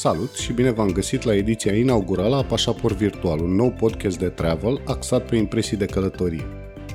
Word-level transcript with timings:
Salut 0.00 0.34
și 0.34 0.52
bine 0.52 0.70
v-am 0.70 0.90
găsit 0.90 1.22
la 1.22 1.34
ediția 1.34 1.74
inaugurală 1.74 2.36
a 2.36 2.44
Pașaport 2.44 2.96
Virtual, 2.96 3.40
un 3.40 3.54
nou 3.54 3.70
podcast 3.70 4.18
de 4.18 4.28
travel 4.28 4.82
axat 4.86 5.26
pe 5.26 5.36
impresii 5.36 5.76
de 5.76 5.84
călătorie. 5.84 6.46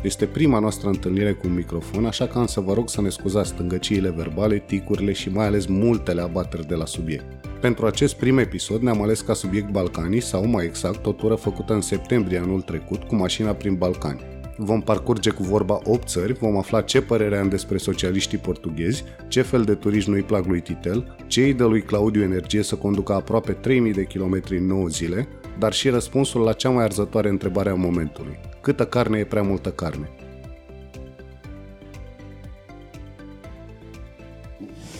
Este 0.04 0.26
prima 0.26 0.60
noastră 0.60 0.88
întâlnire 0.88 1.32
cu 1.32 1.48
un 1.48 1.54
microfon, 1.54 2.06
așa 2.06 2.28
că 2.28 2.38
am 2.38 2.46
să 2.46 2.60
vă 2.60 2.74
rog 2.74 2.90
să 2.90 3.02
ne 3.02 3.10
scuzați 3.10 3.50
stângăciile 3.50 4.10
verbale, 4.10 4.58
ticurile 4.58 5.12
și 5.12 5.30
mai 5.30 5.46
ales 5.46 5.66
multele 5.66 6.22
abateri 6.22 6.68
de 6.68 6.76
la 6.76 6.86
subiect. 6.86 7.26
Pentru 7.62 7.86
acest 7.86 8.16
prim 8.16 8.38
episod 8.38 8.82
ne-am 8.82 9.02
ales 9.02 9.22
ca 9.22 9.34
subiect 9.34 9.70
Balcanii 9.70 10.22
sau, 10.22 10.48
mai 10.48 10.66
exact, 10.66 11.06
o 11.06 11.12
tură 11.12 11.36
făcută 11.36 11.74
în 11.74 11.82
septembrie 11.82 12.38
anul 12.38 12.62
trecut 12.62 13.04
cu 13.04 13.16
mașina 13.16 13.52
prin 13.52 13.76
Balcani. 13.76 14.22
Vom 14.58 14.82
parcurge 14.82 15.30
cu 15.30 15.44
vorba 15.44 15.80
8 15.84 16.08
țări, 16.08 16.34
vom 16.34 16.58
afla 16.58 16.82
ce 16.82 17.02
părere 17.02 17.38
am 17.38 17.50
despre 17.50 17.78
socialiștii 17.78 18.38
portughezi, 18.38 19.04
ce 19.28 19.42
fel 19.42 19.64
de 19.64 19.76
turiști 19.76 20.10
nu-i 20.10 20.24
plac 20.24 20.46
lui 20.46 20.62
Titel, 20.62 21.16
ce 21.28 21.42
îi 21.42 21.54
dă 21.54 21.66
lui 21.66 21.82
Claudiu 21.82 22.22
energie 22.22 22.64
să 22.64 22.76
conducă 22.76 23.14
aproape 23.14 23.52
3000 23.52 23.94
de 23.94 24.06
kilometri 24.06 24.58
în 24.58 24.66
9 24.66 24.88
zile, 24.88 25.28
dar 25.60 25.74
și 25.74 25.90
răspunsul 25.90 26.42
la 26.42 26.54
cea 26.54 26.70
mai 26.70 26.84
arzătoare 26.84 27.30
întrebare 27.30 27.70
a 27.70 27.74
momentului. 27.74 28.40
Câtă 28.62 28.86
carne 28.86 29.18
e 29.18 29.26
prea 29.26 29.42
multă 29.42 29.70
carne? 29.70 30.10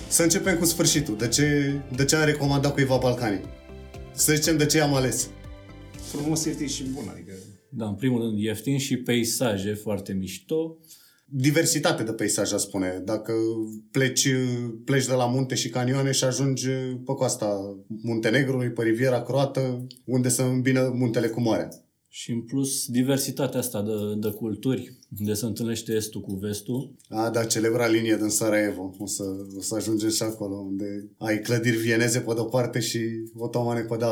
Să 0.08 0.24
începem 0.24 0.58
cu 0.58 0.66
sfârșitul. 0.66 1.18
De 1.18 1.28
ce, 1.28 1.74
de 1.96 2.06
ce 2.06 2.16
am 2.16 2.26
recomandat 2.26 2.74
cuiva 2.74 2.98
Balcanii? 3.02 3.42
Să 4.12 4.34
zicem 4.34 4.58
de 4.58 4.66
ce 4.66 4.82
am 4.82 4.94
ales. 4.94 5.28
Frumos, 6.12 6.46
este 6.46 6.68
și 6.68 6.84
bun, 6.94 7.04
adică 7.12 7.25
da, 7.78 7.88
în 7.88 7.96
primul 7.96 8.22
rând 8.22 8.40
ieftin 8.40 8.78
și 8.78 8.98
peisaje 8.98 9.74
foarte 9.74 10.14
mișto. 10.14 10.78
Diversitate 11.26 12.04
de 12.04 12.12
peisaje, 12.12 12.58
spune. 12.58 13.02
Dacă 13.06 13.34
pleci, 13.92 14.28
pleci 14.86 15.06
de 15.06 15.14
la 15.14 15.26
munte 15.26 15.56
și 15.56 15.70
canioane 15.70 16.12
și 16.12 16.24
ajungi 16.24 16.68
pe 17.06 17.14
coasta 17.14 17.78
Muntenegrului, 17.88 18.72
pe 18.72 18.84
Riviera 18.84 19.22
Croată, 19.22 19.88
unde 20.06 20.30
se 20.30 20.42
îmbină 20.42 20.92
muntele 20.96 21.28
cu 21.28 21.42
marea. 21.42 21.70
Și 22.08 22.32
în 22.32 22.42
plus, 22.42 22.86
diversitatea 22.88 23.60
asta 23.60 23.82
de, 23.82 23.92
de 24.28 24.36
culturi, 24.36 24.98
unde 25.20 25.34
se 25.34 25.46
întâlnește 25.46 25.94
estul 25.94 26.22
cu 26.22 26.34
vestul. 26.34 26.96
A, 27.10 27.30
da, 27.30 27.46
celebra 27.46 27.88
linie 27.88 28.16
din 28.16 28.30
Sarajevo. 28.30 28.96
O 28.98 29.06
să, 29.06 29.24
o 29.58 29.62
să 29.62 29.76
ajungem 29.76 30.10
și 30.10 30.24
acolo, 30.24 30.56
unde 30.56 31.10
ai 31.18 31.40
clădiri 31.40 31.78
vieneze 31.78 32.20
pe 32.20 32.34
de-o 32.34 32.44
parte 32.44 32.80
și 32.80 33.00
otomane 33.34 33.82
pe 33.82 33.96
de 33.98 34.06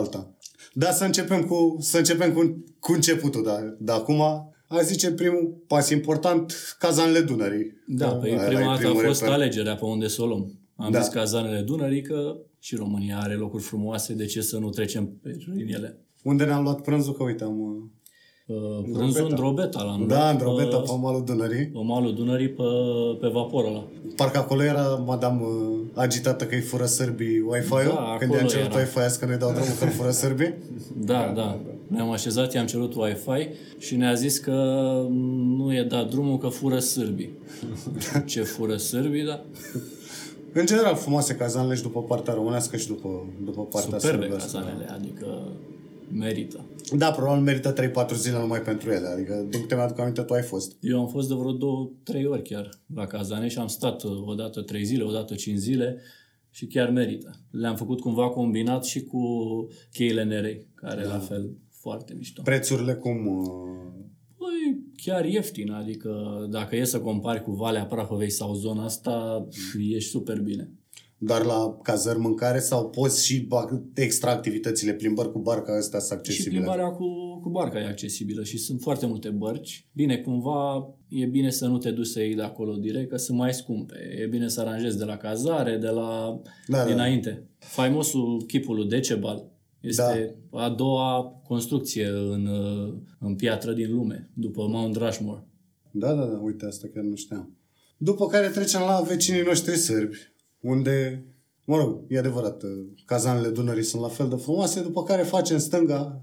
alta. 0.75 0.85
Da, 0.85 0.91
să 0.91 1.03
începem 1.03 1.43
cu, 1.43 1.77
să 1.79 1.97
începem 1.97 2.33
cu, 2.33 2.63
cu 2.79 2.91
începutul, 2.91 3.43
da. 3.43 3.75
De 3.79 3.91
acum, 3.91 4.21
a 4.67 4.81
zice 4.81 5.11
primul 5.11 5.63
pas 5.67 5.89
important, 5.89 6.75
cazanele 6.79 7.19
Dunării. 7.19 7.71
Da, 7.87 8.07
pe 8.09 8.27
păi 8.27 8.45
prima 8.45 8.75
dată 8.75 8.87
a 8.87 8.93
fost 8.93 9.21
reper. 9.21 9.35
alegerea 9.35 9.75
pe 9.75 9.85
unde 9.85 10.07
să 10.07 10.21
o 10.21 10.25
luăm. 10.25 10.59
Am 10.75 10.91
da. 10.91 10.99
zis 10.99 11.13
cazanele 11.13 11.61
Dunării 11.61 12.01
că 12.01 12.37
și 12.59 12.75
România 12.75 13.19
are 13.19 13.33
locuri 13.33 13.63
frumoase, 13.63 14.13
de 14.13 14.25
ce 14.25 14.41
să 14.41 14.57
nu 14.57 14.69
trecem 14.69 15.19
pe 15.21 15.37
ele? 15.67 15.97
Unde 16.23 16.43
ne-am 16.45 16.63
luat 16.63 16.81
prânzul? 16.81 17.13
Că 17.13 17.23
uite, 17.23 17.43
am 17.43 17.91
Uh, 18.45 18.55
prânzul 18.93 19.27
în 19.29 19.35
Drobeta 19.35 19.83
l-am 19.83 20.07
Da, 20.07 20.29
în 20.29 20.37
Drobeta, 20.37 20.77
pe 20.77 20.91
malul 21.01 21.23
Dunării. 21.25 21.65
Pe 21.65 21.79
malul 21.83 22.13
Dunării, 22.13 22.49
pe, 22.49 22.63
pe 23.19 23.27
vaporul 23.27 23.69
ăla. 23.69 23.87
Parcă 24.15 24.37
acolo 24.37 24.63
era 24.63 25.03
madame 25.05 25.41
uh, 25.41 25.79
agitată 25.93 26.45
că 26.45 26.55
îi 26.55 26.61
fură 26.61 26.85
sârbii 26.85 27.39
Wi-Fi-ul. 27.39 27.93
Da, 27.95 28.15
Când 28.19 28.33
i-am 28.33 28.47
cerut 28.47 28.73
Wi-Fi 28.73 29.19
că 29.19 29.25
ne 29.25 29.35
dau 29.35 29.51
drumul 29.51 29.75
că 29.79 29.85
fură 29.85 30.11
sârbii. 30.11 30.53
Da, 30.97 31.13
da. 31.35 31.41
da. 31.41 31.59
Ne-am 31.87 32.11
așezat, 32.11 32.53
i-am 32.53 32.65
cerut 32.65 32.93
Wi-Fi 32.95 33.47
și 33.77 33.95
ne-a 33.95 34.13
zis 34.13 34.37
că 34.37 34.51
nu 35.57 35.73
e 35.73 35.83
dat 35.83 36.09
drumul 36.09 36.37
că 36.37 36.47
fură 36.47 36.79
sârbii. 36.79 37.33
Ce 38.25 38.41
fură 38.41 38.75
sârbii, 38.75 39.25
da? 39.25 39.43
În 40.53 40.65
general, 40.65 40.95
frumoase 40.95 41.35
cazanele 41.35 41.75
și 41.75 41.81
după 41.81 42.01
partea 42.01 42.33
românească 42.33 42.77
și 42.77 42.87
după, 42.87 43.09
după 43.43 43.61
partea 43.61 43.99
Superbe 43.99 44.27
cazanele, 44.27 44.89
adică 44.95 45.27
merită. 46.13 46.65
Da, 46.97 47.11
probabil 47.11 47.43
merită 47.43 47.73
3-4 47.73 48.15
zile 48.15 48.39
numai 48.39 48.61
pentru 48.61 48.91
ele. 48.91 49.07
Adică, 49.07 49.45
din 49.49 49.61
câte 49.61 49.75
mi-aduc 49.75 49.99
aminte, 49.99 50.21
tu 50.21 50.33
ai 50.33 50.41
fost. 50.41 50.77
Eu 50.79 50.99
am 50.99 51.07
fost 51.07 51.27
de 51.27 51.33
vreo 51.33 51.87
2-3 52.21 52.25
ori 52.29 52.41
chiar 52.41 52.69
la 52.95 53.05
Cazane 53.05 53.47
și 53.47 53.57
am 53.57 53.67
stat 53.67 54.03
uh, 54.03 54.11
odată 54.25 54.61
3 54.61 54.83
zile, 54.83 55.03
odată 55.03 55.35
5 55.35 55.57
zile 55.57 56.01
și 56.49 56.65
chiar 56.65 56.89
merită. 56.89 57.39
Le-am 57.51 57.75
făcut 57.75 57.99
cumva 57.99 58.29
combinat 58.29 58.85
și 58.85 59.03
cu 59.03 59.19
cheile 59.91 60.23
nerei, 60.23 60.67
care 60.75 61.03
da. 61.03 61.07
la 61.07 61.19
fel 61.19 61.57
foarte 61.69 62.13
mișto. 62.13 62.41
Prețurile 62.41 62.93
cum? 62.93 63.27
Uh? 63.27 63.45
Păi, 64.37 64.83
chiar 64.95 65.25
ieftin, 65.25 65.71
adică 65.71 66.11
dacă 66.49 66.75
e 66.75 66.83
să 66.83 66.99
compari 66.99 67.43
cu 67.43 67.51
Valea 67.51 67.85
Prahovei 67.85 68.29
sau 68.29 68.53
zona 68.53 68.83
asta, 68.83 69.47
ești 69.89 70.09
super 70.09 70.41
bine 70.41 70.71
doar 71.17 71.45
la 71.45 71.79
cazări 71.81 72.19
mâncare 72.19 72.59
sau 72.59 72.89
poți 72.89 73.25
și 73.25 73.47
extra 73.95 74.31
activitățile, 74.31 74.93
plimbări 74.93 75.31
cu 75.31 75.39
barca 75.39 75.75
astea 75.77 75.99
sunt 75.99 76.19
accesibile? 76.19 76.49
Și 76.49 76.55
plimbarea 76.55 76.89
cu, 76.89 77.05
cu 77.41 77.49
barca 77.49 77.79
e 77.79 77.85
accesibilă 77.85 78.43
și 78.43 78.57
sunt 78.57 78.81
foarte 78.81 79.05
multe 79.05 79.29
bărci. 79.29 79.87
Bine, 79.93 80.17
cumva 80.17 80.89
e 81.07 81.25
bine 81.25 81.49
să 81.49 81.67
nu 81.67 81.77
te 81.77 81.91
duci 81.91 82.05
să 82.05 82.19
iei 82.21 82.35
de 82.35 82.41
acolo 82.41 82.75
direct, 82.75 83.09
că 83.09 83.17
sunt 83.17 83.37
mai 83.37 83.53
scumpe. 83.53 83.95
E 84.21 84.25
bine 84.25 84.47
să 84.47 84.61
aranjezi 84.61 84.97
de 84.97 85.03
la 85.03 85.17
cazare, 85.17 85.77
de 85.77 85.87
la 85.87 86.41
da, 86.67 86.77
da. 86.77 86.85
dinainte. 86.85 87.29
Da. 87.29 87.65
Faimosul 87.67 88.43
chipul 88.47 88.75
lui 88.75 88.87
Decebal 88.87 89.51
este 89.79 90.35
da. 90.51 90.63
a 90.63 90.69
doua 90.69 91.41
construcție 91.43 92.07
în, 92.07 92.47
în 93.19 93.35
piatră 93.35 93.73
din 93.73 93.93
lume, 93.93 94.31
după 94.33 94.67
Mount 94.67 94.95
Rushmore. 94.95 95.47
Da, 95.91 96.13
da, 96.13 96.25
da, 96.25 96.37
uite, 96.37 96.65
asta 96.65 96.87
chiar 96.93 97.03
nu 97.03 97.15
știam. 97.15 97.57
După 97.97 98.27
care 98.27 98.47
trecem 98.47 98.81
la 98.81 99.01
vecinii 99.07 99.41
noștri 99.41 99.75
sârbi 99.75 100.17
unde, 100.63 101.25
mă 101.65 101.77
rog, 101.77 102.03
e 102.07 102.17
adevărat, 102.17 102.63
uh, 102.63 102.69
cazanele 103.05 103.49
Dunării 103.49 103.83
sunt 103.83 104.01
la 104.01 104.07
fel 104.07 104.29
de 104.29 104.35
frumoase, 104.35 104.81
după 104.81 105.03
care 105.03 105.23
facem 105.23 105.57
stânga, 105.57 106.21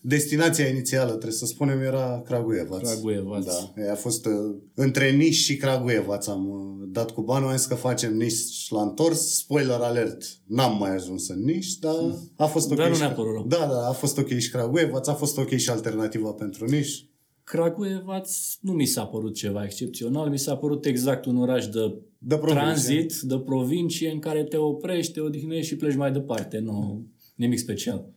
destinația 0.00 0.66
inițială, 0.66 1.10
trebuie 1.10 1.32
să 1.32 1.46
spunem, 1.46 1.80
era 1.80 2.22
Craguievaț. 2.24 2.90
Craguievaț. 2.90 3.44
Da, 3.44 3.92
a 3.92 3.94
fost 3.94 4.26
uh, 4.26 4.32
între 4.74 5.10
Niș 5.10 5.42
și 5.42 5.56
Craguievaț 5.56 6.26
am 6.26 6.48
uh, 6.48 6.88
dat 6.88 7.10
cu 7.10 7.22
banul, 7.22 7.48
am 7.48 7.56
zis 7.56 7.66
că 7.66 7.74
facem 7.74 8.16
Niș 8.16 8.68
la 8.68 8.82
întors, 8.82 9.36
spoiler 9.36 9.80
alert, 9.80 10.22
n-am 10.46 10.78
mai 10.78 10.94
ajuns 10.94 11.28
în 11.28 11.44
Niș, 11.44 11.74
dar 11.74 11.94
a 12.36 12.46
fost 12.46 12.70
ok. 12.70 12.76
Dar 12.76 12.88
nu 12.88 12.94
și... 12.94 13.00
Da, 13.46 13.66
da, 13.70 13.88
a 13.88 13.92
fost 13.92 14.18
ok 14.18 14.28
și 14.28 14.50
Craguievaț, 14.50 15.06
a 15.06 15.14
fost 15.14 15.38
ok 15.38 15.54
și 15.54 15.70
alternativa 15.70 16.32
pentru 16.32 16.64
Niș. 16.64 17.02
Craguievaț 17.44 18.30
nu 18.60 18.72
mi 18.72 18.86
s-a 18.86 19.04
părut 19.06 19.34
ceva 19.34 19.64
excepțional, 19.64 20.28
mi 20.28 20.38
s-a 20.38 20.56
părut 20.56 20.84
exact 20.84 21.24
un 21.24 21.36
oraș 21.36 21.66
de, 21.66 21.94
de 22.26 22.36
tranzit, 22.36 23.20
de 23.20 23.38
provincie 23.38 24.10
în 24.10 24.18
care 24.18 24.44
te 24.44 24.56
oprești, 24.56 25.12
te 25.12 25.20
odihnești 25.20 25.66
și 25.66 25.76
pleci 25.76 25.96
mai 25.96 26.12
departe. 26.12 26.58
Nu, 26.58 27.06
nimic 27.34 27.58
special. 27.58 28.12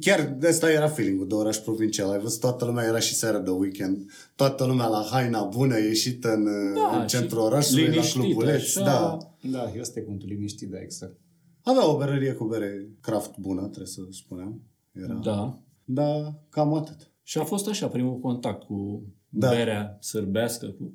Chiar 0.00 0.36
de 0.38 0.48
asta 0.48 0.70
era 0.70 0.88
feeling 0.88 1.24
de 1.24 1.34
oraș 1.34 1.56
provincial. 1.56 2.10
Ai 2.10 2.18
văzut, 2.18 2.40
toată 2.40 2.64
lumea 2.64 2.84
era 2.84 2.98
și 2.98 3.14
seara 3.14 3.38
de 3.38 3.50
weekend. 3.50 4.10
Toată 4.36 4.66
lumea 4.66 4.86
la 4.86 5.06
haina 5.10 5.42
bună, 5.42 5.78
ieșită 5.78 6.32
în, 6.32 6.44
da, 6.74 7.00
în 7.00 7.06
centrul 7.06 7.40
orașului, 7.40 7.94
la 7.94 8.02
clubuleț. 8.12 8.74
Da. 8.74 9.18
da, 9.50 9.72
este 9.78 10.00
cuvântul 10.00 10.28
liniștit, 10.28 10.68
da, 10.70 10.80
exact. 10.80 11.18
Avea 11.62 11.90
o 11.90 11.96
berărie 11.96 12.32
cu 12.32 12.44
bere 12.44 12.88
craft 13.00 13.38
bună, 13.38 13.60
trebuie 13.60 13.86
să 13.86 14.00
spunem. 14.10 14.62
Era... 14.92 15.14
Da. 15.14 15.58
Da, 15.84 16.40
cam 16.48 16.74
atât. 16.74 17.12
Și 17.22 17.38
a 17.38 17.44
fost 17.44 17.68
așa 17.68 17.88
primul 17.88 18.18
contact 18.18 18.62
cu 18.62 19.02
da. 19.28 19.48
berea 19.48 19.96
sărbească, 20.00 20.66
cu... 20.66 20.94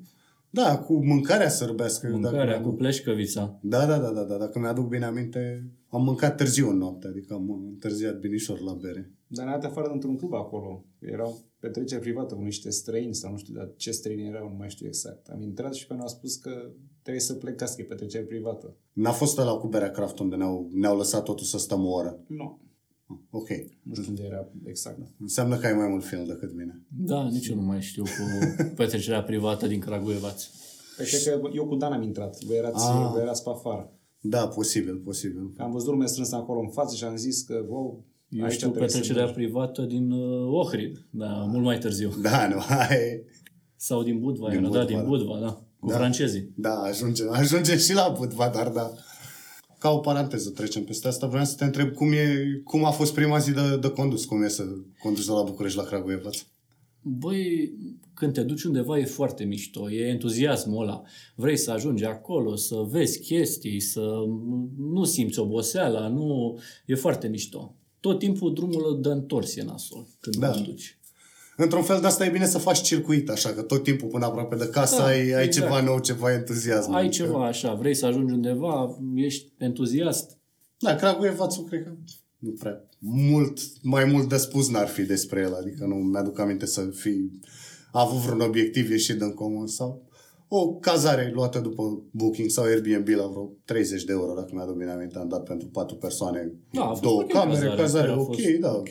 Da, 0.50 0.78
cu 0.78 1.04
mâncarea 1.04 1.48
sărbească. 1.48 2.08
Mâncarea, 2.12 2.44
dacă 2.44 2.68
cu 2.68 2.74
pleșcăvița. 2.74 3.58
Da, 3.62 3.86
da, 3.86 3.98
da, 3.98 4.10
da, 4.10 4.22
da. 4.22 4.36
Dacă 4.36 4.58
mi-aduc 4.58 4.88
bine 4.88 5.04
aminte, 5.04 5.70
am 5.88 6.02
mâncat 6.04 6.36
târziu 6.36 6.68
în 6.68 6.76
noapte, 6.76 7.06
adică 7.06 7.34
am 7.34 7.50
întârziat 7.50 8.18
binișor 8.18 8.60
la 8.60 8.72
bere. 8.72 9.12
Dar 9.26 9.46
ne-a 9.46 9.58
dat 9.58 9.70
afară 9.70 9.90
într-un 9.92 10.16
club 10.16 10.34
acolo. 10.34 10.84
Erau 10.98 11.38
petreceri 11.60 12.00
privată 12.00 12.34
cu 12.34 12.42
niște 12.42 12.70
străini 12.70 13.14
sau 13.14 13.30
nu 13.30 13.36
știu 13.36 13.54
dar 13.54 13.72
ce 13.76 13.90
străini 13.90 14.28
erau, 14.28 14.48
nu 14.48 14.56
mai 14.58 14.70
știu 14.70 14.86
exact. 14.86 15.26
Am 15.28 15.42
intrat 15.42 15.74
și 15.74 15.86
pe 15.86 15.94
noi 15.94 16.02
a 16.04 16.08
spus 16.08 16.36
că 16.36 16.50
trebuie 17.02 17.22
să 17.22 17.34
plecați, 17.34 17.76
că 17.76 17.82
e 17.82 17.84
petrecere 17.84 18.24
privată. 18.24 18.76
N-a 18.92 19.10
fost 19.10 19.38
ăla 19.38 19.52
cu 19.52 19.68
berea 19.68 19.90
craft 19.90 20.18
unde 20.18 20.36
ne-au, 20.36 20.70
ne-au 20.72 20.96
lăsat 20.96 21.22
totul 21.22 21.44
să 21.44 21.58
stăm 21.58 21.84
o 21.84 21.90
oră? 21.90 22.20
Nu. 22.26 22.60
Ok. 23.30 23.48
Nu 23.82 23.94
știu 23.94 24.08
unde 24.08 24.22
era 24.22 24.48
exact. 24.64 24.98
Înseamnă 25.20 25.56
că 25.56 25.66
ai 25.66 25.72
mai 25.72 25.88
mult 25.88 26.04
film 26.04 26.24
decât 26.24 26.56
mine. 26.56 26.82
Da, 26.88 27.28
nici 27.28 27.46
eu 27.46 27.56
nu 27.56 27.62
mai 27.62 27.80
știu 27.80 28.02
cu 28.02 28.52
petrecerea 28.76 29.22
privată 29.22 29.66
din 29.66 29.80
Craguievaț. 29.80 30.44
Păi 30.96 31.06
că 31.24 31.50
eu 31.54 31.66
cu 31.66 31.74
Dan 31.74 31.92
am 31.92 32.02
intrat. 32.02 32.44
Voi 32.44 32.56
erați, 32.56 32.86
ah. 32.86 33.08
voi 33.12 33.22
erați 33.22 33.42
pe 33.42 33.50
afară. 33.50 33.92
Da, 34.20 34.48
posibil, 34.48 34.96
posibil. 34.96 35.52
Am 35.56 35.72
văzut 35.72 35.88
lumea 35.88 36.06
strânsă 36.06 36.36
acolo 36.36 36.60
în 36.60 36.68
față 36.68 36.96
și 36.96 37.04
am 37.04 37.16
zis 37.16 37.42
că, 37.42 37.64
wow, 37.68 38.04
eu 38.28 38.44
aici 38.44 38.52
știu 38.52 38.70
petrecerea 38.70 39.26
privată 39.26 39.82
din 39.82 40.10
uh, 40.10 40.52
Ohrid, 40.52 41.06
da, 41.10 41.40
ah. 41.40 41.46
mult 41.48 41.64
mai 41.64 41.78
târziu. 41.78 42.10
Da, 42.22 42.48
nu, 42.48 42.58
hai. 42.58 43.24
Sau 43.76 44.02
din 44.02 44.18
Budva, 44.18 44.48
din 44.48 44.58
era, 44.58 44.66
Budva, 44.68 44.84
da, 44.84 44.86
din 44.86 45.04
Budva, 45.04 45.38
da, 45.38 45.62
cu 45.78 45.88
da. 45.88 45.96
francezii. 45.96 46.52
Da, 46.56 46.80
ajunge, 46.80 47.22
ajunge 47.30 47.78
și 47.78 47.94
la 47.94 48.14
Budva, 48.18 48.48
dar 48.48 48.68
da 48.68 48.92
ca 49.80 49.90
o 49.90 49.98
paranteză 49.98 50.50
trecem 50.50 50.84
peste 50.84 51.08
asta, 51.08 51.26
vreau 51.26 51.44
să 51.44 51.54
te 51.56 51.64
întreb 51.64 51.92
cum, 51.94 52.12
e, 52.12 52.60
cum 52.64 52.84
a 52.84 52.90
fost 52.90 53.14
prima 53.14 53.38
zi 53.38 53.52
de, 53.52 53.76
de 53.80 53.88
condus, 53.88 54.24
cum 54.24 54.42
e 54.42 54.48
să 54.48 54.64
conduci 54.98 55.24
de 55.24 55.32
la 55.32 55.42
București 55.42 55.78
la 55.78 55.84
Craguievaț? 55.84 56.36
băi, 57.02 57.72
când 58.14 58.32
te 58.32 58.42
duci 58.42 58.62
undeva 58.62 58.98
e 58.98 59.04
foarte 59.04 59.44
mișto, 59.44 59.90
e 59.90 60.08
entuziasmul 60.08 60.82
ăla. 60.82 61.02
Vrei 61.34 61.56
să 61.56 61.70
ajungi 61.70 62.04
acolo, 62.04 62.56
să 62.56 62.76
vezi 62.76 63.20
chestii, 63.20 63.80
să 63.80 64.24
nu 64.78 65.04
simți 65.04 65.38
oboseala, 65.38 66.08
nu... 66.08 66.58
E 66.86 66.94
foarte 66.94 67.28
mișto. 67.28 67.74
Tot 68.00 68.18
timpul 68.18 68.54
drumul 68.54 68.98
dă 69.00 69.10
întors 69.10 69.56
e 69.56 69.62
nasol 69.62 70.06
când 70.20 70.36
da. 70.36 70.50
te 70.50 70.60
duci. 70.60 70.98
Într-un 71.62 71.82
fel 71.82 72.00
de 72.00 72.06
asta 72.06 72.24
e 72.24 72.30
bine 72.30 72.46
să 72.46 72.58
faci 72.58 72.80
circuit, 72.80 73.28
așa 73.28 73.50
că 73.50 73.62
tot 73.62 73.82
timpul 73.82 74.08
până 74.08 74.24
aproape 74.24 74.56
de 74.56 74.68
casă 74.68 74.96
da, 74.96 75.06
ai, 75.06 75.32
ai 75.32 75.44
exact. 75.44 75.52
ceva 75.52 75.80
nou, 75.80 75.98
ceva 75.98 76.32
entuziasm. 76.32 76.92
Ai 76.92 77.06
adică... 77.06 77.24
ceva 77.24 77.46
așa, 77.46 77.74
vrei 77.74 77.94
să 77.94 78.06
ajungi 78.06 78.32
undeva, 78.32 78.98
ești 79.14 79.52
entuziast. 79.58 80.38
Da, 80.78 80.94
Craguievațul 80.94 81.64
cred 81.64 81.82
că 81.82 81.90
nu 82.38 82.50
prea. 82.50 82.84
Mult, 82.98 83.58
mai 83.82 84.04
mult 84.04 84.28
de 84.28 84.36
spus 84.36 84.70
n-ar 84.70 84.86
fi 84.86 85.02
despre 85.02 85.40
el, 85.40 85.54
adică 85.54 85.84
nu 85.84 85.94
mi-aduc 85.94 86.38
aminte 86.38 86.66
să 86.66 86.80
fi 86.80 87.30
avut 87.92 88.18
vreun 88.18 88.40
obiectiv 88.40 88.90
ieșit 88.90 89.18
din 89.18 89.34
comun 89.34 89.66
sau 89.66 90.08
o 90.52 90.74
cazare 90.74 91.30
luată 91.34 91.58
după 91.58 92.02
Booking 92.10 92.50
sau 92.50 92.64
Airbnb 92.64 93.08
la 93.08 93.26
vreo 93.26 93.52
30 93.64 94.04
de 94.04 94.12
euro, 94.12 94.34
dacă 94.34 94.50
mi-aduc 94.52 94.76
bine 94.76 94.90
aminte, 94.90 95.18
am 95.18 95.28
dat 95.28 95.42
pentru 95.42 95.68
patru 95.68 95.96
persoane, 95.96 96.52
da, 96.72 96.92
două 97.00 97.22
camere, 97.22 97.66
cazare, 97.66 97.82
cazare 97.82 98.12
ok, 98.12 98.40
da. 98.60 98.74
Ok. 98.74 98.88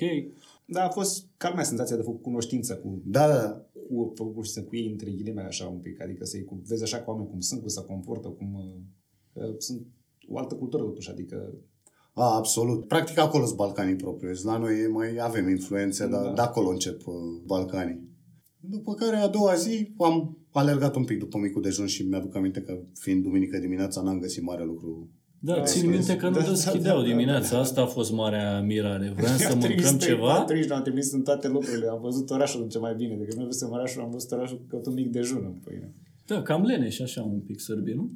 Da, 0.71 0.83
a 0.83 0.89
fost 0.89 1.27
calmea 1.37 1.63
senzația 1.63 1.95
de 1.95 2.01
făcut 2.01 2.21
cunoștință 2.21 2.75
cu, 2.75 3.01
da, 3.05 3.27
da, 3.27 3.41
da. 3.41 3.65
cu, 3.87 4.13
cu, 4.13 4.41
cu 4.67 4.75
ei 4.75 4.91
între 4.91 5.11
ghilimele 5.11 5.47
așa 5.47 5.67
un 5.67 5.79
pic, 5.79 6.01
adică 6.01 6.25
să-i 6.25 6.43
cu, 6.43 6.61
vezi 6.67 6.83
așa 6.83 7.01
cu 7.01 7.09
oameni 7.09 7.29
cum 7.29 7.39
sunt, 7.39 7.59
cum 7.59 7.69
se 7.69 7.85
comportă, 7.85 8.27
cum 8.27 8.53
uh, 9.33 9.55
sunt 9.57 9.87
o 10.27 10.37
altă 10.37 10.55
cultură 10.55 10.83
totuși, 10.83 11.09
adică 11.09 11.53
a, 12.13 12.35
absolut. 12.35 12.87
Practic 12.87 13.17
acolo 13.17 13.45
sunt 13.45 13.57
Balcanii 13.57 13.95
propriu. 13.95 14.31
La 14.43 14.57
noi 14.57 14.87
mai 14.91 15.17
avem 15.21 15.49
influențe, 15.49 16.07
da. 16.07 16.21
dar 16.21 16.33
de 16.33 16.41
acolo 16.41 16.69
încep 16.69 17.07
uh, 17.07 17.13
Balcanii. 17.45 18.07
După 18.59 18.93
care 18.93 19.15
a 19.15 19.27
doua 19.27 19.53
zi 19.53 19.93
am 19.97 20.37
alergat 20.51 20.95
un 20.95 21.03
pic 21.03 21.19
după 21.19 21.37
micul 21.37 21.61
dejun 21.61 21.85
și 21.85 22.03
mi-aduc 22.03 22.35
aminte 22.35 22.61
că 22.61 22.79
fiind 22.93 23.23
duminică 23.23 23.57
dimineața 23.57 24.01
n-am 24.01 24.19
găsit 24.19 24.43
mare 24.43 24.63
lucru 24.63 25.09
da, 25.39 25.53
da 25.53 25.63
țin 25.63 25.89
minte 25.89 26.15
că 26.15 26.29
nu 26.29 26.35
da, 26.35 26.49
deschideau 26.49 26.95
da, 26.95 27.01
da, 27.01 27.07
dimineața. 27.07 27.55
Da, 27.55 27.59
Asta 27.59 27.81
a 27.81 27.85
fost 27.85 28.11
marea 28.11 28.61
mirare. 28.61 29.13
Vreau 29.15 29.35
să 29.35 29.55
mâncăm 29.55 29.97
ceva. 29.97 30.43
Trimis, 30.43 30.69
am 30.69 30.81
trimis 30.81 31.11
în 31.11 31.21
toate 31.21 31.47
lucrurile. 31.47 31.87
Am 31.87 32.01
văzut 32.01 32.29
orașul 32.29 32.67
ce 32.67 32.79
mai 32.79 32.95
bine. 32.95 33.15
Decât 33.15 33.35
nu 33.37 33.45
văzut 33.45 33.71
orașul, 33.71 34.01
am 34.01 34.09
văzut 34.11 34.31
orașul 34.31 34.65
cu 34.69 34.81
un 34.85 34.93
mic 34.93 35.11
dejun 35.11 35.43
în 35.45 35.59
pâine. 35.63 35.93
Da, 36.25 36.41
cam 36.41 36.63
leneș 36.63 36.99
așa 36.99 37.21
un 37.21 37.39
pic 37.39 37.59
sărbi, 37.59 37.93
nu? 37.93 38.11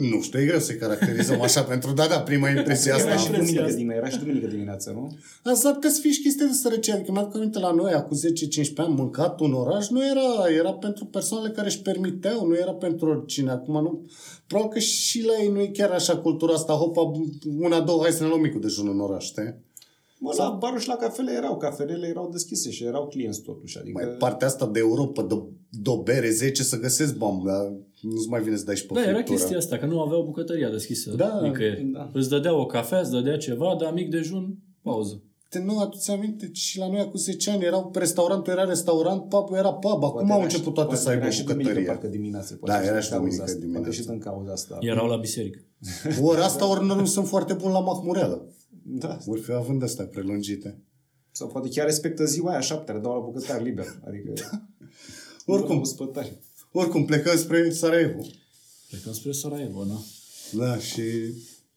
Nu 0.00 0.22
știu, 0.22 0.40
e 0.40 0.44
greu 0.44 0.58
să-i 0.58 0.76
caracterizăm 0.76 1.40
așa 1.40 1.62
pentru, 1.72 1.92
da, 1.92 2.06
da, 2.06 2.20
prima 2.20 2.48
impresie 2.48 2.92
asta. 2.92 3.08
Era 3.08 3.16
și 3.16 3.30
duminică, 3.30 3.64
dimineața, 3.64 4.06
era 4.06 4.08
și 4.08 4.18
duminică 4.18 4.46
dimineața, 4.46 4.90
nu? 4.90 5.18
Asta 5.42 5.78
că 5.80 5.88
să 5.88 6.00
fie 6.00 6.10
și 6.10 6.22
chestia 6.22 6.46
de 6.46 6.52
sărăcie. 6.52 6.92
Adică 6.92 7.12
mi-am 7.12 7.30
aminte 7.34 7.58
la 7.58 7.70
noi, 7.72 7.92
acum 7.92 8.16
10-15 8.16 8.74
ani, 8.76 8.94
mâncat 8.94 9.40
un 9.40 9.52
oraș, 9.52 9.88
nu 9.88 10.04
era, 10.04 10.56
era 10.58 10.72
pentru 10.72 11.04
persoanele 11.04 11.52
care 11.52 11.66
își 11.66 11.82
permiteau, 11.82 12.46
nu 12.46 12.56
era 12.56 12.72
pentru 12.72 13.08
oricine. 13.08 13.50
Acum 13.50 13.82
nu... 13.82 14.06
Probabil 14.46 14.72
că 14.72 14.78
și 14.78 15.24
la 15.24 15.32
ei 15.42 15.48
nu 15.48 15.60
e 15.60 15.66
chiar 15.66 15.90
așa 15.90 16.16
cultura 16.16 16.52
asta, 16.52 16.72
hopa, 16.72 17.12
una, 17.58 17.80
două, 17.80 18.02
hai 18.02 18.12
să 18.12 18.22
ne 18.22 18.28
luăm 18.28 18.40
micul 18.40 18.60
dejun 18.60 18.88
în 18.88 19.00
oraș, 19.00 19.24
știi? 19.24 19.54
Mă, 20.24 20.32
Sau... 20.32 20.50
la 20.50 20.56
barul 20.56 20.78
și 20.78 20.88
la 20.88 20.96
cafele 20.96 21.32
erau, 21.32 21.56
cafelele 21.56 22.06
erau 22.06 22.28
deschise 22.30 22.70
și 22.70 22.84
erau 22.84 23.06
clienți 23.06 23.42
totuși. 23.42 23.78
Adică... 23.78 24.02
Mai 24.04 24.14
partea 24.18 24.46
asta 24.46 24.66
de 24.66 24.78
Europa, 24.78 25.22
de, 25.22 25.42
de 25.70 25.90
o 25.90 26.02
bere 26.02 26.30
10 26.30 26.62
să 26.62 26.78
găsesc 26.78 27.16
bam, 27.16 27.42
dar 27.46 27.72
nu-ți 28.00 28.28
mai 28.28 28.42
vine 28.42 28.56
să 28.56 28.64
dai 28.64 28.76
și 28.76 28.86
pe 28.86 28.94
Da, 28.94 29.08
era 29.08 29.22
chestia 29.22 29.56
asta, 29.56 29.78
că 29.78 29.86
nu 29.86 30.00
aveau 30.00 30.22
bucătăria 30.22 30.70
deschisă. 30.70 31.14
Da, 31.16 31.40
nicăieri. 31.42 31.82
da. 31.82 32.10
Îți 32.12 32.28
dădea 32.28 32.54
o 32.54 32.66
cafea, 32.66 33.00
îți 33.00 33.10
dădea 33.10 33.36
ceva, 33.36 33.76
dar 33.80 33.92
mic 33.92 34.10
dejun, 34.10 34.58
pauză. 34.82 35.22
Te 35.48 35.58
nu 35.58 35.78
aduți 35.78 36.10
aminte 36.10 36.50
și 36.52 36.78
la 36.78 36.88
noi 36.88 37.08
cu 37.10 37.16
10 37.16 37.50
ani 37.50 37.64
erau 37.64 37.90
restaurantul 37.94 38.52
era 38.52 38.64
restaurant, 38.64 39.28
pubul 39.28 39.56
era 39.56 39.72
pub. 39.72 40.04
Acum 40.04 40.30
au 40.30 40.42
început 40.42 40.74
toate 40.74 40.96
să 40.96 41.08
aibă 41.08 41.26
bucătărie. 41.38 41.84
Parcă 41.84 42.06
dimineață. 42.06 42.58
Da, 42.64 42.84
era 42.84 43.00
și 43.00 43.10
duminică 43.10 43.44
dimineață. 43.44 43.78
Poate 43.78 43.90
și 43.90 44.06
din 44.06 44.18
cauza 44.18 44.52
asta. 44.52 44.76
Erau 44.80 45.06
la 45.06 45.16
biserică. 45.16 45.60
Ori 46.22 46.40
asta, 46.40 46.70
ori 46.70 46.84
nu 46.84 47.04
sunt 47.04 47.26
foarte 47.26 47.52
bun 47.52 47.70
la 47.70 47.80
mahmureală. 47.80 48.48
Da. 48.86 49.18
Vor 49.24 49.38
fi 49.38 49.52
având 49.52 49.82
astea 49.82 50.06
prelungite. 50.06 50.82
Sau 51.30 51.48
poate 51.48 51.68
chiar 51.68 51.86
respectă 51.86 52.24
ziua 52.24 52.50
aia 52.50 52.60
șapte, 52.60 52.92
dau 52.92 53.14
la 53.14 53.20
bucătar 53.20 53.62
liber. 53.62 53.86
Adică... 54.06 54.32
Oricum, 55.46 55.82
oricum 56.72 57.04
plecăm 57.04 57.36
spre 57.36 57.70
Sarajevo. 57.70 58.22
Plecăm 58.90 59.12
spre 59.12 59.32
Sarajevo, 59.32 59.84
da? 59.84 60.00
Da, 60.52 60.78
și 60.78 61.02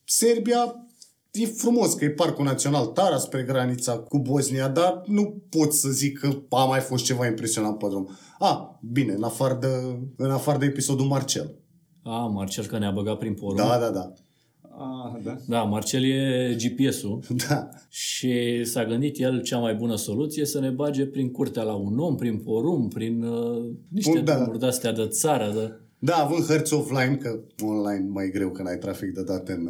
Serbia 0.03 0.87
e 1.31 1.45
frumos 1.45 1.93
că 1.93 2.05
e 2.05 2.09
Parcul 2.09 2.45
Național 2.45 2.85
Tara 2.85 3.17
spre 3.17 3.43
granița 3.43 3.97
cu 3.97 4.19
Bosnia, 4.19 4.67
dar 4.67 5.03
nu 5.05 5.43
pot 5.49 5.73
să 5.73 5.89
zic 5.89 6.19
că 6.19 6.41
a 6.49 6.65
mai 6.65 6.79
fost 6.79 7.03
ceva 7.05 7.27
impresionant 7.27 7.77
pe 7.77 7.87
drum. 7.87 8.09
A, 8.39 8.79
bine, 8.91 9.13
în 9.13 9.23
afară 9.23 9.57
de, 9.61 9.99
în 10.17 10.31
afară 10.31 10.57
de 10.57 10.65
episodul 10.65 11.05
Marcel. 11.05 11.55
A, 12.03 12.25
Marcel 12.25 12.65
că 12.65 12.77
ne-a 12.77 12.91
băgat 12.91 13.17
prin 13.17 13.33
porumb. 13.33 13.57
Da, 13.57 13.79
da, 13.79 13.89
da. 13.89 14.13
Ah, 14.79 15.21
da. 15.23 15.37
Da, 15.47 15.63
Marcel 15.63 16.03
e 16.03 16.55
GPS-ul 16.55 17.19
da. 17.49 17.69
și 17.89 18.63
s-a 18.65 18.85
gândit 18.85 19.19
el 19.19 19.41
cea 19.41 19.59
mai 19.59 19.75
bună 19.75 19.95
soluție 19.95 20.45
să 20.45 20.59
ne 20.59 20.69
bage 20.69 21.05
prin 21.05 21.31
curtea 21.31 21.63
la 21.63 21.73
un 21.73 21.99
om, 21.99 22.15
prin 22.15 22.37
porum, 22.37 22.87
prin 22.87 23.23
uh, 23.23 23.69
niște 23.87 24.19
da. 24.19 24.35
drumuri 24.35 24.59
de-astea 24.59 24.91
de 24.91 25.07
țară. 25.07 25.51
De... 25.53 25.73
Da, 25.99 26.15
având 26.15 26.45
hărți 26.45 26.73
offline, 26.73 27.15
că 27.15 27.39
online 27.63 28.07
mai 28.07 28.29
greu 28.29 28.49
că 28.49 28.61
n-ai 28.61 28.77
trafic 28.77 29.13
de 29.13 29.23
date 29.23 29.51
în, 29.51 29.69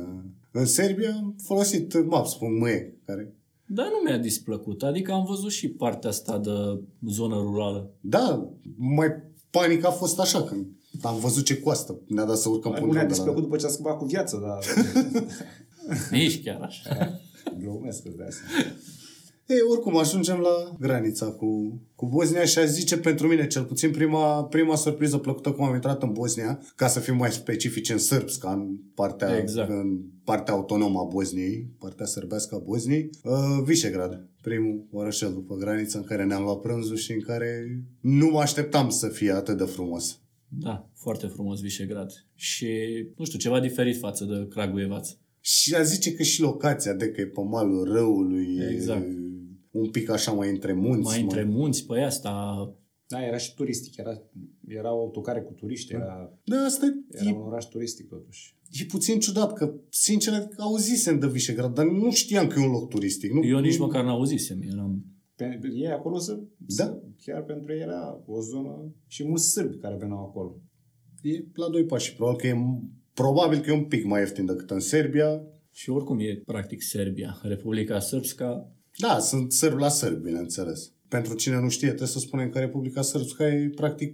în 0.51 0.65
Serbia, 0.65 1.09
am 1.09 1.35
folosit 1.43 2.05
Maps.me, 2.05 2.93
care 3.05 3.31
da, 3.69 3.83
nu 3.83 4.01
mi-a 4.05 4.17
displăcut. 4.17 4.83
Adică 4.83 5.11
am 5.11 5.25
văzut 5.25 5.51
și 5.51 5.69
partea 5.69 6.09
asta 6.09 6.37
de 6.37 6.81
zonă 7.07 7.35
rurală. 7.35 7.89
Da, 8.01 8.49
mai 8.77 9.07
panic 9.49 9.85
a 9.85 9.89
fost 9.89 10.19
așa 10.19 10.43
când 10.43 10.65
am 11.01 11.19
văzut 11.19 11.45
ce 11.45 11.59
coastă. 11.59 12.01
Ne-a 12.07 12.25
dat 12.25 12.37
să 12.37 12.49
urcăm 12.49 12.71
pe 12.71 12.81
un 12.81 12.89
Ne-a 12.89 13.05
displăcut 13.05 13.41
după 13.41 13.55
ce 13.55 13.65
a 13.65 13.69
schimbat 13.69 13.97
cu 13.97 14.05
viață, 14.05 14.41
dar... 14.45 14.63
Nici 16.11 16.43
chiar 16.43 16.61
așa. 16.61 17.19
Glumesc 17.61 18.03
de 18.03 18.23
asta. 18.27 18.41
Ei, 19.47 19.57
oricum, 19.71 19.97
ajungem 19.97 20.39
la 20.39 20.75
granița 20.79 21.25
cu, 21.25 21.81
cu 21.95 22.05
Bosnia 22.05 22.45
și 22.45 22.59
aș 22.59 22.65
zice 22.65 22.97
pentru 22.97 23.27
mine, 23.27 23.47
cel 23.47 23.63
puțin 23.63 23.91
prima, 23.91 24.43
prima 24.43 24.75
surpriză 24.75 25.17
plăcută 25.17 25.51
cum 25.51 25.65
am 25.65 25.73
intrat 25.73 26.03
în 26.03 26.11
Bosnia, 26.11 26.59
ca 26.75 26.87
să 26.87 26.99
fim 26.99 27.15
mai 27.15 27.31
specifici 27.31 27.89
în 27.89 27.97
sârbs, 27.97 28.35
ca 28.35 28.51
în 28.51 28.77
partea, 28.95 29.37
exact. 29.37 29.69
în 29.69 29.99
partea 30.23 30.53
autonomă 30.53 30.99
a 30.99 31.03
Bosniei, 31.03 31.69
partea 31.79 32.05
sărbească 32.05 32.55
a 32.55 32.63
Bosniei, 32.65 33.09
uh, 33.23 33.63
Visegrad, 33.63 34.27
primul 34.41 34.87
orășel 34.91 35.33
după 35.33 35.55
graniță 35.55 35.97
în 35.97 36.03
care 36.03 36.23
ne-am 36.23 36.43
luat 36.43 36.59
prânzul 36.59 36.95
și 36.95 37.11
în 37.11 37.21
care 37.21 37.81
nu 38.01 38.29
mă 38.29 38.39
așteptam 38.39 38.89
să 38.89 39.07
fie 39.07 39.31
atât 39.31 39.57
de 39.57 39.63
frumos. 39.63 40.19
Da, 40.49 40.89
foarte 40.93 41.27
frumos 41.27 41.61
Visegrad. 41.61 42.11
Și, 42.35 42.67
nu 43.17 43.25
știu, 43.25 43.39
ceva 43.39 43.59
diferit 43.59 43.97
față 43.97 44.25
de 44.25 44.47
Kragujevac. 44.47 45.05
Și 45.39 45.75
a 45.75 45.81
zice 45.81 46.13
că 46.13 46.23
și 46.23 46.41
locația, 46.41 46.93
de 46.93 47.11
că 47.11 47.21
e 47.21 47.25
pe 47.25 47.41
malul 47.41 47.83
râului, 47.83 48.57
exact. 48.71 49.07
e 49.07 49.15
un 49.71 49.89
pic 49.89 50.09
așa 50.09 50.31
mai 50.31 50.49
între 50.49 50.73
munți. 50.73 51.03
Mai 51.03 51.21
între 51.21 51.43
mai... 51.43 51.53
munți, 51.53 51.85
pe 51.85 51.99
asta... 51.99 52.31
Da, 53.07 53.25
era 53.25 53.37
și 53.37 53.53
turistic, 53.55 53.97
era, 53.97 54.21
erau 54.67 54.99
autocare 54.99 55.41
cu 55.41 55.53
turiști, 55.53 55.93
era, 55.93 56.39
da, 56.43 56.57
asta 56.57 56.85
era 57.11 57.29
e, 57.29 57.33
un 57.33 57.41
oraș 57.41 57.65
turistic 57.65 58.07
totuși. 58.07 58.55
E 58.71 58.85
puțin 58.85 59.19
ciudat, 59.19 59.53
că 59.53 59.73
sincer 59.89 60.47
auzisem 60.57 61.19
de 61.19 61.27
Visegrad, 61.27 61.73
dar 61.73 61.85
nu 61.85 62.11
știam 62.11 62.47
că 62.47 62.59
e 62.59 62.65
un 62.65 62.71
loc 62.71 62.89
turistic. 62.89 63.31
Nu, 63.31 63.45
Eu 63.45 63.59
nici 63.59 63.77
măcar 63.77 64.03
n-auzisem, 64.03 64.61
eram... 64.71 65.05
Pe, 65.37 65.59
ei 65.73 65.91
acolo 65.91 66.17
să, 66.17 66.39
da? 66.57 66.83
să, 66.83 66.97
chiar 67.23 67.43
pentru 67.43 67.73
ei 67.73 67.79
era 67.79 68.21
o 68.25 68.41
zonă 68.41 68.93
și 69.07 69.27
mulți 69.27 69.51
sârbi 69.51 69.77
care 69.77 69.95
veneau 69.95 70.19
acolo. 70.19 70.61
E 71.21 71.43
la 71.53 71.69
doi 71.69 71.85
pași. 71.85 72.15
Probabil 72.15 72.39
că 72.39 72.47
e, 72.47 72.55
probabil 73.13 73.59
că 73.59 73.69
e 73.69 73.73
un 73.73 73.85
pic 73.85 74.05
mai 74.05 74.19
ieftin 74.19 74.45
decât 74.45 74.71
în 74.71 74.79
Serbia. 74.79 75.41
Și 75.71 75.89
oricum 75.89 76.19
e 76.19 76.41
practic 76.45 76.81
Serbia. 76.81 77.39
Republica 77.43 77.99
Srpska 77.99 78.71
da, 78.99 79.19
sunt 79.19 79.51
sârbi 79.51 79.81
la 79.81 79.89
sârbi, 79.89 80.23
bineînțeles. 80.23 80.91
Pentru 81.07 81.35
cine 81.35 81.59
nu 81.59 81.69
știe, 81.69 81.87
trebuie 81.87 82.07
să 82.07 82.19
spunem 82.19 82.49
că 82.49 82.59
Republica 82.59 83.01
Sârbska 83.01 83.47
e 83.47 83.71
practic 83.75 84.11
49% 84.11 84.13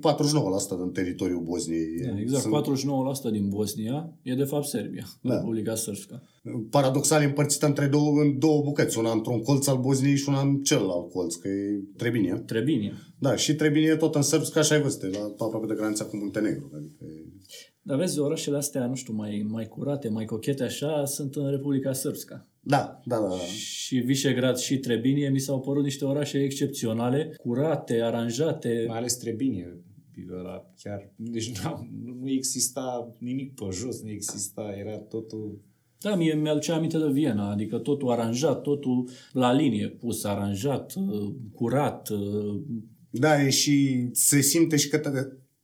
din 0.81 0.91
teritoriul 0.93 1.41
Bosniei. 1.41 1.99
Da, 2.05 2.19
exact, 2.19 2.43
sunt... 2.43 3.29
49% 3.29 3.31
din 3.31 3.49
Bosnia 3.49 4.13
e 4.21 4.33
de 4.35 4.43
fapt 4.43 4.65
Serbia, 4.65 5.05
da. 5.21 5.35
Republica 5.35 5.75
Sârbska. 5.75 6.23
Paradoxal 6.69 7.21
e 7.21 7.25
împărțită 7.25 7.65
între 7.65 7.85
două, 7.85 8.21
în 8.21 8.39
două 8.39 8.61
bucăți, 8.63 8.97
una 8.97 9.11
într-un 9.11 9.41
colț 9.41 9.67
al 9.67 9.77
Bosniei 9.77 10.15
și 10.15 10.29
una 10.29 10.41
în 10.41 10.61
celălalt 10.61 11.09
colț, 11.11 11.35
că 11.35 11.47
e 11.47 11.83
Trebinia. 11.97 12.35
Trebinia. 12.35 12.93
Da, 13.19 13.35
și 13.35 13.55
Trebinia 13.55 13.91
e 13.91 13.95
tot 13.95 14.15
în 14.15 14.21
Sârbska, 14.21 14.59
așa 14.59 14.75
ai 14.75 14.81
văzut, 14.81 15.13
la 15.13 15.33
aproape 15.37 15.65
de 15.67 15.73
granița 15.73 16.05
cu 16.05 16.17
Muntenegru. 16.17 16.71
Adică 16.75 17.03
e... 17.03 17.22
Dar 17.85 17.97
vezi, 17.97 18.19
orașele 18.19 18.57
astea, 18.57 18.87
nu 18.87 18.95
știu, 18.95 19.13
mai, 19.13 19.45
mai 19.49 19.67
curate, 19.67 20.09
mai 20.09 20.25
cochete 20.25 20.63
așa, 20.63 21.05
sunt 21.05 21.35
în 21.35 21.49
Republica 21.49 21.93
Sârbska. 21.93 22.47
Da, 22.59 23.01
da, 23.05 23.19
da. 23.19 23.27
da. 23.27 23.35
Și 23.35 23.97
Visegrad 23.97 24.57
și 24.57 24.77
Trebinie 24.77 25.29
mi 25.29 25.39
s-au 25.39 25.59
părut 25.59 25.83
niște 25.83 26.05
orașe 26.05 26.43
excepționale, 26.43 27.35
curate, 27.37 28.01
aranjate. 28.01 28.85
Mai 28.87 28.97
ales 28.97 29.15
Trebinie. 29.15 29.77
Ăla 30.37 30.65
chiar, 30.83 31.11
deci 31.15 31.61
nu, 31.61 31.87
nu 32.21 32.29
exista 32.29 33.15
nimic 33.19 33.53
pe 33.53 33.65
jos, 33.71 34.01
nu 34.01 34.09
exista, 34.09 34.75
era 34.77 34.97
totul 34.97 35.61
da, 36.03 36.15
mie 36.15 36.33
mi-aducea 36.33 36.75
aminte 36.75 36.97
de 36.97 37.11
Viena, 37.11 37.51
adică 37.51 37.77
totul 37.77 38.11
aranjat, 38.11 38.61
totul 38.61 39.09
la 39.31 39.53
linie 39.53 39.87
pus, 39.89 40.23
aranjat, 40.23 40.93
uh, 40.95 41.33
curat, 41.53 42.09
uh, 42.09 42.61
Da, 43.09 43.43
e 43.43 43.49
și 43.49 44.07
se 44.11 44.41
simte 44.41 44.75
și 44.75 44.89
că 44.89 44.97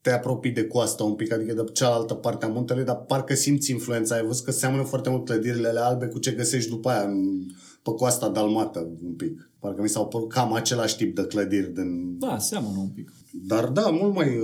te, 0.02 0.10
te 0.10 0.16
apropii 0.16 0.52
de 0.52 0.68
coasta 0.68 1.04
un 1.04 1.14
pic, 1.14 1.34
adică 1.34 1.54
de 1.54 1.64
cealaltă 1.74 2.14
parte 2.14 2.46
a 2.46 2.50
muntelui, 2.50 2.84
dar 2.84 2.96
parcă 2.96 3.36
simți 3.36 3.72
influența. 3.72 4.16
Ai 4.16 4.26
văzut 4.26 4.46
că 4.46 4.52
seamănă 4.52 4.84
foarte 4.84 5.10
mult 5.10 5.26
clădirile 5.26 5.68
albe 5.68 6.06
cu 6.06 6.20
ce 6.20 6.32
găsești 6.32 6.70
după 6.70 6.90
aia 6.90 7.08
în, 7.08 7.46
pe 7.84 7.92
coasta 7.92 8.30
dalmată 8.30 8.80
un 9.04 9.14
pic. 9.14 9.52
Parcă 9.60 9.82
mi 9.82 9.90
s-au 9.90 10.08
părut 10.08 10.30
cam 10.30 10.54
același 10.54 10.98
tip 10.98 11.16
de 11.16 11.26
clădiri 11.26 11.74
din... 11.74 12.18
Da, 12.20 12.38
seamănă 12.38 12.78
un 12.78 12.90
pic. 12.90 13.12
Dar 13.48 13.66
da, 13.66 13.90
mult 13.90 14.14
mai, 14.16 14.38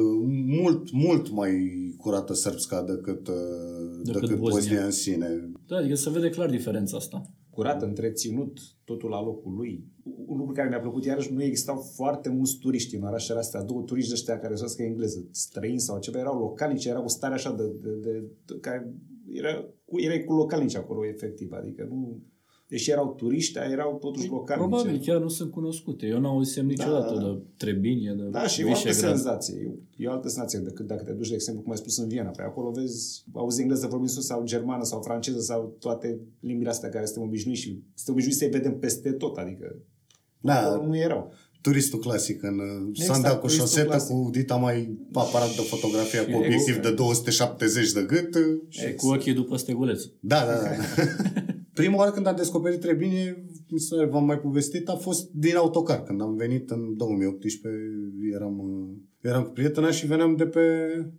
mult, 0.46 0.92
mult 0.92 1.32
mai 1.32 1.52
curată 1.98 2.34
sărbsca 2.34 2.84
decât, 2.84 3.30
decât, 4.04 4.22
decât 4.22 4.38
Bosnia. 4.38 4.60
Bosnia 4.60 4.84
în 4.84 4.92
sine. 4.92 5.52
Da, 5.68 5.76
adică 5.76 5.96
se 5.96 6.10
vede 6.10 6.30
clar 6.30 6.50
diferența 6.50 6.98
asta. 6.98 7.26
Curat, 7.56 7.82
întreținut, 7.82 8.60
totul 8.84 9.10
la 9.10 9.24
locul 9.24 9.54
lui. 9.56 9.86
Un 10.26 10.38
lucru 10.38 10.54
care 10.54 10.70
mi-a 10.70 10.80
plăcut, 10.80 11.06
iarăși, 11.06 11.34
nu 11.34 11.44
existau 11.44 11.78
foarte 11.78 12.30
mulți 12.30 12.58
turiști 12.58 12.96
în 12.96 13.04
orașele 13.04 13.40
astea, 13.40 13.64
două 13.64 13.82
turiști 13.82 14.10
de 14.10 14.16
ăștia 14.16 14.40
care 14.40 14.56
să 14.56 14.84
engleză, 14.84 15.28
străini 15.32 15.80
sau 15.80 16.00
ceva, 16.00 16.20
erau 16.20 16.40
localnici, 16.40 16.86
erau 16.86 17.04
o 17.04 17.08
stare 17.08 17.34
așa 17.34 17.52
de, 17.52 17.64
de, 17.82 17.90
de, 17.90 18.24
de 18.46 18.60
care 18.62 18.94
era, 19.32 19.66
erai 19.86 20.24
cu 20.24 20.34
localnici 20.34 20.76
acolo, 20.76 21.06
efectiv, 21.06 21.52
adică 21.52 21.88
nu 21.90 22.22
deși 22.76 22.92
erau 22.92 23.14
turiști, 23.18 23.58
erau 23.58 23.98
totuși 24.02 24.30
locali. 24.30 24.60
Probabil 24.60 25.00
chiar 25.00 25.20
nu 25.22 25.28
sunt 25.28 25.52
cunoscute. 25.52 26.06
Eu 26.06 26.20
n-au 26.20 26.32
auzisem 26.32 26.66
niciodată 26.66 27.14
da, 27.14 27.22
de 27.22 27.42
Trebinie, 27.58 28.14
de 28.18 28.24
Da, 28.24 28.48
și 28.48 28.62
e 28.62 28.66
o 28.66 28.68
altă 28.68 28.92
senzație. 28.92 29.56
E, 29.98 30.04
e 30.04 30.08
o 30.08 30.12
altă 30.12 30.28
senzație 30.28 30.60
decât 30.60 30.88
dacă 30.88 31.04
te 31.04 31.12
duci, 31.12 31.28
de 31.28 31.34
exemplu, 31.34 31.64
cum 31.64 31.72
ai 31.72 31.78
spus, 31.78 31.98
în 31.98 32.08
Viena. 32.08 32.30
Pe 32.30 32.42
acolo 32.42 32.72
vezi, 32.72 33.24
auzi 33.34 33.62
engleză 33.62 33.88
vorbim 33.88 34.08
sus 34.08 34.26
sau 34.26 34.44
germană 34.44 34.84
sau 34.84 35.02
franceză 35.02 35.40
sau 35.40 35.76
toate 35.80 36.20
limbile 36.40 36.70
astea 36.70 36.90
care 36.90 37.06
suntem 37.06 37.24
obișnuiți 37.24 37.62
și 37.62 37.84
suntem 37.94 38.14
obișnuiți 38.14 38.40
să-i 38.40 38.50
vedem 38.50 38.80
peste 38.80 39.12
tot. 39.12 39.38
Adică 39.38 39.76
da. 40.40 40.82
nu 40.88 40.98
erau 40.98 41.32
turistul 41.62 42.00
clasic 42.00 42.44
în 42.44 42.60
exact, 42.90 43.12
sandal 43.12 43.40
cu 43.40 43.48
șosetă, 43.48 43.88
clasic. 43.88 44.08
cu 44.08 44.30
dita 44.32 44.56
mai 44.56 44.98
aparat 45.14 45.56
de 45.56 45.62
fotografie 45.62 46.22
cu 46.22 46.38
obiectiv 46.38 46.78
de 46.78 46.92
270 46.92 47.92
de 47.92 48.02
gât. 48.08 48.36
Și 48.68 48.94
cu 48.94 49.08
ochii 49.08 49.34
după 49.34 49.58
steguleț. 49.58 50.04
Da, 50.20 50.46
da, 50.46 50.54
da. 50.54 50.70
Prima 51.76 51.98
oară 51.98 52.12
când 52.12 52.28
am 52.28 52.36
descoperit 52.36 52.80
Trebine, 52.80 53.46
mi 53.70 53.80
se 53.80 54.06
v-am 54.06 54.26
mai 54.26 54.40
povestit, 54.40 54.90
a 54.90 54.96
fost 54.96 55.32
din 55.32 55.56
autocar. 55.56 56.04
Când 56.04 56.22
am 56.22 56.36
venit 56.36 56.70
în 56.70 56.98
2018, 56.98 57.80
eram, 58.34 58.62
eram 59.22 59.44
cu 59.44 59.50
prietena 59.50 59.92
și 59.92 60.08
veneam 60.08 60.36
de 60.36 60.46
pe, 60.46 60.62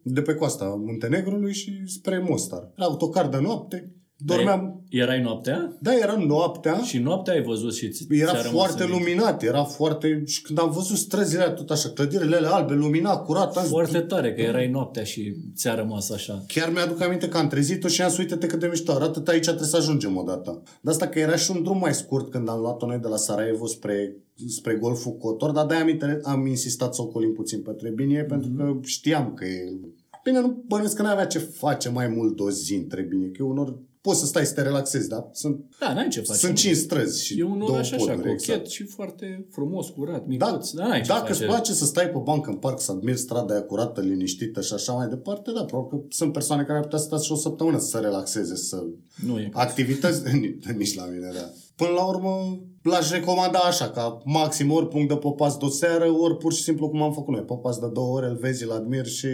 de 0.02 0.22
pe 0.22 0.34
coasta 0.34 0.64
Muntenegrului 0.64 1.52
și 1.52 1.82
spre 1.86 2.18
Mostar. 2.18 2.72
Era 2.76 2.86
autocar 2.86 3.28
de 3.28 3.38
noapte, 3.40 3.95
Dormeam... 4.16 4.80
Erai 4.90 5.20
noaptea? 5.20 5.76
Da, 5.80 5.94
eram 5.94 6.22
noaptea. 6.22 6.78
Și 6.78 6.98
noaptea 6.98 7.34
ai 7.34 7.42
văzut 7.42 7.74
și 7.74 7.88
ți 7.88 8.06
Era 8.10 8.34
foarte 8.34 8.86
luminat, 8.86 9.42
era 9.42 9.64
foarte... 9.64 10.22
Și 10.26 10.42
când 10.42 10.58
am 10.58 10.70
văzut 10.70 10.96
străzile 10.96 11.50
tot 11.50 11.70
așa, 11.70 11.88
clădirile 11.88 12.36
albe, 12.36 12.74
luminat, 12.74 13.24
curat... 13.24 13.66
Foarte 13.66 13.96
am... 13.96 14.06
tare 14.06 14.34
că 14.34 14.40
erai 14.40 14.68
noaptea 14.68 15.04
și 15.04 15.36
ți-a 15.54 15.74
rămas 15.74 16.10
așa. 16.10 16.44
Chiar 16.46 16.72
mi-aduc 16.72 17.02
aminte 17.02 17.28
că 17.28 17.36
am 17.36 17.48
trezit-o 17.48 17.88
și 17.88 18.02
am 18.02 18.08
zis, 18.08 18.18
uite-te 18.18 18.46
cât 18.46 18.60
de 18.60 18.66
mișto 18.66 18.92
arată, 18.92 19.22
aici 19.30 19.44
trebuie 19.44 19.66
să 19.66 19.76
ajungem 19.76 20.16
odată. 20.16 20.62
De 20.80 20.90
asta 20.90 21.08
că 21.08 21.18
era 21.18 21.36
și 21.36 21.50
un 21.50 21.62
drum 21.62 21.78
mai 21.78 21.94
scurt 21.94 22.30
când 22.30 22.48
am 22.48 22.60
luat-o 22.60 22.86
noi 22.86 22.98
de 22.98 23.08
la 23.08 23.16
Sarajevo 23.16 23.66
spre 23.66 24.16
spre 24.48 24.74
golful 24.74 25.12
Cotor, 25.12 25.50
dar 25.50 25.66
de-aia 25.66 25.82
am, 25.82 26.20
am 26.22 26.46
insistat 26.46 26.94
să 26.94 27.02
ocolim 27.02 27.32
puțin 27.32 27.62
pe 27.62 27.70
Trebinie, 27.70 28.24
mm-hmm. 28.24 28.28
pentru 28.28 28.50
că 28.50 28.78
știam 28.82 29.34
că 29.34 29.44
e... 29.44 29.76
Bine, 30.24 30.40
nu 30.40 30.64
bănuiesc 30.66 30.96
că 30.96 31.02
n-avea 31.02 31.26
ce 31.26 31.38
face 31.38 31.88
mai 31.88 32.08
mult 32.08 32.40
o 32.40 32.50
zi 32.50 32.74
în 32.74 32.86
Trebinie, 32.86 33.30
că 33.30 33.44
unor 33.44 33.78
poți 34.06 34.20
să 34.20 34.26
stai 34.26 34.46
să 34.46 34.54
te 34.54 34.62
relaxezi, 34.62 35.08
da? 35.08 35.28
Sunt, 35.32 35.64
da, 35.80 35.92
n-ai 35.94 36.08
ce 36.08 36.20
face. 36.20 36.38
Sunt 36.38 36.56
cinci 36.56 36.76
străzi 36.76 37.24
și 37.24 37.38
E 37.38 37.44
un 37.44 37.60
oraș 37.60 37.90
așa, 37.90 37.96
poduri, 37.96 38.16
cochet 38.16 38.40
exact. 38.40 38.68
și 38.68 38.84
foarte 38.84 39.46
frumos, 39.50 39.88
curat, 39.88 40.26
micuț. 40.26 40.70
Da, 40.70 40.82
da 40.82 40.88
n-ai 40.88 41.00
ce 41.00 41.08
dacă 41.08 41.20
face. 41.20 41.32
îți 41.32 41.44
place 41.44 41.72
să 41.72 41.84
stai 41.84 42.08
pe 42.08 42.18
bancă 42.24 42.50
în 42.50 42.56
parc, 42.56 42.80
să 42.80 42.92
admiri 42.92 43.18
strada 43.18 43.52
aia 43.54 43.62
curată, 43.62 44.00
liniștită 44.00 44.60
și 44.60 44.72
așa 44.72 44.92
mai 44.92 45.08
departe, 45.08 45.52
da, 45.52 45.64
probabil 45.64 45.98
că 45.98 46.04
sunt 46.08 46.32
persoane 46.32 46.62
care 46.62 46.78
ar 46.78 46.84
putea 46.84 46.98
să 46.98 47.04
stea 47.04 47.18
și 47.18 47.32
o 47.32 47.34
săptămână 47.34 47.78
să 47.78 47.86
se 47.86 47.98
relaxeze, 47.98 48.56
să... 48.56 48.84
Nu 49.26 49.38
e 49.38 49.50
Activități, 49.52 50.22
nici 50.76 50.94
la 50.94 51.04
mine, 51.04 51.30
da. 51.34 51.50
Până 51.76 51.90
la 51.90 52.04
urmă, 52.04 52.60
l-aș 52.82 53.10
recomanda 53.10 53.58
așa, 53.58 53.90
ca 53.90 54.22
maxim 54.24 54.72
ori 54.72 54.88
punct 54.88 55.08
de 55.08 55.16
popas 55.16 55.56
de 55.56 55.64
o 55.64 55.68
seară, 55.68 56.10
ori 56.10 56.36
pur 56.36 56.52
și 56.52 56.62
simplu 56.62 56.88
cum 56.88 57.02
am 57.02 57.12
făcut 57.12 57.34
noi. 57.34 57.42
Popas 57.42 57.78
de 57.78 57.86
două 57.92 58.16
ore, 58.16 58.26
îl 58.26 58.36
vezi, 58.36 58.64
îl 58.64 58.72
admiri 58.72 59.08
și, 59.08 59.28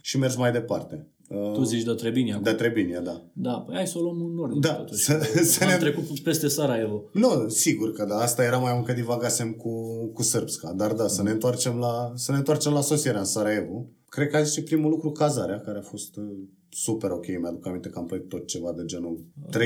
și 0.00 0.18
mergi 0.18 0.38
mai 0.38 0.52
departe. 0.52 1.08
Tu 1.28 1.62
zici 1.62 1.82
de 1.82 1.92
Trebinia. 1.92 2.40
De 2.42 2.52
Trebinia, 2.52 3.00
da. 3.00 3.22
Da, 3.32 3.52
păi 3.52 3.74
hai 3.74 3.86
să 3.86 3.98
o 3.98 4.00
luăm 4.00 4.30
în 4.32 4.38
ordine 4.38 4.60
da, 4.60 4.74
totuși. 4.74 5.04
Să, 5.04 5.20
să 5.42 5.64
ne... 5.64 5.76
trecut 5.76 6.20
peste 6.20 6.48
Sarajevo. 6.48 7.02
Nu, 7.12 7.48
sigur 7.48 7.92
că 7.92 8.04
da. 8.04 8.16
Asta 8.16 8.44
era 8.44 8.58
mai 8.58 8.72
mult 8.74 8.86
că 8.86 8.92
divagasem 8.92 9.52
cu, 9.52 10.06
cu 10.06 10.22
sârbska. 10.22 10.72
Dar 10.72 10.92
da, 10.92 11.08
să 11.08 11.22
ne 11.22 11.30
întoarcem 11.30 11.78
la, 11.78 12.12
să 12.14 12.32
ne 12.32 12.38
întoarcem 12.38 12.72
la 12.72 12.80
sosirea 12.80 13.18
în 13.18 13.24
Sarajevo. 13.24 13.86
Cred 14.14 14.28
că 14.28 14.36
a 14.36 14.42
zis 14.42 14.64
primul 14.64 14.90
lucru 14.90 15.10
cazarea, 15.10 15.60
care 15.60 15.78
a 15.78 15.82
fost 15.82 16.16
uh, 16.16 16.24
super 16.68 17.10
ok. 17.10 17.26
Mi-aduc 17.26 17.66
aminte 17.66 17.88
că 17.88 17.98
am 17.98 18.06
plătit 18.06 18.28
tot 18.28 18.46
ceva 18.46 18.72
de 18.72 18.84
genul 18.84 19.24
30-30 19.50 19.58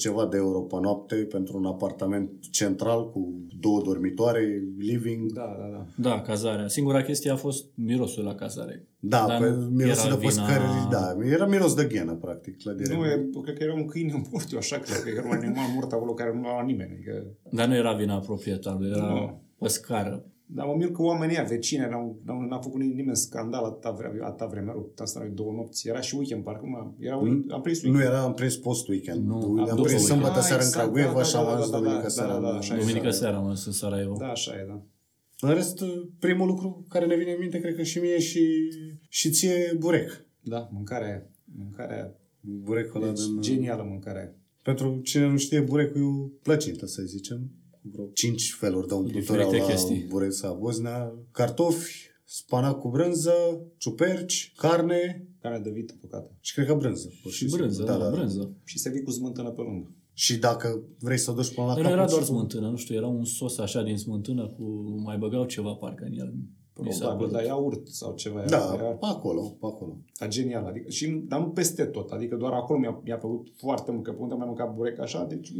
ceva 0.00 0.26
de 0.26 0.36
euro 0.36 0.60
pe 0.60 0.76
noapte 0.80 1.14
pentru 1.14 1.56
un 1.56 1.66
apartament 1.66 2.30
central 2.50 3.10
cu 3.10 3.46
două 3.60 3.82
dormitoare, 3.82 4.62
living. 4.78 5.32
Da, 5.32 5.56
da, 5.58 5.66
da. 5.76 6.10
Da, 6.10 6.20
cazarea. 6.20 6.68
Singura 6.68 7.02
chestie 7.02 7.30
a 7.30 7.36
fost 7.36 7.64
mirosul 7.74 8.24
la 8.24 8.34
cazare. 8.34 8.88
Da, 8.98 9.24
pe 9.40 9.56
mirosul 9.70 10.10
de 10.10 10.24
păscări, 10.24 10.64
vina... 10.64 10.88
da, 10.90 11.16
era 11.24 11.46
miros 11.46 11.74
de 11.74 11.84
ghenă, 11.84 12.14
practic, 12.14 12.58
clădirea. 12.62 12.96
Nu, 12.96 13.04
e, 13.04 13.28
cred 13.42 13.56
că 13.56 13.62
era 13.62 13.74
un 13.74 13.86
câine 13.86 14.28
mort, 14.30 14.52
eu 14.52 14.58
așa 14.58 14.78
cred 14.78 15.02
că 15.02 15.08
era 15.08 15.26
un 15.26 15.36
animal 15.36 15.66
mort 15.74 15.92
acolo 15.92 16.14
care 16.14 16.32
nu 16.34 16.42
l-a 16.42 16.62
nimeni. 16.62 16.92
Adică... 16.92 17.26
Dar 17.50 17.68
nu 17.68 17.74
era 17.74 17.92
vina 17.92 18.18
proprietarului, 18.18 18.90
era 18.90 19.06
nu. 19.06 19.42
păscară. 19.58 20.24
Dar 20.46 20.66
mă 20.66 20.74
mir 20.74 20.90
că 20.90 21.02
oamenii 21.02 21.44
vecine, 21.48 21.88
n-au, 21.90 22.20
n-a 22.48 22.58
făcut 22.58 22.80
nimeni 22.80 23.16
scandal 23.16 23.64
atâta 23.64 23.90
vreme, 23.90 24.18
atâta 24.22 24.46
vreme 24.46 24.70
rău, 24.72 24.92
asta 24.96 25.20
noi 25.20 25.30
două 25.34 25.52
nopți. 25.52 25.88
Era 25.88 26.00
și 26.00 26.14
weekend, 26.16 26.44
parcă 26.44 26.66
nu, 26.66 26.96
era, 26.98 27.16
mm? 27.16 27.44
am 27.50 27.60
prins 27.60 27.82
weekend. 27.82 28.02
Nu, 28.02 28.10
era, 28.10 28.22
am 28.22 28.34
prins 28.34 28.56
post-weekend. 28.56 29.26
Nu, 29.26 29.64
am 29.70 29.82
prins 29.82 30.04
sâmbătă 30.04 30.40
seara 30.40 30.62
în 30.62 30.68
exact, 30.68 30.92
Craiova 30.92 31.22
și 31.22 31.36
am 31.36 31.46
ajuns 31.46 31.70
duminică 31.70 32.08
seara. 32.08 32.60
Duminică 32.78 33.10
seara 33.10 33.36
am 33.36 33.42
ajuns 33.42 33.66
în 33.66 33.72
Sarajevo. 33.72 34.16
Da, 34.18 34.26
așa 34.28 34.52
e, 34.52 34.64
da. 34.66 34.82
În 35.48 35.54
rest, 35.54 35.84
primul 36.18 36.46
lucru 36.46 36.84
care 36.88 37.06
ne 37.06 37.16
vine 37.16 37.30
în 37.30 37.38
minte, 37.40 37.60
cred 37.60 37.74
că 37.74 37.82
și 37.82 37.98
mie 37.98 38.18
și, 38.18 38.70
și 39.08 39.30
ție, 39.30 39.76
burec. 39.78 40.26
Da, 40.40 40.68
mâncarea 40.72 41.28
mâncarea 41.58 42.14
Burecul 42.46 43.02
ăla 43.02 43.12
deci, 43.12 43.24
din... 43.24 43.40
genială 43.40 43.82
mâncarea. 43.82 44.34
Pentru 44.62 45.00
cine 45.02 45.26
nu 45.26 45.36
știe, 45.36 45.60
burecul 45.60 46.00
e 46.00 46.04
o 46.04 46.26
plăcintă, 46.42 46.86
să 46.86 47.02
zicem 47.02 47.50
vreo 47.92 48.06
cinci 48.12 48.54
feluri 48.58 48.88
de 48.88 48.94
umplutură 48.94 49.42
la 49.42 49.66
chestii. 49.66 50.06
Bureța 50.08 50.52
Bosnia. 50.52 51.12
Cartofi, 51.30 52.06
spanac 52.24 52.78
cu 52.80 52.88
brânză, 52.88 53.32
ciuperci, 53.76 54.52
carne. 54.56 55.26
Carne 55.40 55.58
de 55.58 55.70
vită 55.70 55.94
păcată. 56.00 56.30
Și 56.40 56.54
cred 56.54 56.66
că 56.66 56.74
brânză. 56.74 57.08
Și 57.28 57.50
brânză, 57.50 57.82
da, 57.82 57.96
da, 57.96 58.10
brânză. 58.10 58.52
Și 58.64 58.78
se 58.78 58.90
vii 58.90 59.02
cu 59.02 59.10
smântână 59.10 59.50
pe 59.50 59.60
lângă. 59.60 59.90
Și 60.12 60.38
dacă 60.38 60.82
vrei 60.98 61.18
să 61.18 61.30
o 61.30 61.34
duci 61.34 61.54
până 61.54 61.66
la 61.66 61.74
capăt... 61.74 61.90
era 61.90 62.06
doar 62.06 62.22
smântână, 62.22 62.68
nu 62.70 62.76
știu, 62.76 62.94
era 62.94 63.06
un 63.06 63.24
sos 63.24 63.58
așa 63.58 63.82
din 63.82 63.98
smântână 63.98 64.48
cu... 64.48 64.62
mai 65.04 65.18
băgau 65.18 65.44
ceva 65.44 65.72
parcă 65.72 66.04
în 66.04 66.18
el. 66.18 66.34
Probabil, 66.72 67.28
dar 67.30 67.44
iaurt 67.44 67.88
sau 67.88 68.14
ceva. 68.14 68.44
Da, 68.48 68.74
era, 68.74 68.84
pe 68.84 69.06
acolo, 69.06 69.40
pe 69.60 69.66
acolo. 69.66 69.98
A 70.16 70.26
genial, 70.26 70.64
adică, 70.64 70.90
și, 70.90 71.06
dar 71.28 71.40
nu 71.40 71.46
peste 71.46 71.84
tot, 71.84 72.10
adică 72.10 72.36
doar 72.36 72.52
acolo 72.52 72.78
mi-a, 72.78 73.00
mi-a 73.04 73.16
plăcut 73.16 73.48
foarte 73.56 73.90
mult, 73.90 74.04
că 74.04 74.12
pe 74.12 74.20
unde 74.20 74.32
am 74.32 74.38
mai 74.38 74.48
mâncat 74.48 74.74
burec 74.74 74.98
așa, 74.98 75.24
deci 75.24 75.52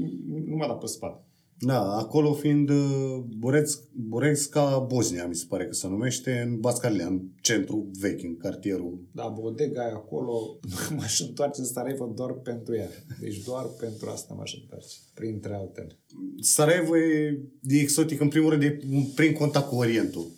nu 0.46 0.56
m-a 0.56 0.66
dat 0.66 0.78
pe 0.78 0.86
spate. 0.86 1.24
Da, 1.66 1.96
acolo 1.96 2.32
fiind 2.32 2.70
uh, 2.70 3.24
Bureț, 3.38 3.74
Burețca 3.92 4.78
Bosnia, 4.78 5.26
mi 5.26 5.34
se 5.34 5.44
pare 5.48 5.66
că 5.66 5.72
se 5.72 5.88
numește, 5.88 6.40
în 6.46 6.60
Bascarlia, 6.60 7.06
în 7.06 7.20
centru 7.40 7.90
vechi, 8.00 8.22
în 8.22 8.36
cartierul. 8.36 9.08
Da, 9.12 9.34
bodega 9.40 9.82
e 9.82 9.92
acolo, 9.92 10.58
m-aș 10.96 11.20
întoarce 11.20 11.60
în 11.60 11.66
Sarajevo 11.66 12.12
doar 12.14 12.32
pentru 12.32 12.74
ea. 12.74 12.88
Deci 13.20 13.42
doar 13.42 13.64
pentru 13.80 14.10
asta 14.10 14.34
m-aș 14.34 14.54
întoarce, 14.54 14.96
printre 15.14 15.54
altele. 15.54 15.98
Sarajevo 16.40 16.96
e, 16.96 17.40
e 17.62 17.80
exotic, 17.80 18.20
în 18.20 18.28
primul 18.28 18.50
rând, 18.50 18.62
e 18.62 18.78
prin 19.14 19.32
contact 19.32 19.68
cu 19.68 19.76
Orientul. 19.76 20.30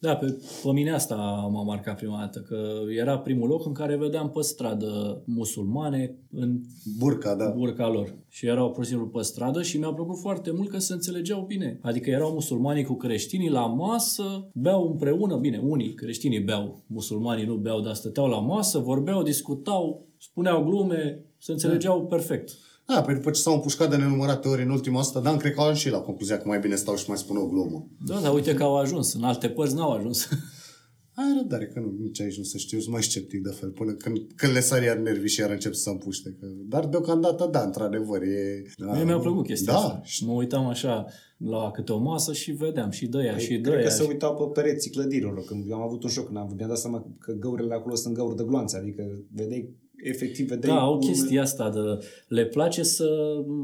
Da, 0.00 0.16
pe, 0.16 0.38
pe 0.62 0.70
mine 0.72 0.90
asta 0.90 1.16
m-a 1.52 1.62
marcat 1.62 1.96
prima 1.96 2.18
dată, 2.18 2.40
că 2.40 2.80
era 2.98 3.18
primul 3.18 3.48
loc 3.48 3.66
în 3.66 3.72
care 3.72 3.96
vedeam 3.96 4.30
pe 4.30 4.40
stradă 4.40 5.22
musulmane 5.26 6.16
în 6.32 6.60
burca, 6.98 7.34
da. 7.34 7.48
burca 7.48 7.88
lor. 7.88 8.14
Și 8.28 8.46
erau 8.46 8.70
pur 8.70 8.84
și 8.84 8.90
simplu 8.90 9.08
pe 9.08 9.22
stradă 9.22 9.62
și 9.62 9.78
mi-a 9.78 9.92
plăcut 9.92 10.18
foarte 10.18 10.50
mult 10.50 10.68
că 10.68 10.78
se 10.78 10.92
înțelegeau 10.92 11.44
bine. 11.46 11.78
Adică 11.82 12.10
erau 12.10 12.32
musulmanii 12.32 12.84
cu 12.84 12.94
creștinii 12.94 13.50
la 13.50 13.66
masă, 13.66 14.50
beau 14.54 14.88
împreună, 14.90 15.36
bine, 15.36 15.60
unii 15.64 15.94
creștinii 15.94 16.40
beau, 16.40 16.82
musulmanii 16.86 17.46
nu 17.46 17.54
beau, 17.54 17.80
dar 17.80 17.94
stăteau 17.94 18.26
la 18.26 18.38
masă, 18.38 18.78
vorbeau, 18.78 19.22
discutau, 19.22 20.06
spuneau 20.18 20.64
glume, 20.64 21.24
se 21.38 21.52
înțelegeau 21.52 22.00
da. 22.00 22.04
perfect. 22.04 22.50
Da, 22.94 23.02
păi 23.02 23.14
după 23.14 23.30
ce 23.30 23.40
s-au 23.40 23.54
împușcat 23.54 23.90
de 23.90 23.96
nenumărate 23.96 24.48
ori 24.48 24.62
în 24.62 24.70
ultima 24.70 25.00
asta, 25.00 25.20
Dan, 25.20 25.36
cred 25.36 25.52
că 25.52 25.60
au 25.60 25.66
ajuns 25.66 25.80
și 25.80 25.90
la 25.90 25.98
concluzia 25.98 26.38
că 26.38 26.48
mai 26.48 26.58
bine 26.58 26.74
stau 26.74 26.96
și 26.96 27.04
mai 27.08 27.16
spun 27.18 27.36
o 27.36 27.46
glumă. 27.46 27.88
Da, 28.06 28.20
dar 28.20 28.34
uite 28.34 28.54
că 28.54 28.62
au 28.62 28.76
ajuns. 28.76 29.12
În 29.12 29.22
alte 29.22 29.48
părți 29.48 29.74
n-au 29.74 29.90
ajuns. 29.90 30.28
Ai 31.20 31.34
răbdare, 31.36 31.66
că 31.66 31.80
nu, 31.80 31.94
nici 32.00 32.20
aici 32.20 32.36
nu 32.36 32.42
se 32.42 32.58
știu, 32.58 32.78
sunt 32.78 32.92
mai 32.92 33.02
sceptic 33.02 33.42
de 33.42 33.50
fel, 33.50 33.70
până 33.70 33.92
când, 33.92 34.18
când 34.36 34.52
le 34.52 34.60
sar 34.60 34.82
iar 34.82 34.96
nervii 34.96 35.28
și 35.28 35.40
iar 35.40 35.50
încep 35.50 35.74
să 35.74 35.90
împuște. 35.90 36.36
Că... 36.40 36.46
Dar 36.68 36.86
deocamdată, 36.86 37.48
da, 37.50 37.62
într-adevăr, 37.62 38.22
e... 38.22 38.62
Da, 38.76 38.92
Mie 38.92 39.04
mi-a 39.04 39.18
plăcut 39.18 39.46
chestia 39.46 39.72
da. 39.72 39.78
asta. 39.78 40.00
Și 40.04 40.26
mă 40.26 40.32
uitam 40.32 40.66
așa 40.66 41.06
la 41.36 41.70
câte 41.70 41.92
o 41.92 41.98
masă 41.98 42.32
și 42.32 42.50
vedeam 42.52 42.90
și 42.90 43.06
de 43.06 43.18
ea 43.18 43.32
Păi, 43.32 43.42
și 43.42 43.54
de 43.56 43.60
cred 43.60 43.74
că 43.74 43.88
ea. 43.88 43.90
se 43.90 44.06
uitau 44.08 44.34
pe 44.34 44.60
pereții 44.60 44.90
clădirilor. 44.90 45.44
Când 45.44 45.72
am 45.72 45.80
avut 45.80 46.02
un 46.02 46.08
șoc, 46.10 46.24
când 46.24 46.36
am, 46.36 46.52
mi-am 46.56 46.68
dat 46.68 46.78
seama 46.78 47.06
că 47.18 47.32
găurile 47.32 47.74
acolo 47.74 47.94
sunt 47.94 48.14
găuri 48.14 48.36
de 48.36 48.44
gloanțe. 48.46 48.76
Adică 48.76 49.02
vedeai, 49.32 49.74
efectiv, 50.02 50.48
vedeai... 50.48 50.76
Da, 50.76 50.80
au 50.82 50.92
urme- 50.94 51.06
chestia 51.06 51.42
asta 51.42 51.70
de 51.70 52.04
le 52.28 52.44
place 52.46 52.82
să, 52.82 53.08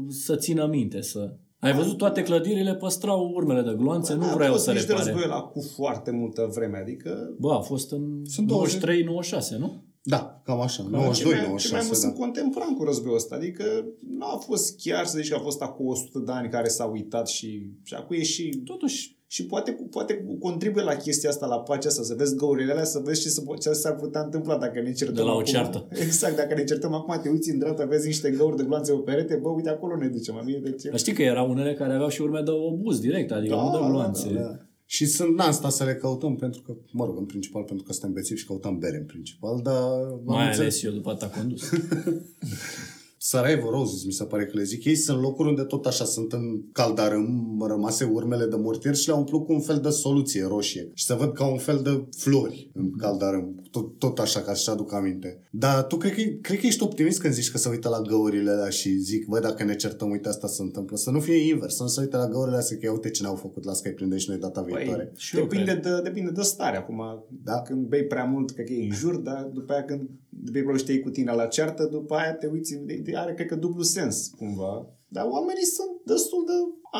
să 0.09 0.35
țină 0.35 0.65
minte, 0.65 1.01
să... 1.01 1.33
Ai 1.59 1.73
văzut 1.73 1.97
toate 1.97 2.23
clădirile 2.23 2.75
păstrau 2.75 3.31
urmele 3.33 3.61
de 3.61 3.75
gloanțe, 3.77 4.13
nu 4.13 4.19
N-a 4.19 4.33
vreau 4.33 4.51
fost 4.51 4.63
să 4.63 4.71
nici 4.71 4.81
de 4.81 4.85
repare. 4.87 5.03
războiul 5.09 5.31
ăla 5.31 5.41
cu 5.41 5.61
foarte 5.75 6.11
multă 6.11 6.49
vreme. 6.55 6.77
Adică 6.77 7.35
Bă, 7.39 7.51
a 7.53 7.59
fost 7.59 7.91
în 7.91 8.21
Sunt 8.25 8.47
20. 8.47 8.81
93-96, 9.55 9.57
nu? 9.57 9.83
Da, 10.01 10.41
cam 10.43 10.59
așa, 10.61 10.83
ce 10.83 10.89
92, 10.89 11.31
mai, 11.31 11.39
ce 11.39 11.71
mai 11.71 11.81
96, 11.81 11.85
mult 11.85 11.89
da. 11.89 11.95
sunt 12.07 12.15
contemporan 12.15 12.75
cu 12.75 12.83
războiul 12.83 13.15
ăsta. 13.15 13.35
Adică 13.35 13.63
nu 14.17 14.25
a 14.25 14.37
fost 14.37 14.77
chiar 14.77 15.05
să 15.05 15.17
zici 15.17 15.29
că 15.29 15.35
a 15.35 15.39
fost 15.39 15.61
acum 15.61 15.87
100 15.87 16.19
de 16.19 16.31
ani 16.31 16.49
care 16.49 16.67
s-a 16.67 16.85
uitat 16.85 17.27
și, 17.27 17.69
și 17.83 17.93
acum 17.93 18.15
e 18.15 18.23
și 18.23 18.61
Totuși, 18.65 19.14
Și 19.27 19.45
poate, 19.45 19.71
poate 19.89 20.25
contribuie 20.39 20.83
la 20.83 20.95
chestia 20.95 21.29
asta, 21.29 21.45
la 21.45 21.59
pacea 21.59 21.87
asta, 21.87 22.03
să 22.03 22.13
vezi 22.17 22.35
găurile 22.35 22.71
alea, 22.71 22.83
să 22.83 22.99
vezi 23.03 23.21
ce, 23.21 23.29
să, 23.29 23.41
ce 23.61 23.71
s-ar 23.71 23.95
putea 23.95 24.21
întâmpla 24.21 24.57
dacă 24.57 24.81
ne 24.81 24.91
certăm 24.93 25.15
De 25.15 25.21
la 25.21 25.27
o 25.27 25.31
acum. 25.31 25.43
ceartă. 25.43 25.87
Exact, 26.05 26.35
dacă 26.35 26.53
ne 26.53 26.63
certăm 26.63 26.93
acum, 26.93 27.19
te 27.21 27.29
uiți 27.29 27.49
în 27.49 27.57
dreapta, 27.59 27.85
vezi 27.85 28.05
niște 28.05 28.29
găuri 28.31 28.57
de 28.57 28.63
gloanțe 28.63 28.91
pe 28.93 28.97
perete, 28.99 29.35
bă, 29.35 29.49
uite, 29.49 29.69
acolo 29.69 29.95
ne 29.97 30.07
ducem, 30.07 30.41
mie 30.45 30.59
de 30.63 30.71
ce? 30.71 30.89
dar 30.89 30.99
știi 30.99 31.13
că 31.13 31.21
erau 31.21 31.49
unele 31.49 31.73
care 31.73 31.93
aveau 31.93 32.09
și 32.09 32.21
urme 32.21 32.41
de 32.41 32.51
obuz 32.51 32.99
direct, 32.99 33.31
adică 33.31 33.55
nu 33.55 33.71
de 33.79 33.87
gloanțe. 33.89 34.29
Da, 34.33 34.39
da. 34.39 34.59
Și 34.85 35.05
sunt, 35.05 35.35
n-am 35.37 35.51
stat 35.51 35.71
să 35.71 35.83
le 35.83 35.95
căutăm 35.95 36.35
pentru 36.35 36.61
că, 36.61 36.73
mă 36.91 37.05
rog, 37.05 37.17
în 37.17 37.25
principal 37.25 37.63
pentru 37.63 37.85
că 37.85 37.91
suntem 37.91 38.13
bețivi 38.13 38.39
și 38.39 38.45
căutăm 38.45 38.77
bere 38.77 38.97
în 38.97 39.05
principal, 39.05 39.59
dar 39.63 39.75
am 39.75 40.21
Mai 40.25 40.45
înțeles- 40.45 40.59
ales 40.59 40.83
eu 40.83 40.91
după 40.91 41.13
ta 41.13 41.27
condus. 41.29 41.69
Sarajevo 43.27 43.69
Roses, 43.69 44.03
mi 44.03 44.11
se 44.11 44.23
pare 44.23 44.45
că 44.45 44.51
le 44.57 44.63
zic. 44.63 44.83
Ei 44.83 44.95
sunt 44.95 45.21
locuri 45.21 45.49
unde 45.49 45.61
tot 45.61 45.85
așa 45.85 46.05
sunt 46.05 46.33
în 46.33 46.71
caldarâm 46.71 47.63
rămase 47.67 48.03
urmele 48.03 48.45
de 48.45 48.55
mortier 48.55 48.95
și 48.95 49.07
le-au 49.07 49.19
umplut 49.19 49.45
cu 49.45 49.53
un 49.53 49.61
fel 49.61 49.77
de 49.77 49.89
soluție 49.89 50.45
roșie. 50.47 50.91
Și 50.93 51.05
să 51.05 51.13
văd 51.13 51.33
ca 51.33 51.45
un 51.45 51.57
fel 51.57 51.79
de 51.83 52.07
flori 52.17 52.69
în 52.73 52.91
caldarâm. 52.97 53.61
Tot, 53.71 53.99
tot 53.99 54.19
așa, 54.19 54.39
ca 54.39 54.53
să 54.53 54.71
aduc 54.71 54.93
aminte. 54.93 55.41
Dar 55.51 55.83
tu 55.83 55.97
cred 55.97 56.13
că, 56.13 56.21
cred 56.41 56.59
că 56.59 56.65
ești 56.65 56.83
optimist 56.83 57.21
când 57.21 57.33
zici 57.33 57.51
că 57.51 57.57
se 57.57 57.69
uită 57.69 57.89
la 57.89 58.01
găurile 58.01 58.51
alea 58.51 58.69
și 58.69 58.89
zic, 58.89 59.27
bă, 59.27 59.39
dacă 59.39 59.63
ne 59.63 59.75
certăm, 59.75 60.09
uite, 60.09 60.27
asta 60.29 60.47
se 60.47 60.61
întâmplă. 60.61 60.97
Să 60.97 61.11
nu 61.11 61.19
fie 61.19 61.47
invers, 61.47 61.75
să 61.75 61.83
nu 61.83 61.89
se 61.89 62.01
uite 62.01 62.17
la 62.17 62.27
găurile 62.27 62.57
asea, 62.57 62.77
că 62.77 62.85
ia 62.85 62.91
uite 62.91 63.09
ce 63.09 63.21
ne-au 63.21 63.35
făcut, 63.35 63.63
las 63.63 63.81
că 63.81 63.87
îi 63.87 63.93
prinde 63.93 64.17
și 64.17 64.29
noi 64.29 64.39
data 64.39 64.61
viitoare. 64.61 65.03
Păi, 65.03 65.11
Și 65.17 65.37
eu 65.37 65.45
depinde, 65.45 65.73
de, 65.73 66.01
depinde 66.03 66.31
de 66.31 66.41
stare 66.41 66.77
acum. 66.77 67.01
Da. 67.43 67.61
Când 67.61 67.87
bei 67.87 68.05
prea 68.05 68.23
mult, 68.23 68.51
cred 68.51 68.65
că 68.65 68.73
e 68.73 68.83
în 68.83 68.91
jur, 68.91 69.15
dar 69.15 69.49
după 69.53 69.73
aia 69.73 69.83
când 69.83 70.09
bei 70.43 70.61
probabil 70.61 70.79
și 70.79 70.85
te 70.85 70.91
iei 70.91 71.01
cu 71.01 71.09
tine 71.09 71.31
la 71.31 71.45
ceartă, 71.45 71.85
după 71.85 72.15
aia 72.15 72.33
te 72.33 72.47
uiți, 72.47 72.75
de- 72.75 73.01
de- 73.03 73.17
are 73.17 73.33
cred 73.33 73.47
că 73.47 73.55
dublu 73.55 73.81
sens 73.81 74.27
cumva. 74.37 74.89
Dar 75.07 75.25
oamenii 75.29 75.63
sunt 75.63 75.89
destul 76.05 76.43
de 76.47 76.53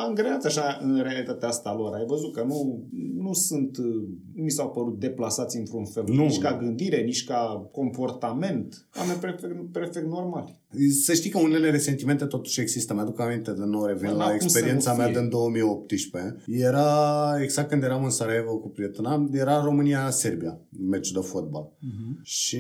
angrenați 0.04 0.48
așa 0.48 0.80
în 0.82 1.02
realitatea 1.02 1.48
asta 1.48 1.74
lor. 1.74 1.94
Ai 1.94 2.06
văzut 2.08 2.34
că 2.34 2.44
nu, 2.44 2.88
nu 3.18 3.34
sunt, 3.34 3.78
uh, 3.78 4.08
nu 4.34 4.44
mi 4.44 4.50
s-au 4.52 4.70
părut 4.70 5.00
deplasați 5.00 5.58
într-un 5.58 5.86
fel. 5.86 6.04
Nu. 6.08 6.24
Nici 6.24 6.38
ca 6.38 6.58
gândire, 6.58 7.02
nici 7.02 7.24
ca 7.24 7.70
comportament. 7.72 8.88
Oameni 8.98 9.20
perfect, 9.20 9.72
perfect 9.72 10.06
normali. 10.08 10.60
Să 11.04 11.14
știi 11.14 11.30
că 11.30 11.40
unele 11.40 11.70
resentimente 11.70 12.25
totuși 12.25 12.62
există. 12.62 12.94
Mi-aduc 12.94 13.20
aminte 13.20 13.52
de 13.52 13.64
nou 13.64 13.86
revin 13.86 14.10
Bă, 14.10 14.16
la 14.16 14.18
n-au 14.18 14.38
cum 14.38 14.48
să 14.48 14.58
experiența 14.58 14.92
nu 14.92 14.98
mea 14.98 15.08
fie. 15.08 15.20
din 15.20 15.30
2018. 15.30 16.44
Era 16.48 17.42
exact 17.42 17.70
când 17.70 17.84
eram 17.84 18.04
în 18.04 18.10
Sarajevo 18.10 18.58
cu 18.58 18.70
prietena, 18.70 19.30
era 19.32 19.64
România-Serbia, 19.64 20.60
meci 20.90 21.12
de 21.12 21.20
fotbal. 21.20 21.72
Mhm. 21.80 22.20
Și 22.24 22.60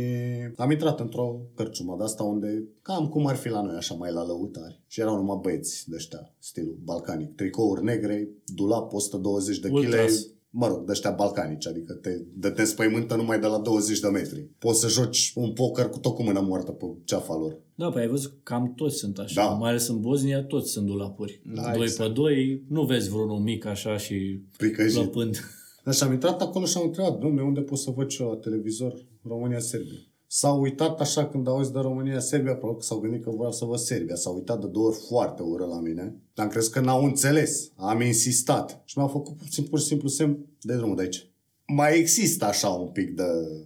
am 0.55 0.71
intrat 0.71 0.99
într-o 0.99 1.41
cărciumă 1.55 1.95
de 1.97 2.03
asta 2.03 2.23
unde 2.23 2.63
cam 2.81 3.07
cum 3.07 3.27
ar 3.27 3.35
fi 3.35 3.49
la 3.49 3.61
noi, 3.61 3.75
așa 3.75 3.95
mai 3.95 4.11
la 4.11 4.25
lăutari. 4.25 4.83
Și 4.87 4.99
erau 4.99 5.15
numai 5.15 5.39
băieți 5.41 5.89
de 5.89 5.95
ăștia, 5.95 6.33
stilul 6.39 6.79
balcanic. 7.25 7.35
Tricouri 7.35 7.83
negre, 7.83 8.29
dulap 8.45 8.93
120 8.93 9.59
de 9.59 9.67
kg. 9.67 9.73
Ultras. 9.73 10.27
Mă 10.57 10.67
rog, 10.67 10.85
de 10.85 10.91
ăștia 10.91 11.11
balcanici, 11.11 11.67
adică 11.67 11.93
te, 11.93 12.09
de 12.33 12.49
te 12.49 12.63
spăimântă 12.63 13.15
numai 13.15 13.39
de 13.39 13.47
la 13.47 13.57
20 13.57 13.99
de 13.99 14.07
metri. 14.07 14.49
Poți 14.57 14.79
să 14.79 14.87
joci 14.87 15.31
un 15.35 15.53
poker 15.53 15.89
cu 15.89 15.99
tot 15.99 16.15
cu 16.15 16.23
mâna 16.23 16.39
moartă 16.39 16.71
pe 16.71 16.85
ceafa 17.03 17.35
lor. 17.35 17.59
Da, 17.75 17.89
păi 17.89 18.01
ai 18.01 18.07
văzut 18.07 18.31
că 18.31 18.37
cam 18.43 18.73
toți 18.75 18.95
sunt 18.97 19.17
așa. 19.17 19.41
Da. 19.41 19.49
Mai 19.53 19.69
ales 19.69 19.87
în 19.87 19.99
Bosnia, 19.99 20.43
toți 20.43 20.71
sunt 20.71 20.85
dulapuri. 20.85 21.41
Da, 21.53 21.71
doi 21.73 21.83
exact. 21.83 22.09
pe 22.09 22.13
doi, 22.21 22.63
nu 22.67 22.83
vezi 22.83 23.09
vreunul 23.09 23.39
mic 23.39 23.65
așa 23.65 23.97
și 23.97 24.39
Pricăjit. 24.57 24.95
lăpând. 24.95 25.37
Așa 25.85 26.05
am 26.05 26.11
intrat 26.11 26.41
acolo 26.41 26.65
și 26.65 26.77
am 26.77 26.83
întrebat, 26.85 27.17
domne, 27.19 27.41
unde 27.41 27.61
pot 27.61 27.77
să 27.77 27.91
văd 27.95 28.09
și 28.09 28.21
eu 28.21 28.29
la 28.29 28.35
televizor 28.35 29.05
România-Serbia? 29.23 29.99
S-au 30.39 30.61
uitat 30.61 30.99
așa 30.99 31.25
când 31.27 31.47
auzi 31.47 31.71
de 31.71 31.79
România-Serbia, 31.79 32.55
probabil 32.55 32.79
că 32.79 32.85
s-au 32.85 32.99
gândit 32.99 33.23
că 33.23 33.29
vreau 33.29 33.51
să 33.51 33.65
văd 33.65 33.77
Serbia. 33.77 34.15
S-au 34.15 34.35
uitat 34.35 34.59
de 34.61 34.67
două 34.67 34.85
ori 34.87 34.97
foarte 35.07 35.41
ură 35.43 35.65
la 35.65 35.79
mine. 35.79 36.15
Dar 36.33 36.45
am 36.45 36.51
crezut 36.51 36.71
că 36.71 36.79
n-au 36.79 37.03
înțeles. 37.03 37.71
Am 37.75 38.01
insistat. 38.01 38.81
Și 38.85 38.97
mi-au 38.97 39.09
făcut 39.09 39.37
puțin, 39.37 39.63
pur 39.63 39.79
și 39.79 39.85
simplu 39.85 40.07
semn 40.07 40.45
de 40.61 40.75
drumul 40.75 40.95
de 40.95 41.01
aici. 41.01 41.29
Mai 41.67 41.99
există 41.99 42.45
așa 42.45 42.67
un 42.69 42.87
pic 42.87 43.15
de... 43.15 43.23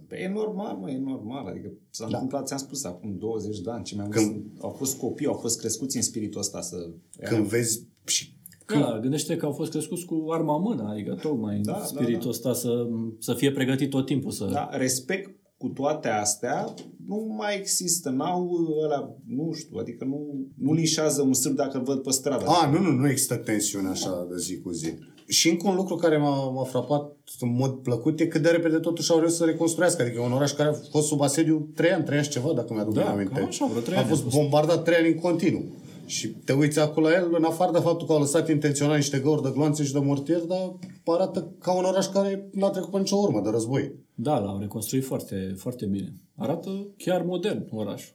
Păi 0.08 0.18
e 0.22 0.28
normal, 0.28 0.76
mă, 0.76 0.90
e 0.90 0.98
normal. 0.98 1.46
Adică 1.46 1.72
s-a 1.90 2.04
Da. 2.04 2.12
întâmplat, 2.12 2.46
ți-am 2.46 2.58
spus, 2.58 2.84
acum 2.84 3.16
20 3.18 3.60
de 3.60 3.70
ani. 3.70 3.84
Ce 3.84 3.94
mai 3.96 4.08
Când- 4.08 4.26
Când... 4.26 4.44
au 4.60 4.70
fost 4.70 4.98
copii, 4.98 5.26
au 5.26 5.34
fost 5.34 5.58
crescuți 5.58 5.96
în 5.96 6.02
spiritul 6.02 6.40
ăsta 6.40 6.60
să... 6.60 6.76
Când 7.20 7.46
vezi 7.46 7.86
și 8.04 8.36
Da, 8.66 8.98
gândește 9.00 9.36
că 9.36 9.46
au 9.46 9.52
fost 9.52 9.70
crescuți 9.70 10.04
cu 10.04 10.24
arma 10.28 10.56
în 10.56 10.62
mână, 10.62 10.88
adică 10.90 11.14
tocmai 11.22 11.56
în 11.56 11.62
Da, 11.62 11.72
da, 11.72 11.84
spiritul 11.84 12.22
da. 12.22 12.28
ăsta 12.28 12.52
să, 12.52 12.88
să 13.18 13.34
fie 13.34 13.52
pregătit 13.52 13.90
tot 13.90 14.06
timpul 14.06 14.30
să... 14.30 14.44
Da, 14.52 14.68
respect 14.72 15.39
cu 15.60 15.68
toate 15.68 16.08
astea 16.08 16.74
nu 17.06 17.34
mai 17.38 17.56
există. 17.58 18.10
N-au 18.10 18.50
ăla, 18.84 19.14
nu 19.26 19.52
știu, 19.52 19.76
adică 19.78 20.04
nu, 20.04 20.46
nu 20.58 20.72
lișează 20.72 21.22
un 21.22 21.32
sârb 21.32 21.54
dacă 21.56 21.76
îl 21.78 21.84
văd 21.84 22.02
pe 22.02 22.10
stradă. 22.10 22.44
A, 22.46 22.70
nu, 22.70 22.78
nu, 22.80 22.90
nu 22.90 23.08
există 23.08 23.34
tensiune 23.36 23.88
așa 23.88 24.26
de 24.30 24.36
zi 24.38 24.60
cu 24.60 24.70
zi. 24.70 24.88
Și 25.26 25.48
încă 25.50 25.68
un 25.68 25.74
lucru 25.74 25.94
care 25.94 26.16
m-a, 26.16 26.50
m-a 26.50 26.64
frapat 26.64 27.12
în 27.40 27.54
mod 27.58 27.70
plăcut 27.72 28.20
e 28.20 28.26
cât 28.26 28.42
de 28.42 28.48
repede 28.48 28.76
totuși 28.76 29.10
au 29.12 29.18
reușit 29.18 29.36
să 29.36 29.44
reconstruiască. 29.44 30.02
Adică 30.02 30.20
e 30.20 30.24
un 30.24 30.32
oraș 30.32 30.52
care 30.52 30.68
a 30.68 30.72
fost 30.90 31.06
sub 31.06 31.20
asediu 31.20 31.68
3 31.74 31.90
ani, 31.90 32.04
3 32.04 32.16
ani 32.16 32.26
și 32.26 32.32
ceva, 32.32 32.52
dacă 32.52 32.72
mi-aduc 32.72 32.94
Da, 32.94 33.00
bine 33.00 33.12
aminte. 33.12 33.34
cam 33.34 33.46
așa, 33.46 33.66
vreo 33.66 33.80
trei 33.80 33.96
a 33.96 34.00
ani 34.00 34.08
fost 34.08 34.20
a 34.20 34.24
fost. 34.24 34.36
bombardat 34.36 34.84
3 34.84 34.96
ani 34.98 35.08
în 35.08 35.18
continuu. 35.18 35.64
Și 36.06 36.28
te 36.28 36.52
uiți 36.52 36.78
acolo 36.78 37.08
la 37.08 37.14
el, 37.14 37.34
în 37.38 37.44
afară 37.44 37.72
de 37.72 37.78
faptul 37.78 38.06
că 38.06 38.12
au 38.12 38.18
lăsat 38.18 38.48
intenționat 38.48 38.96
niște 38.96 39.18
găuri 39.18 39.42
de 39.42 39.50
gloanțe 39.54 39.84
și 39.84 39.92
de 39.92 39.98
mortier, 39.98 40.40
dar 40.40 40.72
arată 41.04 41.52
ca 41.60 41.72
un 41.72 41.84
oraș 41.84 42.06
care 42.06 42.48
n-a 42.52 42.70
trecut 42.70 42.90
pe 42.90 42.98
nicio 42.98 43.16
urmă 43.16 43.40
de 43.44 43.50
război. 43.50 43.92
Da, 44.22 44.38
l-au 44.38 44.58
reconstruit 44.58 45.04
foarte, 45.04 45.54
foarte 45.56 45.86
bine. 45.86 46.12
Arată 46.36 46.94
chiar 46.96 47.22
modern 47.22 47.66
orașul. 47.70 48.14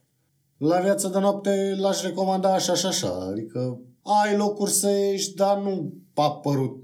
La 0.57 0.79
viața 0.79 1.09
de 1.09 1.19
noapte 1.19 1.75
l-aș 1.79 2.01
recomanda 2.01 2.53
așa 2.53 2.73
și 2.73 2.85
așa. 2.85 3.09
Adică 3.31 3.79
ai 4.01 4.37
locuri 4.37 4.71
să 4.71 4.89
ieși, 4.89 5.33
dar 5.33 5.61
nu 5.61 5.93
a 6.13 6.31
părut. 6.31 6.83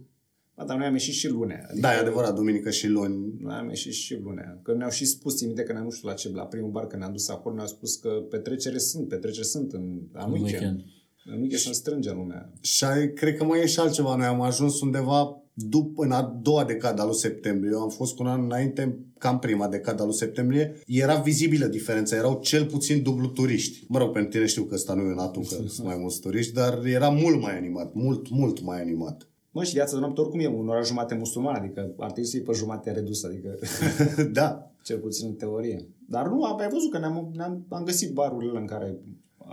Ba, 0.56 0.66
dar 0.66 0.78
noi 0.78 0.86
am 0.86 0.94
ieșit 0.94 1.14
și 1.14 1.28
lunea. 1.28 1.66
Adică 1.70 1.88
Da, 1.88 1.94
e 1.94 1.98
adevărat, 2.00 2.36
duminică 2.36 2.70
și 2.70 2.88
luni. 2.88 3.34
Noi 3.40 3.54
am 3.56 3.68
ieșit 3.70 3.92
și 3.94 4.16
lunea. 4.16 4.60
Că 4.64 4.74
ne-au 4.74 4.90
și 4.90 5.06
spus, 5.06 5.36
țin 5.36 5.48
minte 5.48 5.64
că 5.64 5.72
ne-am 5.74 5.84
nu 5.84 5.90
știu 5.92 6.08
la 6.08 6.14
ce, 6.14 6.30
la 6.30 6.46
primul 6.46 6.70
bar 6.72 6.88
când 6.88 7.02
ne-am 7.02 7.14
dus 7.14 7.30
acolo, 7.30 7.56
ne-au 7.56 7.68
spus 7.68 7.96
că 7.96 8.10
petrecere 8.30 8.78
sunt, 8.78 9.08
petrecere 9.08 9.46
sunt 9.46 9.74
în, 9.74 9.82
în 9.82 10.22
În 10.26 10.32
weekend. 10.32 10.52
weekend. 10.52 10.84
În 11.26 11.40
weekend 11.40 11.62
sunt 11.62 11.76
strânge 11.76 12.12
lumea. 12.12 12.52
Și 12.62 12.84
ai- 12.84 13.14
cred 13.14 13.36
că 13.38 13.44
mai 13.44 13.60
e 13.62 13.66
și 13.66 13.80
altceva. 13.80 14.16
Noi 14.16 14.26
am 14.26 14.42
ajuns 14.42 14.82
undeva 14.82 15.41
după, 15.54 16.04
în 16.04 16.12
a 16.12 16.40
doua 16.42 16.64
decadă 16.64 17.02
a 17.02 17.06
lui 17.06 17.16
septembrie. 17.16 17.72
Eu 17.74 17.82
am 17.82 17.90
fost 17.90 18.16
cu 18.16 18.24
un 18.24 18.30
an 18.30 18.44
înainte, 18.44 18.98
cam 19.18 19.40
prima 19.40 19.68
decadă 19.68 20.02
a 20.02 20.06
lui 20.06 20.14
septembrie. 20.14 20.74
Era 20.88 21.16
vizibilă 21.16 21.66
diferența. 21.66 22.16
Erau 22.16 22.40
cel 22.42 22.66
puțin 22.66 23.02
dublu 23.04 23.28
turiști. 23.28 23.86
Mă 23.88 23.98
rog, 23.98 24.12
pentru 24.12 24.32
tine 24.32 24.46
știu 24.46 24.64
că 24.64 24.76
ăsta 24.76 24.94
nu 24.94 25.02
e 25.02 25.12
un 25.12 25.20
atu, 25.20 25.40
că 25.40 25.56
sunt 25.68 25.88
mai 25.88 25.98
mulți 26.00 26.20
turiști, 26.20 26.54
dar 26.54 26.86
era 26.86 27.10
mult 27.10 27.42
mai 27.42 27.58
animat. 27.58 27.94
Mult, 27.94 28.30
mult 28.30 28.62
mai 28.62 28.82
animat. 28.82 29.26
Mă, 29.52 29.64
și 29.64 29.74
viața 29.74 29.94
de 29.94 30.00
noapte 30.00 30.22
oricum 30.22 30.40
e 30.40 30.48
un 30.48 30.68
oraș 30.68 30.88
jumate 30.88 31.16
musulman, 31.16 31.56
adică 31.56 31.94
ar 31.98 32.12
trebui 32.12 32.30
să 32.30 32.36
fie 32.36 32.46
pe 32.46 32.52
jumate 32.54 32.92
redus, 32.92 33.24
adică 33.24 33.60
da. 34.40 34.72
cel 34.84 34.98
puțin 34.98 35.28
în 35.28 35.34
teorie. 35.34 35.88
Dar 36.08 36.28
nu, 36.28 36.44
ai 36.44 36.70
văzut 36.70 36.92
că 36.92 37.00
ne-am, 37.00 37.32
ne-am 37.36 37.66
am 37.70 37.84
găsit 37.84 38.14
barurile 38.14 38.60
în 38.60 38.66
care 38.66 38.98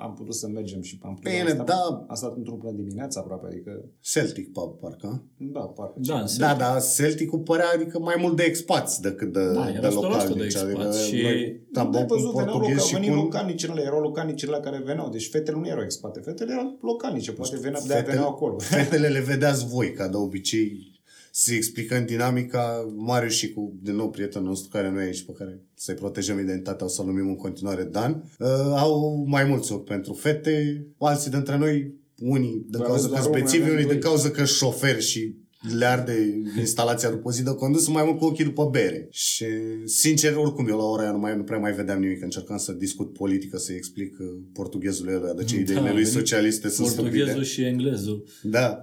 am 0.01 0.15
putut 0.15 0.35
să 0.35 0.49
mergem 0.49 0.81
și 0.83 0.99
am 1.03 1.15
putut 1.15 1.31
Bine, 1.31 1.41
am 1.43 1.49
stat, 1.49 1.67
da. 1.67 2.05
Am 2.09 2.15
stat 2.15 2.37
într-un 2.37 2.59
până 2.59 2.73
dimineața 2.73 3.21
aproape, 3.21 3.47
adică 3.47 3.85
Celtic 4.01 4.53
pub, 4.53 4.79
parcă. 4.81 5.25
da, 5.37 5.61
parcă. 5.61 5.95
Da, 5.97 6.19
în 6.21 6.27
Da, 6.39 6.55
da, 6.55 6.77
Celtic-ul 6.97 7.39
părea 7.39 7.67
adică 7.75 7.99
mai 7.99 8.15
mult 8.19 8.37
de 8.37 8.43
expați 8.43 9.01
decât 9.03 9.33
de, 9.33 9.53
Da, 9.53 9.65
de 9.65 9.71
era 9.77 9.89
100% 9.89 9.91
de 9.91 9.95
localnici. 9.95 10.45
expați 10.45 10.65
adică 10.75 11.17
și- 11.17 11.23
noi 11.23 11.67
Am 11.75 11.85
am 11.85 11.91
băut 11.91 12.07
cu 12.07 12.15
văzut, 12.15 12.31
veneau 12.35 12.53
portughezi 12.53 12.79
loca, 12.79 12.87
și 12.89 12.95
veniau 12.95 13.17
cu... 13.17 13.23
localnicile, 13.23 13.83
erau 13.83 14.01
localnicile 14.01 14.59
care 14.63 14.83
veneau. 14.85 15.09
Deci 15.11 15.29
fetele 15.31 15.57
nu 15.59 15.67
erau 15.67 15.83
expate, 15.83 16.21
fetele 16.21 16.53
erau 16.53 16.79
localnice, 16.83 17.33
poate 17.33 17.57
veneau, 17.57 17.83
de 17.87 17.93
Fetele- 17.93 18.11
veneau 18.13 18.29
acolo. 18.29 18.59
Fetele 18.59 19.09
le 19.09 19.21
vedeați 19.21 19.67
voi, 19.67 19.93
ca 19.93 20.09
de 20.09 20.17
obicei, 20.17 20.98
să 21.41 21.55
explicăm 21.55 22.05
dinamica. 22.07 22.93
Marius 22.97 23.35
și 23.35 23.53
cu, 23.53 23.79
din 23.83 23.95
nou, 23.95 24.11
prietenul 24.11 24.49
nostru 24.49 24.69
care 24.69 24.91
nu 24.91 25.01
e 25.01 25.05
aici, 25.05 25.23
pe 25.25 25.33
care 25.33 25.61
să-i 25.75 25.95
protejăm 25.95 26.39
identitatea, 26.39 26.87
o 26.87 26.89
să-l 26.89 27.07
numim 27.07 27.29
în 27.29 27.37
continuare 27.37 27.83
Dan, 27.83 28.25
uh, 28.39 28.49
au 28.77 29.25
mai 29.27 29.45
mulți 29.45 29.73
ochi 29.73 29.85
pentru 29.85 30.13
fete, 30.13 30.87
alții 30.99 31.31
dintre 31.31 31.57
noi, 31.57 31.95
unii 32.19 32.65
din 32.69 32.79
Bă, 32.79 32.85
cauza 32.85 32.93
aveți 32.93 33.03
că 33.03 33.09
doar 33.09 33.23
sunt 33.23 33.35
unul, 33.35 33.45
bețivi, 33.45 33.63
avem 33.63 33.75
unii 33.75 33.85
din 33.87 34.01
doi. 34.01 34.03
cauza 34.03 34.31
că 34.31 34.45
șoferi 34.45 35.03
și 35.03 35.35
le 35.79 35.85
arde 35.85 36.43
instalația 36.59 37.11
după 37.11 37.31
zi 37.31 37.43
de 37.43 37.55
condus, 37.55 37.83
sunt 37.83 37.95
mai 37.95 38.05
mult 38.05 38.19
cu 38.19 38.25
ochii 38.25 38.45
după 38.45 38.69
bere. 38.73 39.09
Și, 39.11 39.47
sincer, 39.85 40.37
oricum, 40.37 40.69
eu 40.69 40.77
la 40.77 40.85
ora 40.85 41.03
aia 41.03 41.13
nu, 41.13 41.19
mai, 41.19 41.37
nu 41.37 41.43
prea 41.43 41.59
mai 41.59 41.73
vedeam 41.73 42.01
nimic. 42.01 42.23
Încercam 42.23 42.57
să 42.57 42.73
discut 42.73 43.13
politică, 43.13 43.59
să 43.59 43.73
explic 43.73 44.19
uh, 44.19 44.27
portughezul 44.53 45.09
ăla, 45.09 45.33
de 45.33 45.45
ce 45.45 45.55
da, 45.57 45.61
ideile 45.61 45.93
lui 45.93 46.05
socialiste 46.05 46.69
sunt 46.69 46.87
Portughezul 46.87 47.27
stupide. 47.27 47.45
și 47.45 47.63
englezul. 47.63 48.25
Da. 48.43 48.83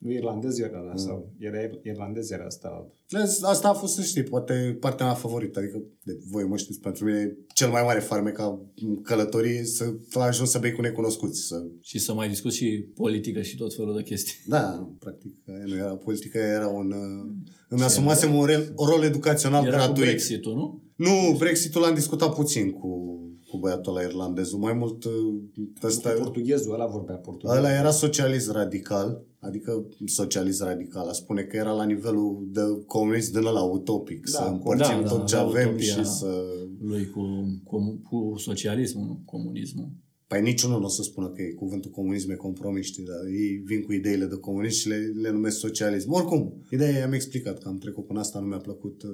Nu 0.00 0.10
irlandez 0.10 0.58
era 0.58 0.78
la 0.78 0.96
sau 0.96 1.32
era 1.38 1.58
irlandez 1.82 2.30
era 2.30 2.44
asta. 2.44 2.90
Asta 3.42 3.68
a 3.68 3.72
fost, 3.72 3.94
să 3.94 4.02
știi, 4.02 4.22
poate 4.22 4.76
partea 4.80 5.06
mea 5.06 5.14
favorită. 5.14 5.58
Adică, 5.58 5.82
de, 6.02 6.18
voi 6.30 6.44
mă 6.44 6.56
știți, 6.56 6.80
pentru 6.80 7.04
mine 7.04 7.36
cel 7.54 7.70
mai 7.70 7.82
mare 7.82 7.98
farme 7.98 8.30
ca 8.30 8.60
călătorie 9.02 9.64
să 9.64 9.94
ajungi 10.12 10.50
să 10.50 10.58
bei 10.58 10.72
cu 10.72 10.80
necunoscuți. 10.80 11.46
Să... 11.46 11.62
Și 11.80 11.98
să 11.98 12.14
mai 12.14 12.28
discuți 12.28 12.56
și 12.56 12.84
politică 12.94 13.42
și 13.42 13.56
tot 13.56 13.74
felul 13.74 13.96
de 13.96 14.02
chestii. 14.02 14.34
Da, 14.46 14.88
practic, 14.98 15.34
nu 15.64 15.76
era 15.76 15.96
politică, 15.96 16.38
era 16.38 16.68
un... 16.68 16.92
Uh, 16.92 17.32
îmi 17.68 17.82
asumasem 17.82 18.34
un, 18.34 18.48
un 18.76 18.86
rol 18.86 19.02
educațional 19.02 19.66
era 19.66 19.76
gratuit. 19.76 19.96
Era 19.96 20.06
Brexit-ul, 20.06 20.54
nu? 20.54 20.82
Nu, 20.96 21.36
Brexit-ul 21.38 21.80
l-am 21.80 21.94
discutat 21.94 22.34
puțin 22.34 22.70
cu 22.70 23.20
cu 23.50 23.58
băiatul 23.58 23.96
ăla 23.96 24.06
irlandezul. 24.06 24.58
Mai 24.58 24.72
mult 24.72 25.04
uh, 25.04 25.12
ăsta... 25.82 26.10
Portughezul 26.10 26.72
ăla 26.74 26.86
vorbea 26.86 27.16
portughez. 27.16 27.58
Ăla 27.58 27.72
era 27.72 27.90
socialist 27.90 28.50
radical, 28.50 29.24
adică 29.38 29.86
socialist 30.06 30.62
radical. 30.62 31.08
A 31.08 31.12
spune 31.12 31.42
că 31.42 31.56
era 31.56 31.72
la 31.72 31.84
nivelul 31.84 32.48
de 32.52 32.60
comunist 32.86 33.32
din 33.32 33.46
ăla 33.46 33.62
utopic. 33.62 34.30
Da, 34.30 34.38
să 34.38 34.48
împărțim 34.50 35.02
da, 35.02 35.08
tot 35.08 35.18
da, 35.18 35.24
ce 35.24 35.36
avem 35.36 35.78
și 35.78 36.04
să... 36.04 36.44
Lui 36.80 37.06
cu, 37.06 37.22
cu, 37.64 38.00
cu 38.08 38.34
socialismul, 38.38 39.06
nu 39.06 39.22
comunismul. 39.24 39.88
Păi 40.26 40.42
niciunul 40.42 40.78
nu 40.78 40.84
o 40.84 40.88
să 40.88 41.02
spună 41.02 41.28
că 41.28 41.42
e 41.42 41.52
cuvântul 41.52 41.90
comunism 41.90 42.30
e 42.30 42.34
compromis, 42.34 42.84
știi, 42.84 43.04
dar 43.04 43.16
ei 43.26 43.62
vin 43.64 43.82
cu 43.82 43.92
ideile 43.92 44.24
de 44.24 44.36
comunism 44.36 44.78
și 44.78 44.88
le, 44.88 44.96
le 44.96 45.30
numesc 45.30 45.58
socialism. 45.58 46.12
Oricum, 46.12 46.62
ideea 46.70 46.98
i-am 46.98 47.12
explicat 47.12 47.58
că 47.58 47.68
am 47.68 47.78
trecut 47.78 48.06
până 48.06 48.18
asta, 48.18 48.38
nu 48.38 48.46
mi-a 48.46 48.58
plăcut, 48.58 49.02
uh, 49.02 49.10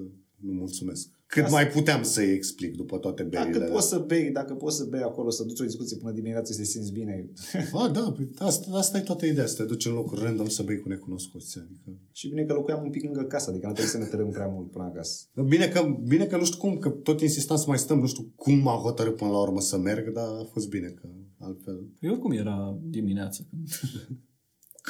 nu 0.46 0.52
mulțumesc. 0.52 1.08
Cât 1.26 1.44
asta... 1.44 1.54
mai 1.54 1.68
puteam 1.68 2.02
să-i 2.02 2.32
explic 2.32 2.76
după 2.76 2.98
toate 2.98 3.22
berile. 3.22 3.58
Dacă 3.58 3.72
poți 3.72 3.88
să 3.88 3.98
bei, 3.98 4.30
dacă 4.30 4.54
poți 4.54 4.76
să 4.76 4.84
bei 4.84 5.00
acolo, 5.00 5.30
să 5.30 5.44
duci 5.44 5.60
o 5.60 5.64
discuție 5.64 5.96
până 5.96 6.12
dimineața 6.12 6.52
să 6.52 6.58
te 6.58 6.64
simți 6.64 6.92
bine. 6.92 7.30
A, 7.72 7.88
da, 7.88 8.12
păi 8.16 8.30
asta, 8.38 8.76
asta 8.76 8.98
e 8.98 9.00
toată 9.00 9.26
ideea, 9.26 9.46
să 9.46 9.56
te 9.56 9.68
duci 9.68 9.86
în 9.86 9.92
locuri 9.92 10.22
random 10.22 10.48
să 10.48 10.62
bei 10.62 10.78
cu 10.78 10.88
necunoscuți. 10.88 11.58
Adică... 11.58 11.98
Și 12.12 12.28
bine 12.28 12.44
că 12.44 12.52
locuiam 12.52 12.84
un 12.84 12.90
pic 12.90 13.02
lângă 13.02 13.22
casa, 13.22 13.50
adică 13.50 13.66
nu 13.66 13.72
trebuie 13.72 13.92
să 13.92 13.98
ne 13.98 14.04
tărâm 14.04 14.30
prea 14.30 14.46
mult 14.46 14.70
până 14.70 14.84
acasă. 14.84 15.24
Bine 15.48 15.68
că, 15.68 15.96
bine 16.06 16.24
că 16.24 16.36
nu 16.36 16.44
știu 16.44 16.58
cum, 16.58 16.78
că 16.78 16.88
tot 16.88 17.20
insistam 17.20 17.56
să 17.56 17.64
mai 17.66 17.78
stăm, 17.78 17.98
nu 17.98 18.06
știu 18.06 18.32
cum 18.36 18.58
m-a 18.58 18.74
hotărât 18.74 19.16
până 19.16 19.30
la 19.30 19.40
urmă 19.40 19.60
să 19.60 19.78
merg, 19.78 20.12
dar 20.12 20.26
a 20.26 20.48
fost 20.52 20.68
bine 20.68 20.86
că 20.86 21.08
altfel. 21.38 21.86
Eu 22.00 22.10
oricum 22.10 22.30
era 22.30 22.78
dimineața. 22.82 23.44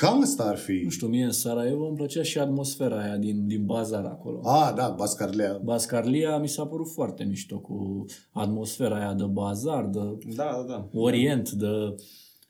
Cam 0.01 0.23
asta 0.23 0.45
ar 0.45 0.57
fi. 0.57 0.81
Nu 0.85 0.91
știu, 0.91 1.07
mie 1.07 1.25
în 1.25 1.31
Sarajevo 1.31 1.87
îmi 1.87 1.97
plăcea 1.97 2.23
și 2.23 2.39
atmosfera 2.39 3.03
aia 3.03 3.17
din, 3.17 3.47
din 3.47 3.65
bazar 3.65 4.05
acolo. 4.05 4.41
Ah, 4.45 4.73
da, 4.75 4.89
Bascarlia. 4.89 5.61
Bascarlia 5.65 6.39
mi 6.39 6.49
s-a 6.49 6.67
părut 6.67 6.91
foarte 6.93 7.25
mișto 7.25 7.59
cu 7.59 8.05
atmosfera 8.33 8.97
aia 8.97 9.15
de 9.15 9.25
bazar, 9.25 9.85
de 9.85 9.99
da, 10.35 10.45
da, 10.45 10.65
da. 10.69 10.89
orient, 10.93 11.51
de... 11.51 11.95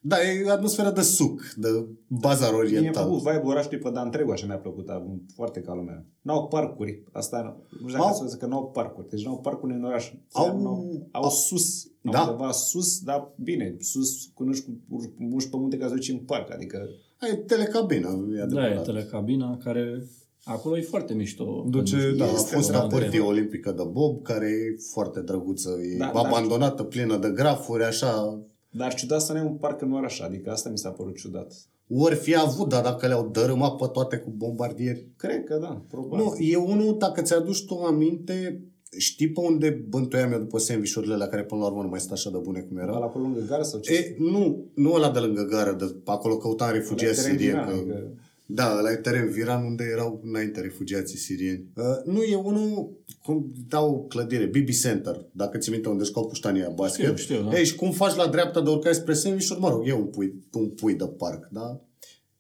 Da, 0.01 0.17
e 0.23 0.51
atmosfera 0.51 0.91
de 0.91 1.01
suc, 1.01 1.55
de 1.57 1.69
bazar 2.07 2.53
oriental. 2.53 2.83
Mi-a 2.83 3.03
plăcut 3.03 3.19
vibe 3.19 3.47
orașului 3.47 3.79
pe 3.79 3.91
întreg, 3.95 4.31
așa 4.31 4.47
mi-a 4.47 4.59
plăcut, 4.59 4.91
foarte 5.35 5.61
ca 5.61 5.75
lumea. 5.75 6.07
N-au 6.21 6.49
parcuri, 6.49 7.03
asta 7.13 7.57
nu 7.83 7.89
știu 7.89 8.03
dacă 8.03 8.29
să 8.29 8.37
că 8.37 8.47
n-au 8.47 8.71
parcuri, 8.71 9.09
deci 9.09 9.25
n-au 9.25 9.39
parcuri 9.39 9.73
în 9.73 9.85
oraș. 9.85 10.13
Au, 10.33 10.67
au, 10.67 11.09
au 11.11 11.31
sus, 11.31 11.87
da. 12.01 12.21
undeva 12.21 12.51
sus, 12.51 13.01
dar 13.01 13.33
bine, 13.37 13.77
sus, 13.79 14.31
cu 14.35 14.45
nu 14.45 14.53
știu, 14.53 14.81
urci 15.31 15.49
pe 15.49 15.57
munte 15.57 15.77
ca 15.77 15.87
să 15.87 15.95
duci 15.95 16.09
în 16.09 16.19
parc, 16.19 16.53
adică 16.53 16.89
ai 17.21 17.37
telecabina, 17.47 18.09
e 18.37 18.43
adevărat. 18.43 18.75
Da, 18.75 18.81
e 18.81 18.85
telecabina 18.85 19.59
care 19.65 20.07
acolo 20.45 20.79
e 20.79 20.83
foarte 20.83 21.15
mișto. 21.15 21.65
Duce, 21.69 22.15
da, 22.17 22.25
a 22.25 22.29
fost 22.29 22.71
raportie 22.71 23.21
olimpică 23.21 23.73
de 23.73 23.83
Bob, 23.91 24.23
care 24.23 24.47
e 24.47 24.77
foarte 24.93 25.21
drăguță, 25.21 25.71
e 25.95 25.97
da, 25.97 26.07
abandonată, 26.07 26.83
dar... 26.83 26.87
plină 26.87 27.17
de 27.17 27.31
grafuri, 27.31 27.85
așa. 27.85 28.41
Dar 28.71 28.95
ciudat 28.95 29.21
să 29.21 29.33
ne 29.33 29.43
un 29.43 29.57
parc 29.57 29.81
în 29.81 29.93
oraș, 29.93 30.21
adică 30.21 30.51
asta 30.51 30.69
mi 30.69 30.79
s-a 30.79 30.91
părut 30.91 31.17
ciudat. 31.17 31.55
Ori 31.89 32.15
fi 32.15 32.37
avut, 32.37 32.69
dar 32.69 32.83
dacă 32.83 33.07
le-au 33.07 33.29
dărâmat 33.29 33.77
pe 33.77 33.87
toate 33.93 34.17
cu 34.17 34.31
bombardieri. 34.31 35.09
Cred 35.17 35.45
că 35.45 35.59
da, 35.61 35.83
probabil. 35.91 36.25
Nu, 36.25 36.35
e 36.39 36.57
unul, 36.57 36.99
dacă 36.99 37.23
ți-aduci 37.23 37.65
tu 37.65 37.75
aminte, 37.75 38.65
Știi 38.99 39.29
pe 39.29 39.41
unde 39.41 39.85
bântoiam 39.89 40.33
eu 40.33 40.39
după 40.39 40.59
sandvișurile 40.59 41.17
la 41.17 41.27
care 41.27 41.45
până 41.45 41.61
la 41.61 41.67
urmă 41.67 41.83
nu 41.83 41.89
mai 41.89 42.01
stă 42.01 42.13
așa 42.13 42.31
de 42.31 42.39
bune 42.43 42.61
cum 42.61 42.79
era? 42.79 42.99
La 42.99 43.05
acolo 43.05 43.25
lângă 43.25 43.45
gară 43.49 43.63
sau 43.63 43.81
ce? 43.81 43.93
E, 43.93 44.15
nu, 44.19 44.65
nu 44.75 44.93
ăla 44.93 45.11
de 45.11 45.19
lângă 45.19 45.43
gară, 45.43 45.73
de 45.73 45.95
acolo 46.05 46.37
căutam 46.37 46.73
refugiați 46.73 47.21
sirieni. 47.21 47.65
Că... 47.67 47.73
Că... 47.73 48.09
Da, 48.49 48.81
la 48.81 48.97
teren 48.97 49.31
Viran 49.31 49.65
unde 49.65 49.85
erau 49.93 50.21
înainte 50.25 50.61
refugiații 50.61 51.19
sirieni. 51.19 51.65
Uh, 51.77 52.13
nu, 52.13 52.23
e 52.23 52.37
unul, 52.37 52.91
cum 53.23 53.53
dau 53.69 54.07
clădire, 54.09 54.45
BB 54.45 54.69
Center, 54.69 55.25
dacă 55.33 55.59
ți 55.59 55.71
minte 55.71 55.89
unde 55.89 56.05
scau 56.05 56.27
puștania 56.27 56.69
basket. 56.69 57.19
Știu, 57.19 57.35
știu, 57.35 57.49
da. 57.51 57.59
Ei, 57.59 57.65
și 57.65 57.75
cum 57.75 57.91
faci 57.91 58.15
la 58.15 58.27
dreapta 58.27 58.61
de 58.63 58.71
urcare 58.71 58.95
spre 58.95 59.15
sandvișuri, 59.15 59.61
mă 59.61 59.69
rog, 59.69 59.87
e 59.87 59.93
un 59.93 60.05
pui, 60.05 60.35
un 60.53 60.69
pui 60.69 60.95
de 60.95 61.05
parc, 61.05 61.49
da? 61.51 61.81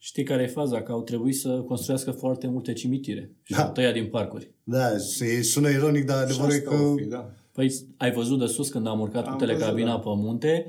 Știi 0.06 0.24
care 0.24 0.42
e 0.42 0.46
faza? 0.46 0.82
Că 0.82 0.92
au 0.92 1.02
trebuit 1.02 1.36
să 1.36 1.48
construiască 1.48 2.10
foarte 2.10 2.46
multe 2.46 2.72
cimitire 2.72 3.30
și 3.42 3.52
da. 3.52 3.64
au 3.64 3.72
tăiat 3.72 3.92
din 3.92 4.06
parcuri. 4.06 4.54
Da, 4.62 4.98
se 4.98 5.42
sună 5.42 5.68
ironic, 5.68 6.04
dar 6.04 6.22
adevărul 6.22 6.54
e 6.54 6.58
că... 6.58 6.76
Fi, 6.96 7.04
da. 7.04 7.30
Păi 7.52 7.72
ai 7.96 8.12
văzut 8.12 8.38
de 8.38 8.46
sus 8.46 8.68
când 8.68 8.86
am 8.86 9.00
urcat 9.00 9.26
am 9.26 9.32
cu 9.32 9.38
telecabina 9.38 9.90
văzut, 9.90 10.04
da. 10.04 10.10
pe 10.10 10.16
munte, 10.16 10.66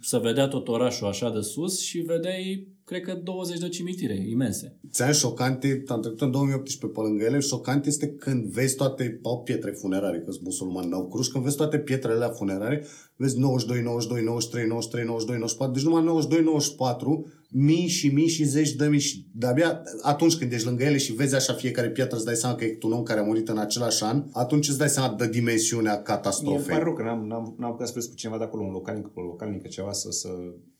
să 0.00 0.18
vedea 0.18 0.48
tot 0.48 0.68
orașul 0.68 1.06
așa 1.06 1.30
de 1.30 1.40
sus 1.40 1.80
și 1.80 1.98
vedeai, 1.98 2.68
cred 2.84 3.02
că 3.02 3.14
20 3.22 3.58
de 3.58 3.68
cimitire 3.68 4.28
imense. 4.28 4.78
Ți-am 4.90 5.12
șocante, 5.12 5.82
am 5.86 6.00
trecut 6.00 6.20
în 6.20 6.30
2018 6.30 7.00
pe 7.00 7.06
lângă 7.06 7.24
ele, 7.24 7.38
șocant 7.38 7.86
este 7.86 8.08
când 8.08 8.44
vezi 8.44 8.76
toate, 8.76 9.20
au 9.22 9.42
pietre 9.42 9.70
funerare, 9.70 10.18
că 10.18 10.30
sunt 10.30 10.44
musulmani, 10.44 10.88
n-au 10.88 11.08
cruci, 11.08 11.28
când 11.28 11.44
vezi 11.44 11.56
toate 11.56 11.78
pietrele 11.78 12.14
alea 12.14 12.28
funerare, 12.28 12.84
vezi 13.16 13.38
92, 13.38 13.82
92, 13.82 14.22
93, 14.24 14.66
93, 14.68 15.04
92, 15.04 15.36
94, 15.36 15.74
deci 15.74 15.84
numai 15.84 16.04
92, 16.04 16.42
94 16.44 17.26
mii 17.56 17.86
și 17.86 18.08
mii 18.08 18.28
și 18.28 18.44
zeci 18.44 18.72
de 18.72 18.86
mii 18.86 18.98
și 18.98 19.26
de-abia 19.32 19.82
atunci 20.02 20.36
când 20.36 20.52
ești 20.52 20.66
lângă 20.66 20.84
ele 20.84 20.96
și 20.96 21.12
vezi 21.12 21.34
așa 21.34 21.52
fiecare 21.52 21.90
piatră, 21.90 22.16
îți 22.16 22.24
dai 22.24 22.34
seama 22.34 22.56
că 22.56 22.64
e 22.64 22.78
un 22.82 22.92
om 22.92 23.02
care 23.02 23.20
a 23.20 23.22
murit 23.22 23.48
în 23.48 23.58
același 23.58 24.04
an, 24.04 24.24
atunci 24.32 24.68
îți 24.68 24.78
dai 24.78 24.88
seama 24.88 25.14
de 25.14 25.28
dimensiunea 25.28 26.02
catastrofei. 26.02 26.58
Mie 26.58 26.68
pare 26.68 26.82
rău 26.82 26.94
că 26.94 27.02
n-am, 27.02 27.26
n-am, 27.26 27.54
n-am 27.58 27.70
putea 27.70 27.86
să 27.86 28.08
cu 28.08 28.14
cineva 28.14 28.38
de 28.38 28.44
acolo, 28.44 28.62
un 28.62 28.72
localnic, 28.72 29.06
un 29.14 29.24
localnic 29.24 29.63
ceva, 29.68 29.92
să, 29.92 30.10
să, 30.10 30.28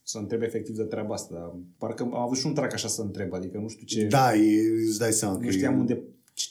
să 0.03 0.17
întrebe 0.17 0.45
efectiv 0.45 0.75
de 0.75 0.83
treaba 0.83 1.13
asta. 1.13 1.33
Dar 1.33 1.55
parcă 1.77 2.03
am 2.03 2.15
avut 2.15 2.37
și 2.37 2.45
un 2.45 2.53
trac 2.53 2.73
așa 2.73 2.87
să 2.87 3.01
întreb, 3.01 3.33
adică 3.33 3.57
nu 3.57 3.67
știu 3.67 3.85
ce... 3.85 4.05
Da, 4.05 4.35
e, 4.35 4.61
îți 4.87 4.99
dai 4.99 5.11
seama 5.11 5.37
nu 5.37 5.49
știam 5.49 5.73
e... 5.73 5.77
unde 5.77 6.03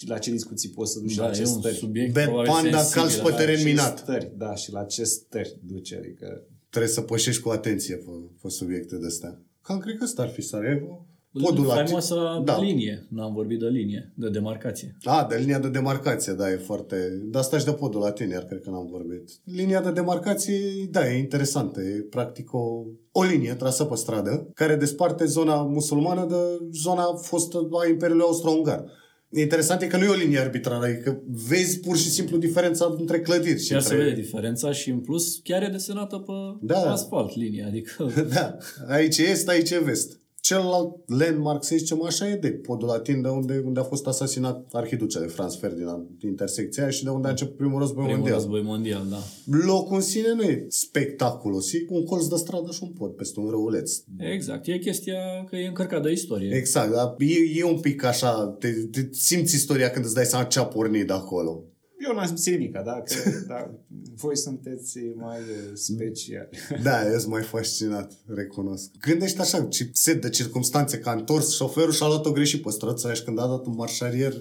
la 0.06 0.18
ce 0.18 0.30
discuții 0.30 0.68
poți 0.68 0.92
să 0.92 0.98
duci 0.98 1.14
da, 1.14 1.26
la 1.26 1.32
ce 1.32 1.44
stări. 1.44 1.76
Subiect 1.76 2.12
Bad 2.14 2.46
Panda 2.46 2.84
calci 2.90 3.20
pe 3.20 3.30
teren 3.36 3.62
minat. 3.62 3.98
Stări, 3.98 4.32
da, 4.36 4.54
și 4.54 4.72
la 4.72 4.84
ce 4.84 5.04
stări 5.04 5.58
duce, 5.62 5.96
adică... 5.96 6.42
Trebuie 6.68 6.92
să 6.92 7.00
pășești 7.00 7.42
cu 7.42 7.48
atenție 7.48 7.96
pe, 7.96 8.10
pe 8.42 8.48
subiecte 8.48 8.96
de 8.96 9.06
astea. 9.06 9.40
Cam 9.62 9.78
cred 9.78 9.96
că 9.96 10.04
ăsta 10.04 10.22
ar 10.22 10.28
fi 10.28 10.42
Sarajevo. 10.42 11.06
Podul 11.42 11.64
Faimoasa 11.64 12.42
da. 12.44 12.60
linie. 12.60 13.06
N-am 13.08 13.32
vorbit 13.34 13.58
de 13.58 13.66
linie, 13.66 14.12
de 14.14 14.28
demarcație. 14.28 14.96
A, 15.02 15.26
de 15.28 15.36
linia 15.36 15.58
de 15.58 15.68
demarcație, 15.68 16.32
da, 16.32 16.50
e 16.50 16.56
foarte... 16.56 17.22
Dar 17.24 17.42
asta 17.42 17.58
și 17.58 17.64
de 17.64 17.72
podul 17.72 18.00
la 18.00 18.10
tine, 18.10 18.32
iar 18.32 18.44
cred 18.44 18.60
că 18.60 18.70
n-am 18.70 18.88
vorbit. 18.90 19.30
Linia 19.44 19.80
de 19.80 19.90
demarcație, 19.90 20.60
da, 20.90 21.08
e 21.10 21.18
interesantă. 21.18 21.80
E 21.80 22.06
practic 22.10 22.54
o, 22.54 22.84
o 23.12 23.22
linie 23.22 23.54
trasă 23.54 23.84
pe 23.84 23.94
stradă 23.94 24.50
care 24.54 24.76
desparte 24.76 25.24
zona 25.24 25.62
musulmană 25.62 26.26
de 26.28 26.66
zona 26.72 27.14
fostă 27.14 27.68
a 27.84 27.88
Imperiului 27.88 28.24
Austro-Ungar. 28.24 28.84
Interesant 29.36 29.82
e 29.82 29.86
că 29.86 29.96
nu 29.96 30.04
e 30.04 30.08
o 30.08 30.14
linie 30.14 30.38
arbitrară, 30.38 30.86
e 30.86 30.94
că 30.94 31.16
vezi 31.48 31.80
pur 31.80 31.96
și 31.96 32.08
simplu 32.10 32.36
diferența 32.36 32.94
între 32.98 33.20
clădiri. 33.20 33.62
Și 33.62 33.68
chiar 33.68 33.80
între... 33.80 33.96
se 33.96 34.02
vede 34.02 34.20
diferența 34.20 34.72
și 34.72 34.90
în 34.90 34.98
plus 34.98 35.40
chiar 35.42 35.62
e 35.62 35.68
desenată 35.68 36.16
pe 36.16 36.32
da. 36.60 36.92
asfalt 36.92 37.36
linia. 37.36 37.66
Adică... 37.66 38.12
Da, 38.34 38.56
aici 38.88 39.18
e 39.18 39.22
est, 39.22 39.48
aici 39.48 39.70
e 39.70 39.78
vest. 39.78 40.22
Celălalt 40.44 40.94
landmark, 41.06 41.64
să 41.64 41.76
zicem 41.76 42.02
așa, 42.02 42.28
e 42.28 42.36
de 42.36 42.50
podul 42.50 42.88
latin, 42.88 43.22
de 43.22 43.28
unde, 43.28 43.62
unde 43.64 43.80
a 43.80 43.82
fost 43.82 44.06
asasinat 44.06 44.68
arhiducele 44.72 45.26
Franz 45.26 45.56
Ferdinand, 45.56 46.06
intersecția 46.20 46.90
și 46.90 47.04
de 47.04 47.10
unde 47.10 47.26
a 47.26 47.30
început 47.30 47.56
primul 47.56 47.78
război 47.78 48.04
primul 48.04 48.18
mondial. 48.18 48.38
război 48.38 48.62
mondial, 48.62 49.06
da. 49.10 49.22
Locul 49.66 49.96
în 49.96 50.02
sine 50.02 50.32
nu 50.34 50.42
e 50.42 50.66
spectaculos, 50.68 51.72
e 51.72 51.84
un 51.88 52.04
colț 52.04 52.26
de 52.26 52.36
stradă 52.36 52.70
și 52.70 52.82
un 52.82 52.88
pod 52.88 53.10
peste 53.10 53.40
un 53.40 53.50
răuleț. 53.50 53.92
Exact, 54.18 54.66
e 54.66 54.78
chestia 54.78 55.44
că 55.48 55.56
e 55.56 55.66
încărcat 55.66 56.02
de 56.02 56.12
istorie. 56.12 56.56
Exact, 56.56 56.92
dar 56.92 57.14
e, 57.18 57.58
e 57.58 57.64
un 57.64 57.80
pic 57.80 58.04
așa, 58.04 58.56
te, 58.58 58.70
te 58.70 59.08
simți 59.10 59.54
istoria 59.54 59.90
când 59.90 60.04
îți 60.04 60.14
dai 60.14 60.24
seama 60.24 60.44
ce 60.44 60.58
a 60.58 60.66
pornit 60.66 61.06
de 61.06 61.12
acolo. 61.12 61.64
Eu 61.98 62.14
n-am 62.14 62.26
simțit 62.26 62.52
nimic, 62.52 62.72
da? 62.72 63.02
Că, 63.02 63.14
da, 63.46 63.70
voi 64.14 64.36
sunteți 64.36 64.98
mai 65.16 65.38
uh, 65.38 65.70
speciali. 65.74 66.48
Da, 66.82 67.10
eu 67.10 67.18
sunt 67.18 67.32
mai 67.32 67.42
fascinat, 67.42 68.12
recunosc. 68.26 68.90
Gândește 69.00 69.40
așa, 69.40 69.62
ce 69.64 69.90
set 69.92 70.20
de 70.20 70.28
circunstanțe, 70.28 70.98
că 70.98 71.08
a 71.08 71.12
întors 71.12 71.54
șoferul 71.54 71.92
și 71.92 72.02
a 72.02 72.06
luat-o 72.06 72.32
greșit 72.32 72.62
pe 72.62 72.70
străța 72.70 73.12
și 73.12 73.24
când 73.24 73.38
a 73.38 73.46
dat 73.46 73.66
un 73.66 73.74
marșarier... 73.74 74.32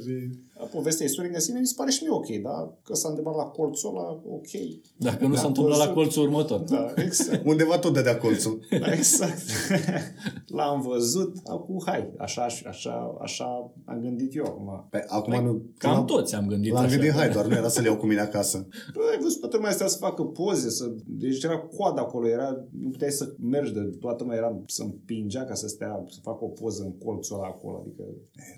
povestea 0.73 1.05
istorică 1.05 1.33
în 1.33 1.39
sine 1.39 1.59
mi 1.59 1.65
se 1.67 1.73
pare 1.77 1.91
și 1.91 2.03
mie 2.03 2.11
ok, 2.11 2.27
da? 2.41 2.73
Că 2.83 2.93
s-a 2.93 3.09
întâmplat 3.09 3.35
la 3.35 3.43
colțul 3.43 3.89
ăla, 3.89 4.09
ok. 4.37 4.51
Dacă 4.97 5.25
nu 5.27 5.33
Da, 5.33 5.39
s-a 5.39 5.47
întâmplat 5.47 5.77
la 5.77 5.83
colțul- 5.85 6.01
colțul 6.03 6.23
următor. 6.23 6.59
Da, 6.59 6.93
exact. 7.03 7.45
Undeva 7.51 7.77
tot 7.79 7.93
dădea 7.93 8.17
colțul. 8.17 8.59
Da, 8.83 8.91
exact. 8.93 9.41
L-am 10.57 10.81
văzut, 10.81 11.35
acum 11.45 11.81
hai, 11.85 12.13
așa, 12.17 12.45
așa, 12.67 13.17
așa 13.21 13.71
am 13.85 13.99
gândit 14.01 14.35
eu 14.35 14.45
acum. 14.45 14.87
Pe, 14.89 15.05
acum 15.07 15.43
nu... 15.43 15.61
Cam 15.77 15.91
l-am- 15.91 16.05
toți 16.05 16.35
am 16.35 16.47
gândit 16.47 16.71
L-am 16.73 16.83
așa. 16.83 16.95
gândit, 16.95 17.11
hai, 17.11 17.29
doar 17.29 17.45
nu 17.45 17.55
era 17.55 17.67
să-l 17.67 17.85
iau 17.85 17.97
cu 17.97 18.05
mine 18.05 18.19
acasă. 18.21 18.67
Bă, 18.93 18.99
ai 19.11 19.19
văzut 19.21 19.39
toată 19.39 19.55
lumea 19.55 19.71
stea 19.71 19.87
să 19.87 19.97
facă 19.97 20.23
poze, 20.23 20.69
să... 20.69 20.91
deci 21.05 21.43
era 21.43 21.57
coadă 21.57 21.99
acolo, 21.99 22.27
era... 22.27 22.65
nu 22.81 22.89
puteai 22.89 23.11
să 23.11 23.33
mergi 23.39 23.71
de 23.73 23.79
toată 23.99 24.23
lumea 24.23 24.37
era 24.37 24.61
să 24.67 24.81
împingea 24.83 25.43
ca 25.45 25.53
să 25.53 25.67
stea, 25.67 26.05
să 26.09 26.19
facă 26.21 26.43
o 26.43 26.47
poză 26.47 26.83
în 26.83 26.97
colțul 26.97 27.35
ăla 27.37 27.47
acolo, 27.47 27.83
adică... 27.85 28.03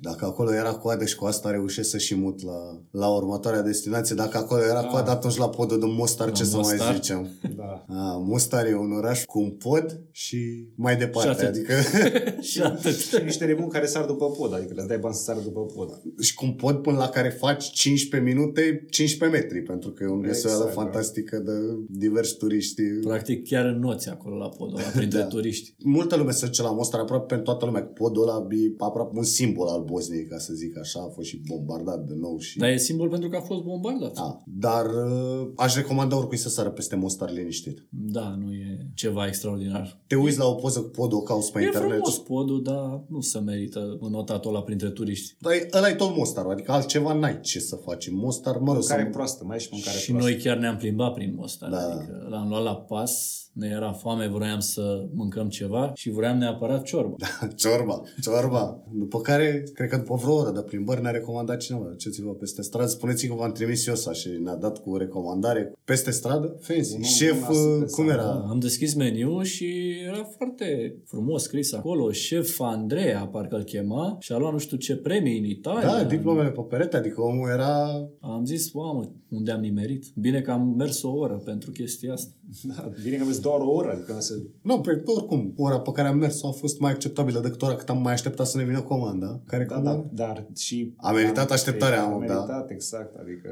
Dacă 0.01 0.25
acolo 0.25 0.53
era 0.53 0.73
coadă 0.75 1.05
și 1.05 1.15
cu 1.15 1.25
asta 1.25 1.51
reușesc 1.51 1.89
să 1.89 1.97
și 2.05 2.15
mut 2.15 2.43
la, 2.43 2.81
la 2.91 3.07
următoarea 3.15 3.61
destinație, 3.61 4.15
dacă 4.15 4.37
acolo 4.37 4.61
era 4.63 4.81
coadă, 4.83 5.09
atunci 5.09 5.35
la 5.37 5.49
podul 5.49 5.79
de 5.79 5.85
Mostar, 5.85 6.31
ce 6.31 6.43
să 6.43 6.57
mai 6.57 6.65
Mostar. 6.77 6.93
zicem? 6.95 7.27
Da. 7.57 7.85
A, 7.87 8.17
Mostar 8.17 8.65
e 8.65 8.75
un 8.75 8.91
oraș 8.91 9.23
cu 9.25 9.39
un 9.39 9.49
pod 9.49 10.01
și 10.11 10.67
mai 10.75 10.95
departe, 10.97 11.29
Și 11.29 11.35
atât. 11.35 11.47
adică 11.47 11.73
și 12.49 12.61
atât. 12.61 12.95
Și 13.05 13.23
niște 13.23 13.45
nebuni 13.45 13.69
care 13.71 13.85
sar 13.85 14.05
după 14.05 14.25
pod, 14.31 14.53
adică 14.53 14.73
le 14.75 14.83
dai 14.87 14.97
bani 14.97 15.15
să 15.15 15.21
sară 15.23 15.39
după 15.43 15.61
pod. 15.65 16.01
și 16.19 16.33
cu 16.33 16.45
un 16.45 16.51
pod 16.51 16.75
până 16.75 16.97
la 16.97 17.07
care 17.09 17.29
faci 17.29 17.69
15 17.71 18.31
minute, 18.31 18.85
15 18.89 19.39
metri, 19.39 19.61
pentru 19.61 19.89
că 19.91 20.03
e 20.03 20.07
o 20.07 20.17
Exact, 20.25 20.37
exact, 20.53 20.65
da. 20.75 20.81
fantastică 20.81 21.37
de 21.37 21.51
diversi 21.89 22.37
turiști. 22.37 22.81
Practic 22.83 23.47
chiar 23.47 23.65
în 23.65 23.79
noți 23.79 24.09
acolo 24.09 24.35
la 24.37 24.49
podul 24.49 24.77
ăla, 24.77 24.87
printre 24.87 25.19
Da. 25.19 25.25
turiști. 25.25 25.75
Multă 25.83 26.15
lume 26.15 26.31
se 26.31 26.45
duce 26.45 26.61
la 26.61 26.71
Mostar, 26.71 26.99
aproape 26.99 27.25
pentru 27.25 27.45
toată 27.45 27.65
lumea. 27.65 27.83
Podul 27.83 28.21
ăla 28.23 28.47
e 28.49 28.73
aproape 28.77 29.17
un 29.17 29.23
simbol 29.23 29.67
al 29.67 29.83
Bosniei, 29.83 30.25
ca 30.25 30.37
să 30.37 30.53
zic 30.53 30.77
așa. 30.77 30.99
A 30.99 31.11
fost 31.13 31.27
și 31.27 31.41
bombardat 31.47 31.94
de 31.97 32.13
nou. 32.19 32.37
Și... 32.37 32.57
Dar 32.57 32.69
e 32.69 32.77
simbol 32.77 33.09
pentru 33.09 33.29
că 33.29 33.35
a 33.35 33.41
fost 33.41 33.61
bombardat. 33.63 34.13
Da. 34.13 34.41
Dar 34.45 34.85
uh, 34.85 35.49
aș 35.55 35.75
recomanda 35.75 36.17
oricui 36.17 36.37
să 36.37 36.49
sară 36.49 36.69
peste 36.69 36.95
Mostar 36.95 37.31
liniștit. 37.31 37.85
Da, 37.89 38.35
nu 38.45 38.51
e 38.51 38.87
ceva 38.93 39.27
extraordinar. 39.27 39.99
Te 40.07 40.15
uiți 40.15 40.37
la 40.37 40.45
o 40.45 40.53
poză 40.53 40.79
cu 40.81 40.89
podul, 40.89 41.17
o 41.17 41.21
cauți 41.21 41.51
pe 41.51 41.59
E 41.61 41.65
internet. 41.65 41.89
frumos 41.91 42.17
podul, 42.19 42.61
dar 42.63 43.03
nu 43.07 43.21
se 43.21 43.39
merită 43.39 43.97
notatul 44.09 44.49
ăla 44.49 44.61
printre 44.61 44.89
turiști. 44.89 45.35
Dar 45.39 45.51
e- 45.53 45.67
ăla 45.73 45.89
e 45.89 45.93
tot 45.93 46.15
Mostar, 46.15 46.45
adică 46.45 46.71
altceva 46.71 47.13
n-ai 47.13 47.39
ce 47.41 47.59
să 47.59 47.75
faci 47.75 48.07
în 48.07 48.15
Mostar. 48.15 48.57
Mă 48.57 48.73
rog, 48.73 48.85
Care 48.85 49.03
să... 49.03 49.09
proastă, 49.09 49.43
mai 49.43 49.55
e 49.55 49.59
și 49.59 49.69
mâncare 49.71 49.97
și 49.97 50.09
proastă. 50.11 50.29
noi 50.29 50.39
chiar 50.41 50.57
ne-am 50.57 50.77
plimbat 50.77 51.13
prin 51.13 51.33
Mostar. 51.37 51.69
Da. 51.69 51.77
Adică 51.77 52.27
l-am 52.29 52.47
luat 52.49 52.63
la 52.63 52.75
pas, 52.75 53.39
ne 53.53 53.67
era 53.67 53.91
foame, 53.91 54.27
vroiam 54.27 54.59
să 54.59 55.05
mâncăm 55.13 55.47
ceva 55.49 55.91
și 55.95 56.09
vroiam 56.09 56.37
neapărat 56.37 56.83
ciorba. 56.83 57.15
Ciorba, 57.55 58.01
ciorba. 58.21 58.83
După 58.93 59.19
care, 59.21 59.63
cred 59.73 59.89
că 59.89 59.97
după 59.97 60.15
vreo 60.15 60.33
oră 60.35 60.51
de 60.51 60.61
plimbări 60.61 61.01
ne-a 61.01 61.11
recomandat 61.11 61.57
cineva. 61.57 61.74
Ce 61.97 62.09
ți 62.09 62.21
vă 62.21 62.33
peste 62.33 62.61
stradă? 62.61 62.87
Spuneți 62.87 63.27
că 63.27 63.33
v-am 63.33 63.51
trimis 63.51 63.87
eu 63.87 63.95
și 63.95 64.29
ne-a 64.43 64.55
dat 64.55 64.81
cu 64.81 64.97
recomandare. 64.97 65.73
Peste 65.83 66.11
stradă, 66.11 66.57
fancy. 66.59 66.93
Un 66.93 66.97
om 66.97 67.03
Șef, 67.03 67.47
bun 67.47 67.55
la 67.55 67.61
uh, 67.61 67.77
cum 67.77 67.87
sute 67.87 68.11
era? 68.11 68.23
Da, 68.23 68.45
am 68.49 68.59
deschis 68.59 68.93
meniu 68.93 69.41
și 69.41 69.93
era 70.07 70.23
foarte 70.37 70.97
frumos 71.05 71.43
scris 71.43 71.73
acolo. 71.73 72.11
Șef 72.11 72.59
Andreea, 72.59 73.27
parcă 73.27 73.55
îl 73.55 73.63
chema, 73.63 74.17
și 74.19 74.31
a 74.31 74.37
luat 74.37 74.51
nu 74.51 74.57
știu 74.57 74.77
ce 74.77 74.95
premii 74.95 75.37
în 75.37 75.45
Italia. 75.45 75.87
Da, 75.87 76.03
diplomele 76.03 76.49
pe 76.49 76.61
perete, 76.61 76.97
adică 76.97 77.21
omul 77.21 77.49
era... 77.49 78.09
Am 78.19 78.45
zis, 78.45 78.71
mamă, 78.71 79.11
unde 79.29 79.51
am 79.51 79.61
nimerit? 79.61 80.05
Bine 80.15 80.41
că 80.41 80.51
am 80.51 80.73
mers 80.77 81.03
o 81.03 81.11
oră 81.11 81.41
pentru 81.45 81.71
chestia 81.71 82.13
asta. 82.13 82.31
Da, 82.63 82.91
bine 83.03 83.15
că 83.17 83.23
aveți 83.23 83.41
doar 83.41 83.59
o 83.59 83.71
oră, 83.71 83.91
adică 83.91 84.19
să... 84.19 84.33
Nu, 84.61 84.81
pe 84.81 85.01
oricum, 85.05 85.53
ora 85.57 85.79
pe 85.79 85.91
care 85.91 86.07
am 86.07 86.17
mers 86.17 86.43
a 86.43 86.49
fost 86.49 86.79
mai 86.79 86.91
acceptabilă 86.91 87.39
decât 87.39 87.61
ora 87.61 87.75
cât 87.75 87.89
am 87.89 88.01
mai 88.01 88.13
așteptat 88.13 88.47
să 88.47 88.57
ne 88.57 88.63
vină 88.63 88.81
comanda. 88.81 89.41
Care 89.45 89.65
Da, 89.65 89.75
comanda? 89.75 90.05
da, 90.11 90.25
dar 90.25 90.47
și... 90.55 90.93
A 90.97 91.11
meritat 91.11 91.51
așteptarea, 91.51 92.01
A 92.01 92.05
am, 92.05 92.09
da. 92.11 92.33
meritat, 92.33 92.69
exact, 92.69 93.15
adică... 93.15 93.49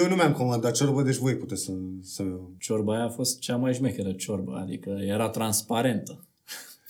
Eu 0.00 0.08
nu 0.08 0.14
mi-am 0.14 0.32
comandat 0.32 0.72
ciorbă, 0.72 1.02
deci 1.02 1.16
voi 1.16 1.36
puteți 1.36 1.64
să... 1.64 1.72
să... 2.00 2.22
Ciorba 2.58 2.94
aia 2.94 3.04
a 3.04 3.08
fost 3.08 3.38
cea 3.38 3.56
mai 3.56 3.74
șmecheră 3.74 4.12
ciorbă, 4.12 4.52
adică 4.62 4.90
era 5.00 5.28
transparentă. 5.28 6.24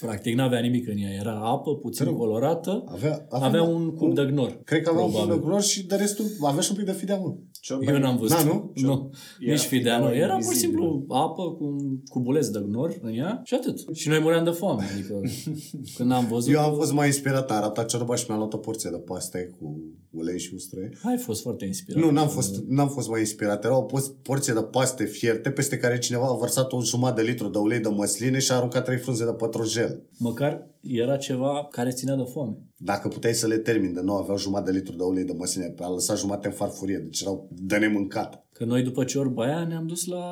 Practic 0.00 0.34
n-avea 0.34 0.60
nimic 0.60 0.88
în 0.88 0.96
ea, 0.98 1.10
era 1.20 1.40
apă 1.40 1.76
puțin 1.76 2.12
colorată, 2.12 2.84
Avea, 2.86 3.26
avea 3.30 3.62
un 3.62 3.90
cup 3.94 4.14
de 4.14 4.24
gnor. 4.30 4.60
Cred 4.64 4.82
că 4.82 4.90
avea 4.90 5.02
un 5.02 5.10
probabil. 5.10 5.32
cup 5.34 5.42
de 5.42 5.48
glor 5.48 5.62
și 5.62 5.86
de 5.86 5.94
restul 5.94 6.24
avea 6.42 6.60
și 6.60 6.70
un 6.70 6.76
pic 6.76 6.86
de 6.86 6.92
fidea, 6.92 7.16
mă. 7.16 7.34
Ciorba 7.62 7.92
Eu 7.92 7.98
n-am 7.98 8.16
văzut. 8.16 8.36
Da, 8.36 8.42
nu? 8.44 8.72
Nu. 8.74 9.10
Era 9.40 9.52
Nici 9.52 9.60
fidea, 9.60 9.98
nu. 9.98 10.04
fideaua 10.06 10.24
Era 10.24 10.32
pur 10.34 10.42
și 10.42 10.46
invizibilă. 10.48 10.82
simplu 10.82 11.14
apă 11.14 11.54
cu 11.54 11.64
un 11.64 11.98
cubuleț 12.10 12.46
de 12.46 12.62
gnor 12.66 12.98
în 13.02 13.12
ea 13.14 13.40
și 13.44 13.54
atât. 13.54 13.78
Și 13.94 14.08
noi 14.08 14.18
muream 14.20 14.44
de 14.44 14.50
foame. 14.50 14.82
Adică 14.92 15.20
când 15.96 16.12
am 16.12 16.26
văzut... 16.30 16.52
Eu 16.54 16.60
am 16.60 16.74
fost 16.74 16.92
mai 16.92 17.06
inspirat, 17.06 17.50
am 17.50 17.56
arătat 17.56 17.88
ciorbaș 17.88 18.18
și 18.20 18.24
mi-am 18.28 18.38
luat 18.40 18.52
o 18.52 18.56
porție 18.56 18.90
de 18.90 18.96
paste 18.96 19.56
cu 19.58 19.80
ulei 20.10 20.38
și 20.38 20.54
usturoi. 20.54 20.88
Ai 21.02 21.16
fost 21.16 21.42
foarte 21.42 21.64
inspirat. 21.64 22.02
Nu, 22.02 22.10
n-am 22.10 22.28
fost, 22.28 22.62
n-am 22.68 22.88
fost 22.88 23.08
mai 23.08 23.20
inspirat. 23.20 23.64
Era 23.64 23.76
o 23.76 23.82
pos- 23.82 24.12
porție 24.22 24.52
de 24.52 24.62
paste 24.62 25.04
fierte 25.04 25.50
peste 25.50 25.76
care 25.76 25.98
cineva 25.98 26.26
a 26.28 26.36
vărsat 26.36 26.72
un 26.72 26.82
jumătate 26.82 27.22
de 27.22 27.28
litru 27.28 27.48
de 27.48 27.58
ulei 27.58 27.78
de 27.80 27.88
măsline 27.88 28.38
și 28.38 28.52
a 28.52 28.54
aruncat 28.54 28.84
trei 28.84 28.98
frunze 28.98 29.24
de 29.24 29.32
pătrunjel. 29.32 29.89
Măcar 30.18 30.68
era 30.81 31.16
ceva 31.16 31.68
care 31.70 31.90
ținea 31.90 32.16
de 32.16 32.22
foame. 32.33 32.57
Dacă 32.76 33.09
puteai 33.09 33.35
să 33.35 33.46
le 33.46 33.59
termin 33.59 33.92
de 33.92 34.00
nou, 34.00 34.16
aveau 34.16 34.38
jumătate 34.38 34.70
de 34.70 34.76
litru 34.76 34.96
de 34.96 35.03
ulei 35.03 35.24
de 35.24 35.33
măsline, 35.33 35.74
a 35.79 35.88
lăsat 35.88 36.18
jumătate 36.18 36.46
în 36.46 36.53
farfurie, 36.53 36.98
deci 36.98 37.20
erau 37.20 37.48
de 37.50 37.76
nemâncat. 37.76 38.46
Că 38.61 38.66
noi 38.66 38.83
după 38.83 39.05
ciorba 39.05 39.44
aia 39.44 39.64
ne-am 39.64 39.87
dus 39.87 40.07
la 40.07 40.25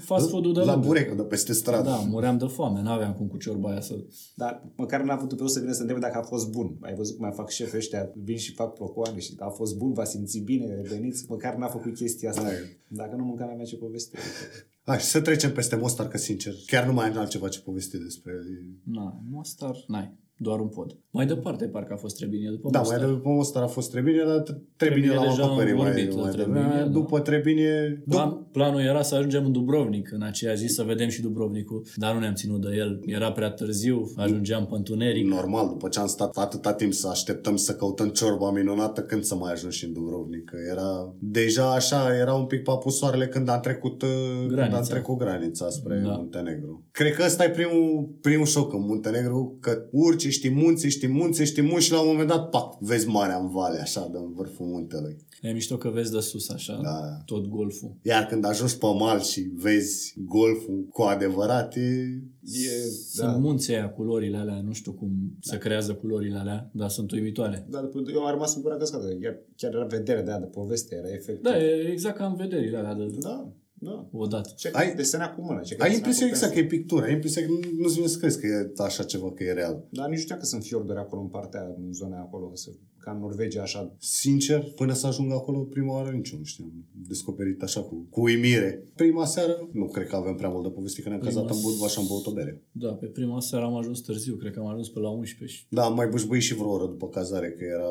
fast 0.00 0.28
food-ul 0.28 0.52
de 0.52 0.60
La 0.60 0.72
lângă. 0.72 0.86
burecul 0.86 1.16
de 1.16 1.22
peste 1.22 1.52
stradă. 1.52 1.88
Da, 1.88 1.96
muream 1.96 2.38
de 2.38 2.46
foame, 2.46 2.82
n-aveam 2.82 3.12
cum 3.14 3.26
cu 3.26 3.36
ciorba 3.36 3.70
aia 3.70 3.80
să... 3.80 4.04
Dar 4.34 4.62
măcar 4.76 5.02
n-a 5.02 5.16
putut 5.16 5.38
pe 5.38 5.44
o 5.44 5.46
să 5.46 5.60
vină 5.60 5.72
să 5.72 5.80
întrebe 5.80 6.00
dacă 6.00 6.18
a 6.18 6.22
fost 6.22 6.50
bun. 6.50 6.76
Ai 6.80 6.94
văzut 6.94 7.16
cum 7.16 7.24
mai 7.24 7.34
fac 7.34 7.50
șefii 7.50 7.78
ăștia, 7.78 8.10
vin 8.24 8.36
și 8.36 8.52
fac 8.52 8.74
plocoane 8.74 9.18
și 9.18 9.34
a 9.38 9.48
fost 9.48 9.76
bun, 9.76 9.92
v-a 9.92 10.04
simțit 10.04 10.44
bine, 10.44 10.74
reveniți. 10.74 11.24
Măcar 11.28 11.54
n-a 11.54 11.66
făcut 11.66 11.94
chestia 11.94 12.30
asta. 12.30 12.42
Hai. 12.42 12.54
Dacă 12.88 13.16
nu 13.16 13.24
mânca, 13.24 13.44
n-avea 13.44 13.64
ce 13.64 13.76
povesti. 13.76 14.16
Hai, 14.84 14.98
și 14.98 15.06
să 15.06 15.20
trecem 15.20 15.52
peste 15.52 15.76
Mostar, 15.76 16.08
că 16.08 16.18
sincer, 16.18 16.54
chiar 16.66 16.86
nu 16.86 16.92
mai 16.92 17.08
am 17.08 17.18
altceva 17.18 17.48
ce 17.48 17.60
povesti 17.60 17.98
despre 17.98 18.32
el. 18.32 18.44
Na, 18.94 19.20
Mostar, 19.30 19.76
n-ai. 19.86 20.20
Doar 20.42 20.60
un 20.60 20.68
pod. 20.68 20.96
Mai 21.10 21.26
departe, 21.26 21.64
parcă 21.64 21.92
a 21.92 21.96
fost 21.96 22.16
Trebinie 22.16 22.48
după 22.50 22.68
Da, 22.70 22.78
Mostar. 22.78 22.98
mai 22.98 23.06
de 23.06 23.12
după 23.12 23.28
Mostar 23.28 23.62
a 23.62 23.66
fost 23.66 23.90
Trebinie, 23.90 24.22
dar 24.26 24.40
Trebinie 24.42 24.66
Trebinie 24.76 25.14
l-am 25.14 25.24
deja 25.28 25.42
am 25.42 25.48
acoperit 25.48 25.74
mai, 25.76 25.84
vorbit 25.84 26.08
de 26.10 26.14
mai 26.20 26.30
Trebinie, 26.30 26.60
devreme. 26.62 26.82
da. 26.82 26.88
După 26.88 27.20
Trebinie... 27.20 28.02
Plan, 28.08 28.46
planul 28.52 28.80
era 28.80 29.02
să 29.02 29.14
ajungem 29.14 29.44
în 29.44 29.52
Dubrovnik 29.52 30.12
în 30.12 30.22
aceea 30.22 30.54
zi, 30.54 30.66
să 30.66 30.82
vedem 30.82 31.08
și 31.08 31.20
Dubrovnicul, 31.22 31.86
dar 31.96 32.14
nu 32.14 32.20
ne-am 32.20 32.34
ținut 32.34 32.60
de 32.60 32.68
el. 32.76 33.00
Era 33.06 33.32
prea 33.32 33.50
târziu, 33.50 34.12
ajungeam 34.16 34.66
pe 34.66 34.74
întuneric. 34.74 35.26
Normal, 35.26 35.68
după 35.68 35.88
ce 35.88 35.98
am 36.00 36.06
stat 36.06 36.36
atâta 36.36 36.72
timp 36.72 36.92
să 36.92 37.08
așteptăm 37.08 37.56
să 37.56 37.74
căutăm 37.74 38.08
ciorba 38.08 38.50
minunată, 38.50 39.00
când 39.02 39.22
să 39.22 39.34
mai 39.34 39.52
ajung 39.52 39.72
și 39.72 39.84
în 39.84 39.92
Dubrovnik? 39.92 40.44
Că 40.44 40.56
era 40.70 41.14
deja 41.18 41.72
așa, 41.74 42.16
era 42.16 42.34
un 42.34 42.44
pic 42.46 42.62
papusoarele 42.62 43.26
când 43.28 43.48
am 43.48 43.60
trecut, 43.60 44.02
uh, 44.02 44.08
când 44.38 44.50
Granița. 44.50 44.76
am 44.76 44.84
trecut 44.84 45.18
granița 45.18 45.68
spre 45.70 46.02
Da. 46.04 46.10
Muntenegru. 46.12 46.84
Cred 46.90 47.12
că 47.14 47.22
ăsta 47.26 47.44
e 47.44 47.50
primul, 47.50 48.08
primul 48.20 48.46
șoc 48.46 48.72
în 48.72 48.80
Muntenegru, 48.86 49.56
că 49.60 49.82
urci, 49.90 50.30
știi 50.32 50.50
munți, 50.50 50.86
știi 50.88 51.08
munți, 51.08 51.42
știi 51.42 51.62
munți 51.62 51.84
și 51.84 51.92
la 51.92 52.00
un 52.00 52.06
moment 52.10 52.28
dat, 52.28 52.48
pac, 52.50 52.78
vezi 52.80 53.06
marea 53.08 53.36
în 53.38 53.48
vale, 53.48 53.78
așa, 53.78 54.08
de 54.12 54.18
în 54.18 54.32
vârful 54.32 54.66
muntelui. 54.66 55.16
E 55.42 55.52
mișto 55.52 55.76
că 55.76 55.88
vezi 55.88 56.12
de 56.12 56.20
sus 56.20 56.48
așa, 56.48 56.80
Da. 56.82 57.22
tot 57.24 57.46
golful. 57.46 57.96
Iar 58.02 58.26
când 58.26 58.44
ajungi 58.44 58.78
pe 58.78 58.86
mal 58.98 59.20
și 59.20 59.40
vezi 59.54 60.14
golful 60.24 60.86
cu 60.90 61.02
adevărat, 61.02 61.76
e... 61.76 61.80
E, 62.44 62.90
Sunt 63.10 63.30
da. 63.30 63.36
munții 63.36 63.74
aia, 63.74 63.90
culorile 63.90 64.36
alea, 64.36 64.60
nu 64.60 64.72
știu 64.72 64.92
cum 64.92 65.10
se 65.40 65.58
creează 65.58 65.94
culorile 65.94 66.38
alea, 66.38 66.70
dar 66.72 66.88
sunt 66.88 67.10
uimitoare. 67.12 67.66
Da, 67.70 67.80
după, 67.80 68.02
eu 68.12 68.20
am 68.24 68.30
rămas 68.30 68.54
în 68.56 68.62
gura 68.62 68.76
căscată. 68.76 69.08
Ea- 69.08 69.40
Chiar 69.56 69.74
era 69.74 69.84
vedere 69.84 70.22
de 70.22 70.30
aia 70.30 70.38
de 70.40 70.46
poveste, 70.46 70.94
era 70.94 71.12
efect. 71.14 71.42
Da, 71.42 71.58
e 71.58 71.88
exact 71.90 72.16
ca 72.16 72.26
în 72.26 72.34
vederile 72.34 72.76
alea 72.76 72.94
de 72.94 73.06
da, 73.20 73.52
da. 73.82 74.08
odată. 74.12 74.50
Ce 74.56 74.70
Ai- 74.72 74.86
ai 74.88 74.94
desenea 74.94 75.34
cu 75.34 75.40
mână. 75.42 75.60
Ce 75.60 75.76
Ai 75.78 75.94
impresia 75.94 76.26
exact 76.26 76.52
că 76.52 76.58
e 76.58 76.64
pictură, 76.64 77.04
ai 77.04 77.12
impresia 77.12 77.42
că 77.42 77.48
nu- 77.48 77.80
nu-ți 77.82 77.94
vine 77.94 78.06
să 78.06 78.18
crezi 78.18 78.40
că 78.40 78.46
e 78.46 78.72
așa 78.84 79.02
ceva, 79.02 79.32
că 79.32 79.42
e 79.44 79.52
real. 79.52 79.84
Dar 79.90 80.06
nici 80.08 80.16
nu 80.16 80.22
știam 80.22 80.38
că 80.38 80.44
sunt 80.44 80.62
fiorduri 80.62 80.98
acolo 80.98 81.20
în 81.20 81.28
partea, 81.28 81.60
aia, 81.60 81.74
în 81.86 81.92
zona 81.92 82.14
aia 82.14 82.24
acolo, 82.24 82.54
să, 82.54 82.70
ca 83.04 83.10
în 83.10 83.20
Norvegia, 83.20 83.62
așa. 83.62 83.94
Sincer, 83.98 84.60
până 84.76 84.92
să 84.92 85.06
ajung 85.06 85.32
acolo 85.32 85.58
prima 85.58 85.92
oară 85.94 86.10
nici 86.10 86.30
eu 86.30 86.38
nu 86.38 86.44
știam. 86.44 86.72
Descoperit 87.08 87.62
așa 87.62 87.80
cu, 87.80 88.06
cu 88.10 88.20
uimire. 88.22 88.84
Prima 88.94 89.24
seară, 89.24 89.68
nu 89.72 89.86
cred 89.86 90.06
că 90.06 90.16
avem 90.16 90.34
prea 90.34 90.48
mult 90.48 90.62
de 90.62 90.68
povesti, 90.68 91.02
că 91.02 91.08
ne-am 91.08 91.20
Prima 91.20 91.34
cazat 91.34 91.56
în 91.56 91.62
Budva 91.62 91.86
și 91.88 91.98
am 91.98 92.04
băut 92.08 92.26
o 92.26 92.32
bere. 92.32 92.62
Da, 92.72 92.88
pe 92.88 93.06
prima 93.06 93.40
seară 93.40 93.64
am 93.64 93.76
ajuns 93.76 94.00
târziu, 94.00 94.34
cred 94.34 94.52
că 94.52 94.60
am 94.60 94.66
ajuns 94.66 94.88
pe 94.88 94.98
la 95.00 95.08
11 95.08 95.56
și 95.56 95.66
Da, 95.68 95.84
am 95.84 95.94
mai 95.94 96.08
bâșbâit 96.08 96.42
și 96.42 96.54
vreo 96.54 96.70
oră 96.70 96.86
după 96.86 97.08
cazare, 97.08 97.50
că 97.50 97.64
era... 97.64 97.90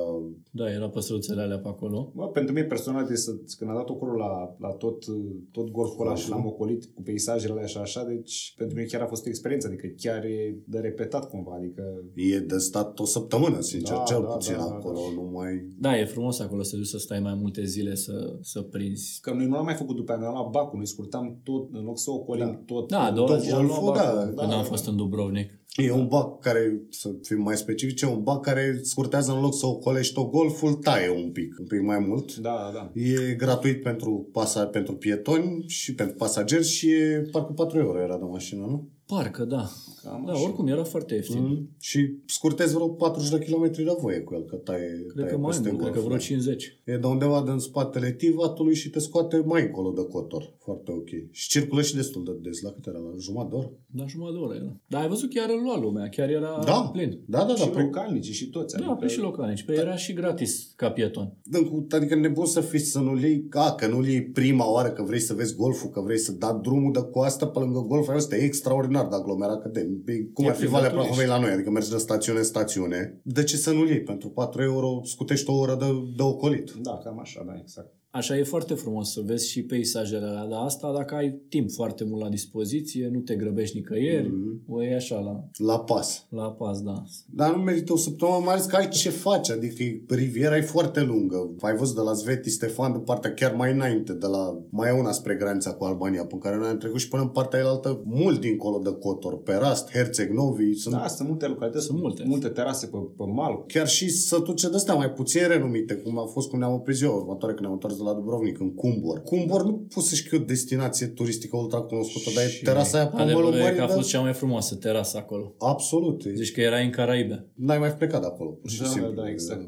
da, 0.51 0.71
era 0.71 0.89
păsăruțele 0.89 1.41
alea 1.41 1.59
pe 1.59 1.67
acolo. 1.67 2.11
Bă, 2.15 2.27
pentru 2.27 2.53
mine 2.53 2.65
personal, 2.65 3.05
de 3.07 3.15
să, 3.15 3.31
când 3.57 3.69
am 3.69 3.75
dat 3.75 3.89
acolo 3.89 4.13
la, 4.15 4.55
la 4.59 4.69
tot, 4.69 5.05
tot 5.51 5.71
golful 5.71 6.05
ăla 6.05 6.15
și 6.15 6.29
l-am 6.29 6.45
ocolit 6.45 6.85
cu 6.85 7.01
peisajele 7.01 7.51
alea 7.51 7.65
și 7.65 7.77
așa, 7.77 8.03
deci 8.03 8.53
pentru 8.57 8.75
mine 8.75 8.87
chiar 8.87 9.01
a 9.01 9.05
fost 9.05 9.25
o 9.25 9.29
experiență, 9.29 9.67
adică 9.67 9.87
chiar 9.97 10.23
e 10.23 10.55
de 10.65 10.79
repetat 10.79 11.29
cumva, 11.29 11.53
adică 11.55 11.83
E 12.15 12.39
de 12.39 12.57
stat 12.57 12.99
o 12.99 13.05
săptămână, 13.05 13.59
sincer, 13.61 13.95
Da, 13.95 14.03
cel 14.03 14.21
da, 14.21 14.27
puțin 14.27 14.53
da, 14.53 14.59
da, 14.59 14.65
acolo. 14.65 14.97
acolo, 14.97 15.00
nu 15.15 15.29
mai... 15.33 15.67
Da, 15.79 15.99
e 15.99 16.05
frumos 16.05 16.39
acolo 16.39 16.63
să 16.63 16.75
duci 16.75 16.85
să 16.87 16.97
stai 16.97 17.19
mai 17.19 17.37
multe 17.41 17.65
zile 17.65 17.95
să, 17.95 18.37
să 18.41 18.61
prinzi. 18.61 19.19
Că 19.21 19.33
noi 19.33 19.45
nu 19.45 19.55
l-am 19.55 19.65
mai 19.65 19.73
făcut 19.73 19.95
după 19.95 20.11
aia, 20.11 20.19
noi 20.19 20.29
am 20.29 20.35
luat 20.35 20.49
bacul, 20.49 20.77
noi 20.77 20.87
scurtam 20.87 21.39
tot, 21.43 21.67
în 21.71 21.83
loc 21.83 21.99
să 21.99 22.11
ocolim 22.11 22.45
Da. 22.45 22.61
tot. 22.65 22.87
Da, 22.87 23.11
două 23.11 23.27
Tot 23.27 23.41
zi 23.41 23.51
am 23.51 23.65
luat 23.65 23.79
golful, 23.79 23.93
bacul 23.93 24.19
da, 24.19 24.23
când 24.23 24.35
da, 24.35 24.43
am 24.43 24.49
da. 24.49 24.69
fost 24.69 24.87
în 24.87 24.95
Dubrovnik. 24.95 25.59
E 25.75 25.91
un 25.91 26.07
bac 26.07 26.39
care, 26.39 26.81
să 26.89 27.09
fim 27.21 27.41
mai 27.41 27.57
specifice, 27.57 28.05
un 28.05 28.23
bac 28.23 28.41
care 28.41 28.79
scurtează 28.83 29.31
în 29.31 29.41
loc 29.41 29.55
să 29.55 29.65
ocolești 29.65 30.13
tot 30.13 30.31
golful, 30.31 30.73
taie 30.73 31.09
un 31.09 31.31
pic, 31.31 31.55
un 31.59 31.65
pic 31.65 31.81
mai 31.81 31.99
mult. 31.99 32.35
Da, 32.35 32.71
da. 32.73 32.91
E 33.01 33.33
gratuit 33.33 33.81
pentru, 33.81 34.29
pasa, 34.31 34.65
pentru 34.65 34.93
pietoni 34.95 35.63
și 35.67 35.95
pentru 35.95 36.15
pasageri 36.15 36.65
și 36.65 36.89
e 36.91 37.27
parcă 37.31 37.51
4 37.51 37.79
euro 37.79 37.99
era 38.01 38.17
de 38.17 38.23
mașină, 38.23 38.65
nu? 38.65 38.89
Parcă, 39.05 39.43
da. 39.45 39.69
Cam 40.03 40.23
Da, 40.25 40.31
așa. 40.31 40.43
oricum 40.43 40.67
era 40.67 40.83
foarte 40.83 41.13
ieftin. 41.15 41.41
Mm. 41.43 41.69
Și 41.79 42.15
scurtezi 42.25 42.73
vreo 42.73 42.87
40 42.87 43.29
de 43.29 43.39
kilometri 43.45 43.83
de 43.83 43.95
voie 43.99 44.19
cu 44.19 44.33
el, 44.33 44.43
că 44.43 44.55
taie, 44.55 45.05
Cred 45.07 45.23
taie 45.23 45.29
că 45.31 45.37
mai 45.37 45.49
peste 45.49 45.69
mult, 45.69 45.81
cred 45.81 45.93
că 45.93 45.99
golf, 45.99 46.05
vreo 46.05 46.17
da. 46.17 46.23
50. 46.23 46.79
E 46.85 46.97
de 46.97 47.07
undeva 47.07 47.43
din 47.45 47.57
spatele 47.57 48.11
tivatului 48.11 48.75
și 48.75 48.89
te 48.89 48.99
scoate 48.99 49.41
mai 49.45 49.61
încolo 49.61 49.91
de 49.91 50.05
cotor. 50.07 50.53
Foarte 50.63 50.91
ok. 50.91 51.09
Și 51.31 51.49
circulă 51.49 51.81
și 51.81 51.95
destul 51.95 52.23
de 52.23 52.31
des. 52.49 52.61
La 52.61 52.69
cât 52.69 52.85
era? 52.85 52.97
La 52.97 53.11
jumătate 53.19 53.49
de 53.49 53.55
oră? 53.55 53.71
Da, 53.85 54.05
jumătate 54.07 54.37
de 54.37 54.43
oră 54.43 54.55
era. 54.55 54.75
Dar 54.87 55.01
ai 55.01 55.07
văzut 55.07 55.33
chiar 55.33 55.49
îl 55.49 55.61
lua 55.63 55.79
lumea, 55.79 56.09
chiar 56.09 56.29
era 56.29 56.61
Da. 56.65 56.89
plin. 56.93 57.19
Da, 57.25 57.43
da, 57.43 57.55
și 57.55 57.65
da. 57.65 57.71
Păi, 57.71 57.83
localnici 57.83 58.29
și 58.31 58.49
toți. 58.49 58.77
Da, 58.77 58.97
pe 58.99 59.07
și 59.07 59.19
localnici. 59.19 59.63
Pe 59.63 59.73
era 59.73 59.95
și 59.95 60.13
gratis 60.13 60.73
ca 60.75 60.91
pieton. 60.91 61.33
dăm 61.43 61.63
cu, 61.63 61.85
adică 61.89 62.15
nebun 62.15 62.45
să 62.45 62.61
fii 62.61 62.79
să 62.79 62.99
nu-l 62.99 63.21
iei, 63.21 63.45
a, 63.51 63.71
că 63.75 63.87
nu-l 63.87 64.05
iei 64.07 64.23
prima 64.23 64.71
oară, 64.71 64.89
că 64.89 65.03
vrei 65.03 65.19
să 65.19 65.33
vezi 65.33 65.55
golful, 65.55 65.89
că 65.89 66.01
vrei 66.01 66.17
să 66.17 66.31
dai 66.31 66.59
drumul 66.61 66.91
de 66.93 67.01
coastă 67.11 67.45
pe 67.45 67.59
lângă 67.59 67.79
golf, 67.87 68.07
ăsta 68.15 68.35
e 68.35 68.39
extraordinar 68.43 69.07
de 69.07 69.15
aglomerat, 69.15 69.61
că 69.61 69.67
de, 69.69 69.89
e, 70.05 70.23
cum 70.33 70.45
E 70.45 70.49
ar 70.49 70.55
fi 70.55 70.61
pe 70.61 70.67
Valea 70.67 70.89
turiști. 70.89 71.09
Prahovei 71.11 71.37
la 71.37 71.39
noi, 71.39 71.51
adică 71.51 71.69
mergi 71.69 71.89
de 71.89 71.97
stațiune 71.97 72.39
în 72.39 72.45
stațiune. 72.45 73.19
De 73.23 73.43
ce 73.43 73.57
să 73.57 73.71
nu-l 73.71 73.89
iei? 73.89 74.01
Pentru 74.01 74.29
4 74.29 74.61
euro 74.61 75.01
scutești 75.03 75.49
o 75.49 75.53
oră 75.53 75.75
de, 75.75 75.85
de 76.15 76.21
ocolit. 76.21 76.71
Da, 76.71 76.97
cam 76.97 77.19
așa, 77.19 77.43
da, 77.43 77.53
exact. 77.59 78.00
Așa 78.13 78.37
e 78.37 78.43
foarte 78.43 78.73
frumos 78.73 79.11
să 79.11 79.21
vezi 79.25 79.49
și 79.49 79.63
peisajele 79.63 80.25
alea, 80.25 80.45
dar 80.45 80.63
asta 80.63 80.93
dacă 80.95 81.15
ai 81.15 81.39
timp 81.49 81.71
foarte 81.71 82.03
mult 82.03 82.21
la 82.21 82.29
dispoziție, 82.29 83.09
nu 83.13 83.19
te 83.19 83.35
grăbești 83.35 83.77
nicăieri, 83.77 84.27
mm-hmm. 84.27 84.67
o 84.67 84.81
iei 84.81 84.93
așa 84.93 85.19
la, 85.19 85.43
La 85.65 85.79
pas. 85.79 86.25
la 86.29 86.51
pas, 86.51 86.81
da. 86.81 87.03
Dar 87.25 87.55
nu 87.55 87.61
merită 87.61 87.93
o 87.93 87.97
săptămână, 87.97 88.37
mai 88.45 88.53
ales 88.53 88.65
că 88.65 88.75
ai 88.75 88.87
ce 88.89 89.09
faci, 89.09 89.49
adică 89.49 89.83
riviera 90.15 90.57
e 90.57 90.61
foarte 90.61 91.01
lungă. 91.03 91.51
Ai 91.59 91.75
văzut 91.75 91.95
de 91.95 92.01
la 92.01 92.13
Sveti 92.13 92.49
Stefan 92.49 92.91
de 92.91 92.97
partea 92.97 93.33
chiar 93.33 93.55
mai 93.55 93.71
înainte, 93.71 94.13
de 94.13 94.27
la 94.27 94.59
mai 94.69 94.89
e 94.89 94.99
una 94.99 95.11
spre 95.11 95.35
granița 95.35 95.73
cu 95.73 95.83
Albania, 95.83 96.25
pe 96.25 96.37
care 96.37 96.57
noi 96.57 96.67
am 96.67 96.77
trecut 96.77 96.99
și 96.99 97.07
până 97.07 97.21
în 97.21 97.27
partea 97.29 97.67
altă 97.67 98.01
mult 98.05 98.39
dincolo 98.39 98.77
de 98.83 98.91
Cotor, 98.99 99.41
Perast, 99.41 99.91
Herceg 99.91 100.29
Novi, 100.31 100.73
sunt 100.73 100.95
Da, 100.95 101.07
sunt 101.07 101.27
multe 101.27 101.45
localități, 101.47 101.85
Sunt 101.85 101.99
multe. 101.99 102.23
multe 102.25 102.47
terase 102.47 102.85
pe, 102.87 102.97
pe 103.17 103.23
mal. 103.25 103.63
chiar 103.67 103.87
și 103.87 104.09
sătuce 104.09 104.69
de 104.69 104.75
astea 104.75 104.93
mai 104.93 105.11
puțin 105.11 105.47
renumite, 105.47 105.93
cum 105.93 106.17
a 106.19 106.25
fost 106.25 106.49
cum 106.49 106.59
ne-am 106.59 106.73
oprit 106.73 106.95
ziua 106.95 107.13
următoare 107.15 107.53
când 107.53 107.59
ne-am 107.65 107.73
întors 107.73 107.99
de 108.03 108.09
la 108.09 108.13
Dubrovnik, 108.15 108.59
în 108.59 108.73
Cumbor. 108.73 109.21
Cumbor 109.21 109.63
nu 109.65 109.87
poți 109.93 110.07
să 110.09 110.15
știi 110.15 110.29
că 110.29 110.35
e 110.35 110.39
o 110.39 110.43
destinație 110.43 111.07
turistică 111.07 111.57
ultra 111.57 111.79
cunoscută, 111.81 112.29
dar 112.35 112.43
e 112.43 112.47
Și 112.47 112.63
terasa 112.63 112.97
aia 112.97 113.07
pe 113.07 113.21
adevărul 113.21 113.49
mălul 113.49 113.65
e 113.65 113.69
că 113.75 113.81
a 113.81 113.85
mării, 113.85 113.95
fost 113.95 114.11
da? 114.11 114.17
cea 114.17 114.23
mai 114.23 114.33
frumoasă 114.33 114.75
terasă 114.75 115.17
acolo. 115.17 115.55
Absolut. 115.57 116.25
e- 116.25 116.33
Zici 116.35 116.51
că 116.51 116.61
era 116.61 116.77
în 116.77 116.89
Caraibe. 116.89 117.45
N-ai 117.55 117.77
mai 117.79 117.93
plecat 117.93 118.21
de 118.21 118.27
acolo, 118.27 118.49
pur 118.49 118.69
și 118.69 118.81
Da, 118.81 118.87
simplu. 118.87 119.11
da, 119.11 119.29
exact. 119.29 119.61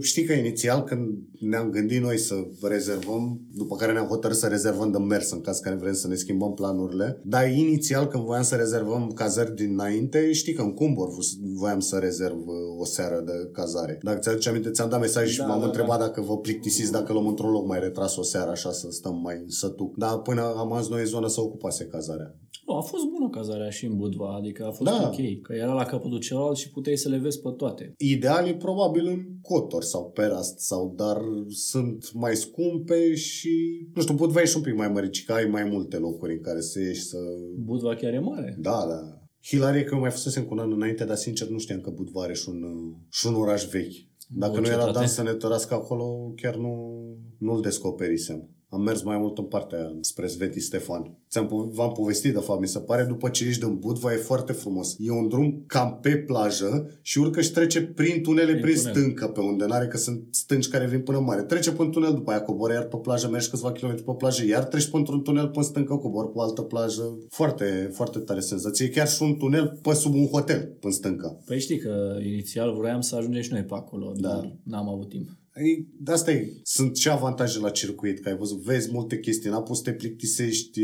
Știi 0.00 0.24
că 0.24 0.32
inițial 0.32 0.82
când 0.82 1.08
ne-am 1.40 1.70
gândit 1.70 2.00
noi 2.02 2.18
să 2.18 2.34
rezervăm, 2.62 3.40
după 3.52 3.76
care 3.76 3.92
ne-am 3.92 4.06
hotărât 4.06 4.36
să 4.36 4.46
rezervăm 4.46 4.90
de 4.90 4.98
mers 4.98 5.30
în 5.30 5.40
caz 5.40 5.58
care 5.58 5.76
vrem 5.76 5.92
să 5.94 6.08
ne 6.08 6.14
schimbăm 6.14 6.54
planurile, 6.54 7.20
dar 7.24 7.50
inițial 7.50 8.06
când 8.06 8.24
voiam 8.24 8.42
să 8.42 8.54
rezervăm 8.54 9.10
cazări 9.14 9.54
dinainte, 9.54 10.32
știi 10.32 10.52
că 10.52 10.62
în 10.62 10.74
Cumbor 10.74 11.08
voiam 11.54 11.80
să 11.80 11.96
rezerv 11.96 12.36
uh, 12.38 12.54
o 12.80 12.84
seară 12.84 13.22
de 13.26 13.32
cazare. 13.52 13.98
Dacă 14.02 14.18
ți-aduce 14.18 14.48
aminte, 14.48 14.70
ți-am 14.70 14.88
dat 14.88 15.00
mesaj 15.00 15.28
și 15.30 15.38
Da, 15.38 15.46
m-am 15.46 15.60
da, 15.60 15.66
întrebat 15.66 15.98
dacă 15.98 16.20
vă 16.20 16.38
plictisiți, 16.38 16.92
dacă 16.92 17.12
luăm 17.12 17.26
într-un 17.26 17.50
loc 17.50 17.66
mai 17.66 17.75
retras 17.78 18.16
o 18.16 18.22
seară 18.22 18.50
așa 18.50 18.72
să 18.72 18.90
stăm 18.90 19.20
mai 19.22 19.44
sătuc. 19.46 19.96
Dar 19.96 20.18
până 20.18 20.54
am 20.56 20.72
ajuns 20.72 20.88
noi 20.88 21.00
în 21.00 21.06
zonă 21.06 21.26
să 21.28 21.40
ocupase 21.40 21.86
cazarea. 21.86 22.34
Nu, 22.66 22.74
a 22.74 22.80
fost 22.80 23.04
bună 23.04 23.28
cazarea 23.30 23.70
și 23.70 23.86
în 23.86 23.96
Budva, 23.96 24.34
adică 24.34 24.64
a 24.64 24.70
fost 24.70 24.90
Da. 24.90 25.06
ok, 25.06 25.42
că 25.42 25.52
era 25.54 25.72
la 25.72 25.84
capătul 25.84 26.18
celălalt 26.18 26.56
și 26.56 26.70
puteai 26.70 26.96
să 26.96 27.08
le 27.08 27.18
vezi 27.18 27.40
pe 27.40 27.48
toate. 27.56 27.94
Ideal 27.98 28.46
e 28.46 28.54
probabil 28.54 29.06
în 29.06 29.20
Cotor 29.42 29.82
sau 29.82 30.10
Perast, 30.10 30.58
sau, 30.58 30.94
dar 30.96 31.16
sunt 31.48 32.12
mai 32.12 32.36
scumpe 32.36 33.14
și, 33.14 33.86
nu 33.94 34.02
știu, 34.02 34.14
Budva 34.14 34.40
e 34.40 34.44
și 34.44 34.56
un 34.56 34.62
pic 34.62 34.76
mai 34.76 34.88
măricică, 34.88 35.32
ai 35.32 35.44
mai 35.44 35.64
multe 35.64 35.96
locuri 35.96 36.32
în 36.32 36.40
care 36.40 36.60
să 36.60 36.80
ieși 36.80 37.02
să... 37.02 37.18
Budva 37.64 37.94
chiar 37.94 38.12
e 38.12 38.18
mare. 38.18 38.56
Da, 38.58 38.84
da. 38.88 39.20
Hilarie 39.46 39.84
că 39.84 39.94
eu 39.94 40.00
mai 40.00 40.10
fusesem 40.10 40.44
cu 40.44 40.54
un 40.54 40.58
an 40.58 40.72
înainte, 40.72 41.04
dar 41.04 41.16
sincer 41.16 41.48
nu 41.48 41.58
știam 41.58 41.80
că 41.80 41.90
Budva 41.90 42.22
are 42.22 42.34
și 42.34 42.48
un, 42.48 42.62
uh, 42.62 42.94
și 43.10 43.26
un 43.26 43.34
oraș 43.34 43.64
vechi. 43.64 44.14
Dacă 44.26 44.56
O 44.56 44.60
nu 44.60 44.66
era 44.66 44.76
cetate. 44.76 44.92
Dan 44.92 45.06
să 45.06 45.22
ne 45.22 45.32
tărască 45.32 45.74
acolo, 45.74 46.32
chiar 46.36 46.54
nu, 46.54 47.02
nu-l 47.38 47.60
descoperisem. 47.60 48.48
Am 48.68 48.82
mers 48.82 49.02
mai 49.02 49.18
mult 49.18 49.38
în 49.38 49.44
partea 49.44 49.78
aia, 49.78 49.92
spre 50.00 50.26
Sveti 50.26 50.60
Stefan. 50.60 51.16
Ți-am, 51.30 51.46
po- 51.46 51.74
v-am 51.74 51.92
povestit, 51.92 52.32
de 52.32 52.38
fapt, 52.38 52.60
mi 52.60 52.66
se 52.68 52.78
pare, 52.78 53.04
după 53.04 53.28
ce 53.28 53.44
ești 53.46 53.64
din 53.64 53.76
Budva, 53.78 54.12
e 54.12 54.16
foarte 54.16 54.52
frumos. 54.52 54.96
E 54.98 55.10
un 55.10 55.28
drum 55.28 55.64
cam 55.66 55.98
pe 56.02 56.16
plajă 56.16 56.98
și 57.02 57.18
urcă 57.18 57.40
și 57.40 57.50
trece 57.52 57.82
prin 57.82 58.22
tunele, 58.22 58.50
Prin 58.52 58.60
prin, 58.62 58.76
tunel. 58.76 58.92
stâncă, 58.94 59.26
pe 59.28 59.40
unde 59.40 59.64
n-are 59.66 59.86
că 59.86 59.96
sunt 59.96 60.22
stânci 60.30 60.68
care 60.68 60.86
vin 60.86 61.00
până 61.00 61.18
în 61.18 61.24
mare. 61.24 61.42
Trece 61.42 61.70
până 61.72 61.84
în 61.84 61.92
tunel, 61.92 62.14
după 62.14 62.30
aia 62.30 62.42
coboară 62.42 62.72
iar 62.74 62.84
pe 62.84 62.96
plajă, 62.96 63.28
mergi 63.28 63.48
câțiva 63.50 63.72
kilometri 63.72 64.04
pe 64.04 64.12
plajă, 64.18 64.44
iar 64.46 64.64
treci 64.64 64.90
pe 64.90 64.96
un 64.96 65.04
tunel 65.04 65.24
până 65.48 65.50
în 65.56 65.62
stâncă, 65.62 65.96
cobor 65.96 66.24
pe 66.30 66.38
o 66.38 66.40
altă 66.40 66.62
plajă. 66.62 67.18
Foarte, 67.28 67.90
foarte 67.92 68.18
tare 68.18 68.40
senzație. 68.40 68.86
E 68.86 68.88
chiar 68.88 69.08
și 69.08 69.22
un 69.22 69.36
tunel 69.36 69.78
pe 69.82 69.94
sub 69.94 70.14
un 70.14 70.26
hotel, 70.26 70.76
în 70.80 70.90
stâncă. 70.90 71.40
Păi 71.46 71.60
știi 71.60 71.78
că 71.78 72.16
inițial 72.24 72.74
vroiam 72.76 73.00
să 73.00 73.16
ajungem 73.16 73.42
și 73.42 73.52
noi 73.52 73.62
pe 73.64 73.74
acolo, 73.74 74.12
Da. 74.16 74.28
dar 74.28 74.56
n-am 74.62 74.88
avut 74.88 75.08
timp. 75.08 75.28
Ei, 75.64 75.86
de 76.00 76.12
asta 76.12 76.30
e. 76.30 76.52
Sunt 76.62 76.96
și 76.96 77.08
avantaje 77.08 77.58
la 77.58 77.70
circuit, 77.70 78.20
că 78.20 78.28
ai 78.28 78.36
văzut, 78.36 78.58
vezi 78.58 78.92
multe 78.92 79.18
chestii, 79.18 79.50
n-a 79.50 79.62
pus 79.62 79.76
să 79.76 79.82
te 79.82 79.92
plictisești, 79.92 80.80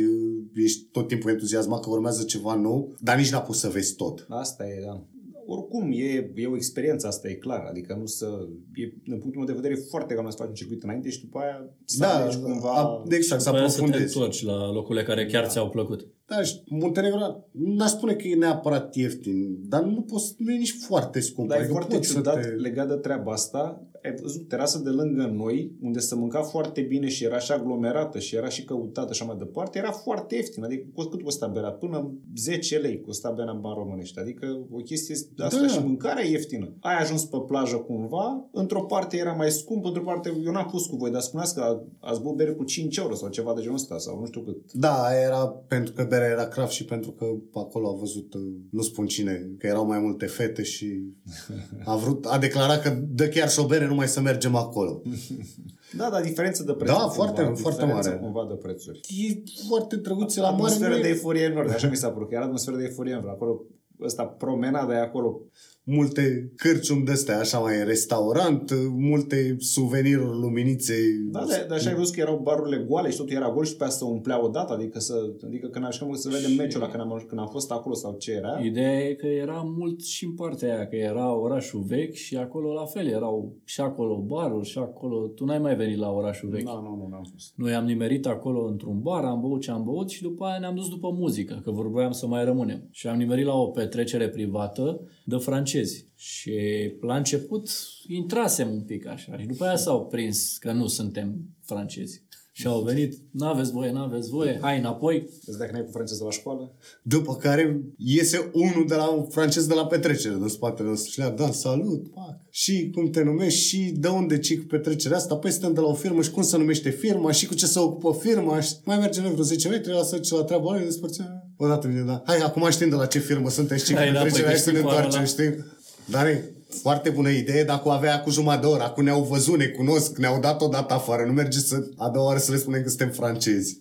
ești 0.55 0.85
tot 0.91 1.09
timpul 1.09 1.31
entuziasmat 1.31 1.81
că 1.83 1.91
urmează 1.91 2.23
ceva 2.25 2.55
nou, 2.55 2.95
dar 3.01 3.17
nici 3.19 3.31
n-a 3.31 3.41
pus 3.41 3.59
să 3.59 3.69
vezi 3.69 3.95
tot. 3.95 4.27
Asta 4.29 4.65
e, 4.67 4.83
da. 4.85 5.05
Oricum, 5.47 5.91
e, 5.93 6.31
e 6.35 6.47
o 6.47 6.55
experiență, 6.57 7.07
asta 7.07 7.29
e 7.29 7.35
clar. 7.35 7.65
Adică 7.69 7.97
nu 7.99 8.07
să... 8.07 8.27
E, 8.75 8.85
din 9.05 9.19
punctul 9.19 9.35
meu 9.37 9.45
de 9.45 9.53
vedere, 9.53 9.75
e 9.75 9.87
foarte 9.91 10.15
greu 10.15 10.31
să 10.31 10.37
faci 10.37 10.49
un 10.49 10.55
circuit 10.55 10.83
înainte 10.83 11.11
și 11.11 11.21
după 11.21 11.39
aia 11.39 11.71
să 11.85 11.99
Da, 11.99 12.09
alegi 12.09 12.39
cumva... 12.39 12.73
a, 12.73 13.03
exact, 13.09 13.41
să 13.41 13.49
După 13.49 13.61
aia 13.61 13.69
să 13.69 13.77
te 13.79 13.83
aprofundezi. 13.83 14.17
întorci 14.17 14.43
la 14.43 14.73
locurile 14.73 15.05
care 15.05 15.27
chiar 15.27 15.47
ți-au 15.47 15.69
plăcut. 15.71 16.07
Da, 16.27 16.43
și 16.43 16.63
Muntenegru, 16.69 17.49
n-aș 17.53 17.91
spune 17.91 18.15
că 18.15 18.27
e 18.29 18.35
neapărat 18.35 18.95
ieftin, 18.95 19.69
dar 19.69 19.83
nu, 19.83 20.03
poți, 20.03 20.35
nu 20.39 20.53
e 20.53 20.57
nici 20.57 20.77
foarte 20.87 21.21
scump. 21.21 21.49
Dar 21.49 21.57
e 21.59 21.61
Adică 21.61 21.75
foarte 21.75 21.95
poți 21.97 22.09
să 22.09 22.15
ciudat 22.15 22.41
te- 22.41 22.49
legat 22.49 22.89
de 22.89 22.95
treaba 22.95 23.33
asta. 23.33 23.87
Ai 24.05 24.15
văzut 24.21 24.49
terasa 24.49 24.79
de 24.79 24.91
lângă 24.91 25.27
noi, 25.35 25.73
unde 25.83 25.99
se 25.99 26.15
mânca 26.15 26.43
foarte 26.43 26.81
bine 26.81 27.09
și 27.09 27.25
era 27.25 27.39
și 27.39 27.53
aglomerată 27.53 28.19
și 28.19 28.37
era 28.37 28.49
și 28.49 28.65
căutată 28.65 29.13
și 29.13 29.23
așa 29.23 29.31
mai 29.31 29.39
departe, 29.45 29.79
era 29.79 29.91
foarte 29.91 30.35
ieftin. 30.35 30.65
Adică 30.65 30.87
cu 30.95 31.03
cât 31.03 31.23
costa 31.23 31.47
berea? 31.47 31.71
Până 31.71 32.13
10 32.37 32.77
lei 32.79 33.01
costa 33.01 33.31
berea 33.31 33.53
în 33.53 33.61
bani 33.61 33.75
românești. 33.79 34.19
Adică 34.19 34.67
o 34.71 34.77
chestie 34.77 35.17
de 35.37 35.43
asta 35.43 35.61
Da. 35.61 35.67
și 35.67 35.79
mâncarea 35.85 36.25
e 36.25 36.31
ieftină. 36.31 36.73
Ai 36.81 36.99
ajuns 37.01 37.25
pe 37.25 37.37
plajă 37.47 37.77
cumva, 37.77 38.49
într-o 38.53 38.83
parte 38.83 39.17
era 39.17 39.33
mai 39.33 39.51
scump, 39.51 39.85
într-o 39.85 40.03
parte 40.03 40.33
eu 40.45 40.53
n-am 40.53 40.69
pus 40.71 40.87
cu 40.87 40.97
voi, 40.97 41.11
dar 41.11 41.21
spuneați 41.21 41.55
că 41.55 41.81
ați 42.01 42.21
băut 42.21 42.37
bere 42.37 42.51
cu 42.53 42.65
5 42.65 42.97
euro 42.97 43.15
sau 43.15 43.29
ceva 43.29 43.55
de 43.55 43.61
genul 43.61 43.77
ăsta 43.77 43.99
sau 43.99 44.19
nu 44.19 44.27
știu 44.27 44.41
cât. 44.41 44.73
Da, 44.73 44.97
era 45.25 45.47
pentru 45.47 45.93
că 45.93 46.07
berea 46.09 46.29
era 46.29 46.49
craft 46.49 46.73
și 46.73 46.85
pentru 46.85 47.11
că 47.11 47.27
acolo 47.55 47.89
a 47.89 47.99
văzut, 47.99 48.35
uh, 48.35 48.41
nu 48.71 48.83
spun 48.83 49.07
cine, 49.07 49.51
că 49.59 49.67
erau 49.67 49.87
mai 49.87 49.99
multe 49.99 50.27
fete 50.27 50.63
și 50.63 51.03
a 51.85 51.97
vrut, 51.97 52.27
a 52.27 52.39
declarat 52.39 52.83
că 52.83 53.01
dă 53.09 53.29
chiar 53.29 53.49
și 53.51 53.61
o 53.61 53.67
bere 53.67 53.87
numai 53.93 54.09
să 54.09 54.21
mergem 54.21 54.55
acolo. 54.55 55.03
Da, 55.97 56.09
dar 56.11 56.23
diferență 56.23 56.63
de 56.63 56.73
prețuri. 56.73 56.99
Da, 56.99 57.09
foarte- 57.09 57.43
cumva, 57.43 57.61
foarte 57.61 57.81
diferență 57.85 58.09
mare. 58.09 58.21
cumva 58.23 58.47
de 58.49 58.55
prețuri. 58.55 59.01
E 59.29 59.43
foarte 59.69 59.97
drăguț 59.97 60.35
la 60.37 60.43
mare. 60.43 60.55
atmosferă 60.55 60.91
nu 60.91 60.99
e- 60.99 61.03
de 61.03 61.09
euforie 61.09 61.43
enorm, 61.43 61.69
așa 61.69 61.89
mi 61.89 61.97
s-a 61.97 62.09
părut, 62.11 62.29
că 62.29 62.35
era 62.35 62.45
atmosferă 62.45 62.77
de 62.77 62.85
euforie 62.85 63.13
enorm. 63.13 63.29
Acolo, 63.29 63.63
ăsta, 64.01 64.25
promenada 64.25 64.95
e 64.95 65.01
acolo. 65.01 65.41
Multe 65.85 66.53
cârciumi 66.57 67.05
de 67.05 67.13
astea, 67.13 67.39
așa 67.39 67.59
mai 67.59 67.85
restaurant, 67.85 68.73
multe 68.97 69.57
suveniruri, 69.59 70.39
luminițe. 70.39 70.95
Da, 71.31 71.45
dar, 71.49 71.65
dar 71.69 71.79
așa 71.79 71.89
ai 71.89 71.95
văzut 71.95 72.15
că 72.15 72.21
erau 72.21 72.41
barurile 72.43 72.85
goale 72.89 73.11
și 73.11 73.17
totul 73.17 73.37
era 73.37 73.51
gol 73.51 73.65
și 73.65 73.77
pe 73.77 73.85
asta 73.85 74.05
se 74.05 74.13
umplea 74.13 74.45
odată, 74.45 74.73
adică, 74.73 74.99
să, 74.99 75.15
adică 75.45 75.67
când 75.67 75.85
așteptam 75.85 76.17
să 76.17 76.29
vedem 76.29 76.53
meciul 76.57 76.83
ăla 76.83 76.91
când 76.91 77.03
am, 77.03 77.25
când 77.29 77.41
am 77.41 77.49
fost 77.49 77.71
acolo 77.71 77.95
sau 77.95 78.17
ce 78.19 78.33
era. 78.33 78.61
Ideea 78.65 79.01
e 79.01 79.15
că 79.15 79.27
era 79.27 79.63
mult 79.77 80.03
și 80.03 80.25
în 80.25 80.35
partea 80.35 80.75
aia, 80.75 80.87
că 80.87 80.97
era 80.97 81.35
orașul 81.35 81.83
vechi 81.87 82.15
și 82.15 82.37
acolo 82.37 82.73
la 82.73 82.85
fel 82.85 83.07
erau 83.07 83.57
și 83.65 83.81
acolo 83.81 84.17
baruri 84.27 84.69
și 84.69 84.79
acolo... 84.79 85.27
Tu 85.27 85.45
n-ai 85.45 85.59
mai 85.59 85.77
venit 85.77 85.99
la 85.99 86.11
orașul 86.11 86.49
vechi. 86.49 86.63
Nu, 86.63 86.81
nu, 86.81 86.97
nu, 86.97 87.09
n-am 87.11 87.27
fost. 87.33 87.53
Noi 87.57 87.75
am 87.75 87.85
nimerit 87.85 88.27
acolo 88.27 88.67
într-un 88.67 89.01
bar, 89.01 89.25
am 89.25 89.41
băut 89.41 89.61
ce 89.61 89.71
am 89.71 89.85
băut 89.85 90.11
și 90.11 90.23
după 90.23 90.45
aia 90.45 90.59
ne-am 90.59 90.75
dus 90.75 90.89
după 90.89 91.09
muzică, 91.19 91.61
că 91.65 91.71
vorbeam 91.71 92.13
să 92.13 92.27
mai 92.27 92.45
rămânem. 92.45 92.89
Și 92.91 93.07
am 93.07 93.19
nimerit 93.19 93.47
la 93.47 93.55
o 93.55 93.67
petrecere 93.67 94.29
privată 94.29 95.01
de 95.25 95.37
francezi. 95.37 95.72
Și 96.15 96.53
la 97.01 97.17
început 97.17 97.71
intrasem 98.07 98.71
un 98.71 98.81
pic 98.81 99.07
așa 99.07 99.39
și 99.39 99.47
după 99.47 99.65
aia 99.65 99.77
s-au 99.77 100.07
prins 100.07 100.57
că 100.59 100.73
nu 100.73 100.87
suntem 100.87 101.35
francezi. 101.65 102.23
Și 102.55 102.67
au 102.67 102.83
venit, 102.83 103.19
n-aveți 103.31 103.73
voie, 103.73 103.91
n-aveți 103.91 104.31
voie, 104.31 104.59
hai 104.61 104.79
înapoi. 104.79 105.29
Îți 105.47 105.59
dacă 105.59 105.73
n-ai 105.73 105.85
cu 105.85 105.91
franceză 105.91 106.25
la 106.25 106.31
școală? 106.31 106.75
După 107.03 107.37
care 107.37 107.83
iese 107.97 108.51
unul 108.53 108.85
de 108.89 108.95
la 108.95 109.09
un 109.09 109.29
francez 109.29 109.67
de 109.67 109.75
la 109.75 109.87
petrecere 109.87 110.35
în 110.35 110.49
spatele 110.49 110.89
nostru 110.89 111.11
și 111.11 111.19
le-a 111.19 111.31
dat 111.31 111.55
salut, 111.55 112.11
pac. 112.11 112.41
Și 112.51 112.91
cum 112.95 113.11
te 113.11 113.23
numești 113.23 113.61
și 113.61 113.93
de 113.97 114.09
unde 114.09 114.39
ci 114.39 114.59
cu 114.59 114.65
petrecerea 114.65 115.17
asta, 115.17 115.37
păi 115.37 115.51
suntem 115.51 115.75
de 115.75 115.81
la 115.81 115.87
o 115.87 115.95
firmă 115.95 116.23
și 116.23 116.31
cum 116.31 116.43
se 116.43 116.57
numește 116.57 116.91
firma 116.91 117.33
și 117.33 117.47
cu 117.47 117.55
ce 117.55 117.67
se 117.67 117.79
ocupă 117.79 118.19
firma 118.21 118.61
și 118.61 118.75
mai 118.85 118.99
merge 118.99 119.21
noi 119.21 119.31
vreo 119.31 119.45
10 119.45 119.69
metri, 119.69 119.93
lasă 119.93 120.19
ce 120.19 120.35
la 120.35 120.45
treaba 120.45 120.73
lui, 120.73 120.85
despărțea. 120.85 121.47
Odată 121.65 121.89
vine, 121.89 122.01
da. 122.01 122.23
Hai, 122.27 122.39
acum 122.39 122.71
știm 122.71 122.89
de 122.89 122.95
la 122.95 123.07
ce 123.07 123.19
firmă 123.19 123.51
sunteți 123.51 123.85
și 123.85 123.93
cu 123.93 123.99
Hai, 123.99 124.13
da, 124.13 124.19
petrecerea 124.19 124.49
păi, 124.51 124.57
și 124.59 124.63
să 124.63 124.71
ne 124.71 124.77
știm 124.77 124.89
cu 124.89 124.95
întoarcem, 124.95 125.19
ăla. 125.21 125.29
știi? 125.29 125.65
Dar 126.11 126.27
e 126.27 126.45
foarte 126.69 127.11
bună 127.11 127.29
idee, 127.31 127.65
dacă 127.65 127.89
o 127.89 127.91
avea 127.91 128.21
cu 128.21 128.31
jumătate 128.31 128.61
de 128.61 128.67
oră, 128.67 128.83
acum 128.83 129.05
ne-au 129.05 129.23
văzut, 129.23 129.59
ne 129.59 129.67
cunosc, 129.67 130.19
ne-au 130.19 130.41
dat 130.41 130.63
odată 130.63 130.95
afară, 130.95 131.25
nu 131.27 131.33
merge 131.33 131.59
să, 131.59 131.87
a 131.97 132.09
doua 132.09 132.25
oară 132.27 132.39
să 132.39 132.53
le 132.53 132.59
spunem 132.59 132.83
că 132.83 132.89
suntem 132.89 133.11
francezi. 133.11 133.81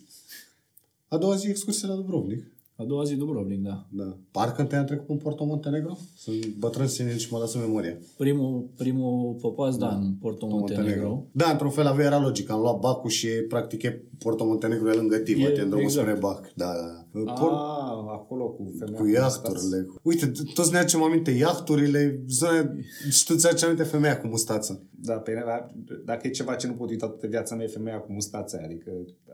A 1.08 1.16
doua 1.16 1.34
zi 1.34 1.48
excursie 1.48 1.88
la 1.88 1.94
Dubrovnik. 1.94 2.44
A 2.76 2.84
doua 2.84 3.04
zi 3.04 3.14
Dubrovnik, 3.14 3.62
da. 3.62 3.86
Da. 3.88 4.16
Parcă 4.30 4.60
întâi 4.60 4.78
am 4.78 4.84
trecut 4.84 5.08
în 5.08 5.16
Porto 5.16 5.44
Montenegro? 5.44 5.98
Sunt 6.16 6.46
bătrân 6.46 6.86
senil 6.88 7.16
și 7.16 7.28
mă 7.30 7.38
lasă 7.38 7.58
memoria. 7.58 7.96
Primul, 8.16 8.66
primul 8.76 9.32
popas, 9.40 9.76
da, 9.76 9.88
în 9.88 10.12
Porto 10.20 10.46
Montenegro. 10.46 11.24
Da, 11.32 11.50
într-un 11.50 11.70
fel 11.70 11.86
avea 11.86 12.04
era 12.04 12.18
logic. 12.20 12.50
Am 12.50 12.60
luat 12.60 12.78
Bacul 12.78 13.10
și 13.10 13.26
e, 13.26 13.42
practic 13.48 13.82
e 13.82 14.02
Porto 14.18 14.44
Montenegro 14.44 14.90
e 14.90 14.94
lângă 14.94 15.16
Tiva, 15.16 15.48
E, 15.48 15.50
te 15.50 15.60
drumul 15.60 15.80
exact. 15.80 16.06
spre 16.08 16.18
Bac. 16.18 16.52
Da, 16.54 16.66
da. 16.66 17.01
Ah, 17.14 17.32
Por- 17.40 17.52
acolo 18.12 18.44
cu 18.48 18.72
femeia 18.78 18.98
cu 19.00 19.06
iahturile. 19.06 19.86
Uite, 20.02 20.30
t- 20.30 20.52
toți 20.54 20.72
ne 20.72 20.78
aducem 20.78 21.02
aminte 21.02 21.30
iahturile, 21.30 22.22
zone, 22.28 22.76
și 23.10 23.24
tu 23.24 23.34
ți-aduci 23.34 23.62
aminte 23.64 23.82
femeia 23.82 24.18
cu 24.20 24.26
mustață. 24.26 24.82
Da, 24.90 25.12
pe 25.14 25.44
dacă 26.04 26.26
e 26.26 26.30
ceva 26.30 26.54
ce 26.54 26.66
nu 26.66 26.72
pot 26.72 26.88
uita 26.90 27.06
toată 27.06 27.26
viața 27.26 27.54
mea, 27.54 27.64
e 27.64 27.68
femeia 27.68 27.98
cu 28.00 28.12
mustața 28.12 28.56
aia, 28.56 28.66
adică 28.66 28.90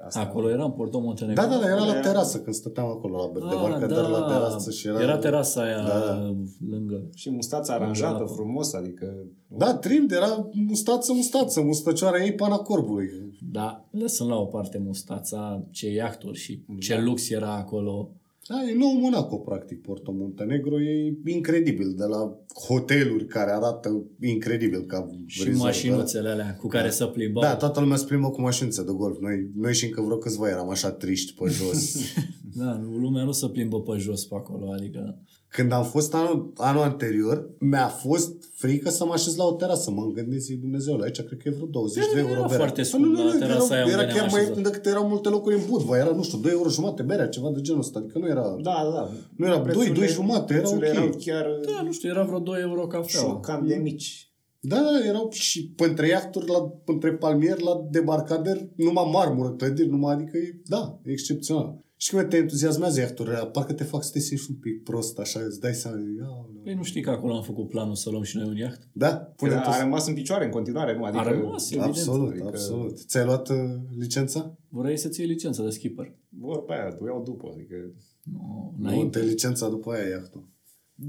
asta... 0.06 0.20
Acolo 0.20 0.50
era 0.50 0.64
în 0.64 0.70
Porto 0.70 0.98
Montenegro. 1.00 1.42
Da, 1.42 1.48
da, 1.48 1.56
da, 1.58 1.66
era 1.66 1.84
la 1.84 1.90
Era- 1.92 2.00
terasă 2.00 2.38
când 2.40 2.54
stăteam 2.54 2.86
acolo 2.86 3.16
la 3.16 3.46
Ah, 3.46 3.50
debarcador 3.50 4.08
la 4.08 4.22
terasă 4.26 4.70
și 4.70 4.86
era... 4.88 5.00
era 5.02 5.18
terasa 5.18 5.62
aia 5.62 5.82
Da. 5.86 6.34
lângă. 6.70 7.08
Și 7.14 7.30
mustața 7.30 7.72
aranjată, 7.74 8.18
Da. 8.18 8.32
frumos, 8.34 8.72
adică... 8.72 9.14
Da, 9.56 9.74
trim, 9.74 10.06
era 10.10 10.48
mustață, 10.66 11.12
mustață, 11.12 11.60
mustăcioara 11.60 12.24
ei 12.24 12.34
pana 12.34 12.56
corbului. 12.56 13.08
Da, 13.50 13.88
lăsăm 13.90 14.28
la 14.28 14.36
o 14.36 14.44
parte 14.44 14.78
mustața, 14.78 15.66
ce 15.70 15.90
iahturi 15.90 16.38
și 16.38 16.62
ce 16.78 17.00
lux 17.00 17.30
era 17.30 17.54
acolo. 17.54 18.10
Da, 18.48 18.62
e 18.70 18.74
nou 18.74 18.92
Monaco, 18.92 19.36
practic, 19.36 19.82
Porto 19.82 20.12
Montenegro. 20.12 20.80
E 20.80 21.14
incredibil, 21.26 21.94
de 21.96 22.04
la 22.04 22.36
hoteluri 22.66 23.26
care 23.26 23.50
arată 23.50 24.02
incredibil 24.20 24.80
ca 24.80 25.10
Și 25.26 25.44
resort, 25.44 25.64
mașinuțele 25.64 26.28
alea 26.28 26.56
cu 26.56 26.66
care 26.66 26.90
să 26.90 27.06
plimbau. 27.06 27.42
Da, 27.42 27.56
toată 27.56 27.80
lumea 27.80 27.96
se 27.96 28.04
plimbă 28.04 28.30
cu 28.30 28.40
mașințe 28.40 28.84
de 28.84 28.92
golf. 28.92 29.18
Noi, 29.20 29.50
noi 29.56 29.74
și 29.74 29.84
încă 29.84 30.00
vreo 30.00 30.16
câțiva 30.16 30.48
eram 30.48 30.70
așa 30.70 30.90
triști 30.90 31.34
pe 31.34 31.50
jos. 31.50 31.96
Da, 32.58 32.80
lumea 33.00 33.24
nu 33.24 33.32
se 33.32 33.46
plimbă 33.48 33.80
pe 33.82 33.92
jos 33.98 34.24
pe 34.24 34.34
acolo, 34.34 34.70
adică... 34.72 35.18
Când 35.50 35.72
am 35.72 35.84
fost 35.84 36.14
anul, 36.14 36.52
anul 36.56 36.82
anterior, 36.82 37.50
mi-a 37.58 37.86
fost 37.88 38.32
frică 38.54 38.90
să 38.90 39.04
mă 39.04 39.12
așez 39.12 39.36
la 39.36 39.44
o 39.44 39.52
terasă. 39.52 39.90
Mă 39.90 40.06
gândesc, 40.14 40.44
zic, 40.44 40.60
Dumnezeu, 40.60 41.00
aici 41.00 41.20
cred 41.20 41.38
că 41.38 41.48
e 41.48 41.52
vreo 41.52 41.66
20 41.66 42.04
de 42.12 42.18
euro 42.18 42.30
era 42.32 42.40
berea. 42.42 42.56
foarte 42.56 42.74
Păi 42.80 42.84
scump, 42.84 43.04
nu, 43.04 43.10
nu, 43.10 43.16
la 43.26 43.32
nu, 43.32 43.38
terasa 43.38 43.74
era, 43.76 43.84
aia 43.84 43.92
era 43.92 44.00
unde 44.00 44.12
chiar 44.12 44.14
ne-am 44.14 44.28
mai 44.30 44.40
așezat. 44.40 44.42
ieftin 44.46 44.62
decât 44.62 44.86
erau 44.86 45.08
multe 45.08 45.28
locuri 45.28 45.54
în 45.54 45.60
Budva. 45.68 45.96
Era, 45.98 46.10
nu 46.10 46.22
știu, 46.22 46.38
2 46.38 46.52
euro 46.52 46.68
jumate 46.68 47.02
berea, 47.02 47.28
ceva 47.28 47.50
de 47.50 47.60
genul 47.60 47.80
ăsta. 47.80 47.98
Adică 47.98 48.18
nu 48.18 48.26
era... 48.28 48.56
Da, 48.62 48.80
da, 48.84 48.90
da. 48.94 49.10
Nu 49.36 49.46
era 49.46 49.54
doi, 49.54 49.62
Prețurile- 49.64 49.94
doi 49.94 50.06
jumate, 50.08 50.52
era 50.54 50.62
prețurile 50.62 50.88
ok. 50.90 50.96
erau 50.96 51.10
chiar 51.24 51.46
Da, 51.64 51.82
nu 51.84 51.92
știu, 51.92 52.08
era 52.08 52.22
vreo 52.24 52.38
2 52.38 52.60
euro 52.60 52.86
cafea. 52.86 53.20
șocant 53.20 53.68
de 53.68 53.74
mici. 53.74 54.32
Da, 54.60 54.76
da, 54.76 55.06
erau 55.08 55.28
și 55.30 55.72
între 55.76 56.06
iahturi, 56.08 56.46
la, 56.48 56.72
între 56.84 57.12
palmieri, 57.12 57.62
la 57.62 57.86
debarcader, 57.90 58.58
numai 58.76 59.10
marmură, 59.12 59.50
clădiri, 59.50 59.88
numai, 59.88 60.14
adică 60.14 60.36
e, 60.36 60.60
da, 60.66 60.98
e 61.04 61.10
excepțional. 61.10 61.78
Și 62.00 62.10
când 62.10 62.28
te 62.28 62.36
entuziasmează 62.36 63.00
iahturile, 63.00 63.34
alea, 63.34 63.46
parcă 63.46 63.72
te 63.72 63.84
fac 63.84 64.02
să 64.04 64.10
te 64.12 64.18
simți 64.18 64.46
un 64.50 64.56
pic 64.56 64.82
prost, 64.82 65.18
așa, 65.18 65.40
îți 65.40 65.60
dai 65.60 65.74
seama, 65.74 65.96
ia, 66.18 66.46
Păi 66.62 66.74
nu 66.74 66.82
știi 66.82 67.02
că 67.02 67.10
acolo 67.10 67.34
am 67.36 67.42
făcut 67.42 67.68
planul 67.68 67.94
să 67.94 68.10
luăm 68.10 68.22
și 68.22 68.36
noi 68.36 68.48
un 68.48 68.56
iaht? 68.56 68.88
da, 68.92 69.08
Pune 69.16 69.52
pune 69.52 69.64
a 69.64 69.80
rămas 69.82 70.06
în 70.06 70.14
picioare 70.14 70.44
în 70.44 70.50
continuare, 70.50 70.96
nu? 70.96 71.04
Adică, 71.04 71.22
A 71.22 71.30
rămas, 71.30 71.70
evident. 71.70 71.88
Absolut, 71.96 72.28
Adică- 72.30 72.46
absolut. 72.46 72.98
Ți-ai 73.06 73.24
luat 73.24 73.48
uh, 73.48 73.56
licența? 73.98 74.56
Vrei 74.68 74.96
să-ți 74.96 75.20
iei 75.20 75.28
licența 75.28 75.62
de 75.64 75.70
skipper? 75.70 76.12
Vorba 76.28 76.74
aia, 76.74 76.90
tu 76.90 77.04
iau 77.04 77.22
după, 77.22 77.50
adică... 77.54 77.74
Nu, 78.22 78.74
Nu, 78.78 78.86
înainte. 78.88 79.18
te 79.18 79.24
licența 79.24 79.68
după 79.68 79.92
aia 79.92 80.08
iahtul. 80.08 80.48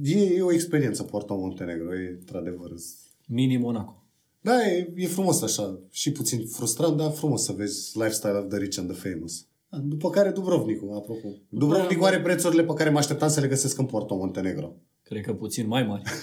E, 0.03 0.17
e 0.35 0.41
o 0.41 0.51
experiență 0.53 1.03
Porto 1.03 1.37
Montenegro, 1.37 1.95
e 1.95 2.17
într-adevăr. 2.19 2.71
Mini 3.27 3.57
Monaco. 3.57 4.03
Da, 4.41 4.67
e, 4.67 4.93
e 4.95 5.07
frumos 5.07 5.41
așa, 5.41 5.79
și 5.89 6.11
puțin 6.11 6.45
frustrant, 6.45 6.97
dar 6.97 7.11
frumos 7.11 7.43
să 7.43 7.51
vezi 7.51 7.97
lifestyle 7.97 8.31
of 8.37 8.47
the 8.49 8.57
rich 8.57 8.79
and 8.79 8.91
the 8.93 9.09
famous. 9.09 9.47
După 9.83 10.09
care 10.09 10.29
Dubrovnikul, 10.29 10.93
apropo. 10.95 11.27
Dubrovnikul 11.49 12.05
are 12.05 12.21
prețurile 12.21 12.63
pe 12.63 12.73
care 12.73 12.89
mă 12.89 12.97
așteptam 12.97 13.29
să 13.29 13.39
le 13.39 13.47
găsesc 13.47 13.77
în 13.79 13.85
Porto 13.85 14.15
Montenegro. 14.15 14.75
Cred 15.03 15.23
că 15.23 15.33
puțin 15.33 15.67
mai 15.67 15.83
mari. 15.83 16.03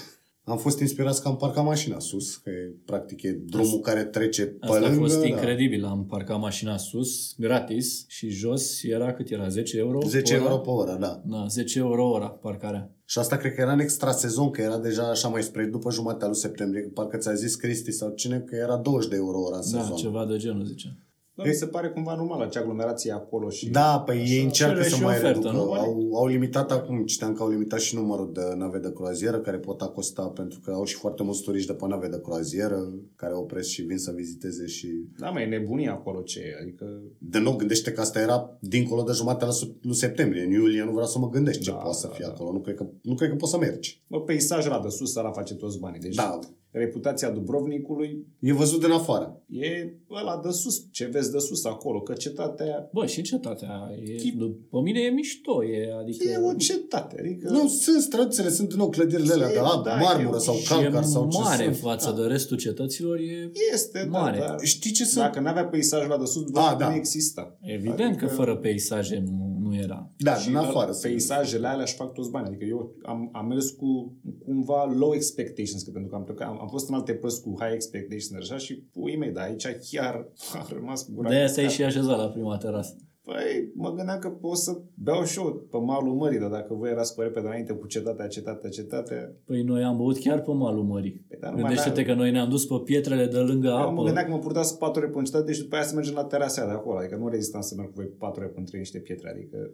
Am 0.49 0.59
fost 0.59 0.81
inspirat 0.81 1.19
că 1.19 1.29
am 1.29 1.37
parcat 1.37 1.65
mașina 1.65 1.99
sus, 1.99 2.37
că 2.37 2.51
e, 2.51 2.75
practic 2.85 3.23
e 3.23 3.33
drumul 3.33 3.79
care 3.81 4.05
trece 4.05 4.47
pe 4.47 4.57
Asta 4.61 4.77
a 4.77 4.81
lângă. 4.81 4.99
fost 4.99 5.21
da. 5.21 5.27
incredibil. 5.27 5.85
Am 5.85 6.07
parcat 6.07 6.41
mașina 6.41 6.77
sus, 6.77 7.35
gratis, 7.39 8.05
și 8.09 8.29
jos 8.29 8.83
era 8.83 9.13
cât 9.13 9.31
era? 9.31 9.49
10 9.49 9.79
euro? 9.79 10.01
10 10.07 10.35
ora? 10.35 10.43
euro 10.43 10.57
pe 10.59 10.69
oră, 10.71 10.97
da. 11.01 11.23
Da, 11.25 11.47
10 11.49 11.79
euro 11.79 12.11
ora 12.11 12.29
parcarea. 12.29 12.95
Și 13.05 13.19
asta 13.19 13.37
cred 13.37 13.55
că 13.55 13.61
era 13.61 13.73
în 13.73 13.79
extra 13.79 14.11
sezon, 14.13 14.51
că 14.51 14.61
era 14.61 14.79
deja 14.79 15.03
așa 15.11 15.29
mai 15.29 15.43
spre 15.43 15.65
după 15.65 15.91
jumatea 15.91 16.27
lui 16.27 16.37
septembrie, 16.37 16.83
că 16.83 16.89
parcă 16.89 17.17
ți-a 17.17 17.35
zis 17.35 17.55
Cristi 17.55 17.91
sau 17.93 18.11
cine 18.11 18.39
că 18.41 18.55
era 18.57 18.77
20 18.77 19.11
de 19.11 19.17
euro 19.17 19.41
ora 19.41 19.57
în 19.57 19.71
Da, 19.73 19.81
sezon. 19.81 19.97
ceva 19.97 20.27
de 20.27 20.37
genul, 20.37 20.65
zice. 20.65 20.99
Da, 21.37 21.45
mi 21.45 21.53
se 21.53 21.66
pare 21.66 21.89
cumva 21.89 22.14
normal 22.14 22.41
acea 22.41 22.61
aglomerație 22.61 23.12
acolo 23.12 23.49
și... 23.51 23.68
Da, 23.70 24.03
păi 24.07 24.24
ei 24.28 24.43
încearcă 24.43 24.72
Trebuie 24.74 24.91
să 24.91 24.97
și 24.97 25.03
mai 25.03 25.16
ofertă, 25.16 25.49
reducă. 25.49 25.53
nu? 25.64 25.72
Au, 25.72 26.11
au 26.14 26.26
limitat 26.26 26.70
acum, 26.72 27.05
citeam 27.05 27.32
că 27.34 27.43
au 27.43 27.49
limitat 27.49 27.80
și 27.80 27.95
numărul 27.95 28.30
de 28.32 28.55
nave 28.57 28.78
de 28.78 28.93
croazieră 28.93 29.39
care 29.39 29.57
pot 29.57 29.80
acosta, 29.80 30.22
pentru 30.22 30.61
că 30.64 30.70
au 30.70 30.84
și 30.84 30.95
foarte 30.95 31.22
mulți 31.22 31.43
turiști 31.43 31.66
de 31.66 31.72
pe 31.72 31.87
nave 31.87 32.09
de 32.09 32.20
croazieră 32.20 32.93
care 33.16 33.34
opresc 33.34 33.68
și 33.68 33.82
vin 33.82 33.99
să 33.99 34.12
viziteze 34.14 34.66
și... 34.66 34.89
Da, 35.18 35.30
mai 35.30 35.43
e 35.43 35.47
nebunie 35.47 35.89
acolo 35.89 36.20
ce 36.20 36.41
e, 36.41 36.59
adică... 36.62 37.01
De 37.18 37.39
nou, 37.39 37.57
gândește 37.57 37.93
că 37.93 38.01
asta 38.01 38.20
era 38.20 38.57
dincolo 38.61 39.03
de 39.03 39.12
jumatea 39.12 39.49
lui 39.82 39.95
septembrie. 39.95 40.43
În 40.45 40.51
iulie 40.51 40.84
nu 40.84 40.91
vreau 40.91 41.07
să 41.07 41.18
mă 41.18 41.28
gândesc 41.30 41.61
ce 41.61 41.70
Da, 41.70 41.76
poate 41.76 41.97
să 41.97 42.07
da, 42.07 42.12
fie 42.14 42.24
da. 42.24 42.32
acolo. 42.32 42.53
Nu 42.53 42.59
cred, 42.61 42.74
că, 42.74 42.87
nu 43.03 43.14
cred 43.14 43.28
că 43.30 43.34
poți 43.37 43.51
să 43.51 43.59
mergi. 43.59 44.03
Bă, 44.07 44.20
peisajul 44.20 44.72
ăla 44.72 44.82
de 44.82 44.89
sus, 44.89 45.16
ăla 45.16 45.30
face 45.30 45.55
toți 45.55 45.78
banii. 45.78 46.01
Deci 46.01 46.14
Da. 46.14 46.39
Reputația 46.79 47.31
Dubrovnikului 47.31 48.27
E 48.41 48.53
văzut 48.53 48.81
din 48.81 48.91
afară. 48.91 49.41
e 49.47 49.93
ăla 50.11 50.41
de 50.45 50.51
sus, 50.51 50.87
ce 50.91 51.05
vezi 51.05 51.31
de 51.33 51.39
sus 51.39 51.64
acolo, 51.64 52.01
că 52.01 52.12
cetatea 52.12 52.64
aia 52.66 52.89
Bă, 52.93 53.07
și 53.07 53.22
cetatea, 53.22 53.91
e, 54.05 54.33
după 54.37 54.81
mine 54.81 55.01
e 55.01 55.09
mișto, 55.11 55.64
e, 55.64 55.93
adică... 56.01 56.24
e 56.29 56.37
o 56.37 56.55
cetate, 56.55 57.16
adică... 57.20 57.51
Nu, 57.51 57.68
sunt 57.68 58.01
străduțele, 58.03 58.49
sunt 58.49 58.68
din 58.68 58.77
nou 58.77 58.89
clădirile 58.89 59.33
alea 59.33 59.49
de 59.49 59.59
la 59.59 59.81
Da, 59.85 59.95
marmură 59.95 60.37
e- 60.37 60.41
sau 60.41 60.55
și 60.55 60.68
calcar 60.68 61.03
e 61.03 61.07
sau 61.07 61.29
ce 61.31 61.39
mare 61.39 61.62
sunt. 61.64 61.77
față 61.77 62.14
de 62.20 62.22
restul 62.27 62.57
cetăților, 62.57 63.18
e 63.18 63.51
Este, 63.72 64.07
Mare. 64.11 64.39
da, 64.39 64.47
dar 64.47 64.57
Știi 64.62 64.91
ce 64.91 65.05
sunt? 65.05 65.24
dacă 65.24 65.41
n-avea 65.41 65.64
peisajul 65.66 66.11
ăla 66.11 66.18
de 66.20 66.24
sus, 66.24 66.43
A, 66.43 66.45
Dubrovnik 66.45 66.79
da. 66.79 66.89
nu 66.89 66.95
exista. 66.95 67.57
evident 67.61 68.01
Adică- 68.01 68.27
că 68.27 68.33
fără 68.33 68.57
peisaje 68.57 69.22
nu, 69.27 69.56
nu 69.67 69.75
era. 69.77 70.11
Da, 70.17 70.35
Și 70.35 70.47
din 70.47 70.57
afară. 70.57 70.89
ăla- 70.91 70.93
sunt. 70.93 71.03
peisajele 71.12 71.67
alea 71.67 71.83
își 71.83 71.95
fac 71.95 72.12
toți 72.12 72.31
bani. 72.31 72.47
Adică 72.47 72.64
eu 72.64 72.95
am, 73.03 73.29
am 73.33 73.47
mers 73.47 73.71
cu 73.71 74.14
cumva 74.45 74.85
low 74.99 75.14
expectations, 75.14 75.83
că 75.83 75.91
pentru 75.91 76.11
că 76.11 76.17
am, 76.17 76.25
plecat, 76.25 76.49
am, 76.49 76.59
am 76.61 76.69
fost 76.69 76.89
în 76.89 76.95
alte 76.95 77.12
părți 77.12 77.43
cu 77.43 77.55
high 77.61 77.73
expectations 77.75 78.43
așa 78.43 78.57
și 78.57 78.75
puii 78.75 79.17
mei, 79.17 79.31
dar 79.31 79.45
aici 79.45 79.67
chiar 79.91 80.14
a 80.59 80.67
rămas 80.73 81.03
cu 81.03 81.11
gura 81.14 81.29
De 81.29 81.35
aia 81.35 81.47
pe 81.47 81.53
te-ai 81.53 81.67
scat. 81.71 81.77
și 81.77 81.83
așezat 81.85 82.19
la 82.19 82.29
prima 82.29 82.57
terasă. 82.57 82.97
Păi, 83.29 83.70
mă 83.74 83.93
gândeam 83.93 84.18
că 84.18 84.29
pot 84.31 84.57
să 84.57 84.79
beau 84.95 85.24
și 85.24 85.39
eu 85.39 85.66
pe 85.70 85.79
malul 85.79 86.14
mării, 86.14 86.39
dar 86.39 86.51
dacă 86.51 86.74
voi 86.74 86.91
erați 86.91 87.14
pe 87.14 87.22
repede 87.22 87.47
înainte 87.47 87.72
cu 87.72 87.87
cetatea, 87.87 88.27
cetatea, 88.27 88.70
cetatea, 88.70 89.33
Păi 89.45 89.62
noi 89.62 89.83
am 89.85 89.97
băut 89.97 90.18
chiar 90.18 90.41
pe 90.41 90.53
malul 90.53 90.85
mării. 90.85 91.24
Păi, 91.29 91.39
dar 91.41 91.51
nu 91.51 91.55
mai 91.57 91.64
Gândește-te 91.64 92.01
n-are- 92.01 92.12
că 92.12 92.18
noi 92.18 92.31
ne-am 92.31 92.49
dus 92.49 92.66
pe 92.66 92.74
pietrele 92.85 93.27
de 93.27 93.39
lângă 93.39 93.66
eu 93.68 93.74
mă 93.74 93.81
apă. 93.81 94.03
gândeam 94.03 94.24
că 94.24 94.31
mă 94.31 94.39
purtați 94.39 94.79
patru 94.79 95.01
ore 95.03 95.11
pe 95.11 95.22
cetate 95.22 95.53
și 95.53 95.61
după 95.62 95.74
aia 95.74 95.85
să 95.85 95.95
mergem 95.95 96.14
la 96.14 96.24
terasa 96.24 96.64
de 96.66 96.70
acolo. 96.72 96.99
Adică 96.99 97.16
nu 97.16 97.29
rezistam 97.29 97.61
să 97.61 97.74
merg 97.77 97.89
cu 97.89 97.95
voi 97.97 98.07
patru 98.07 98.41
ore 98.43 98.53
între 98.57 98.79
niște 98.79 98.99
pietre. 98.99 99.31
Adică 99.31 99.70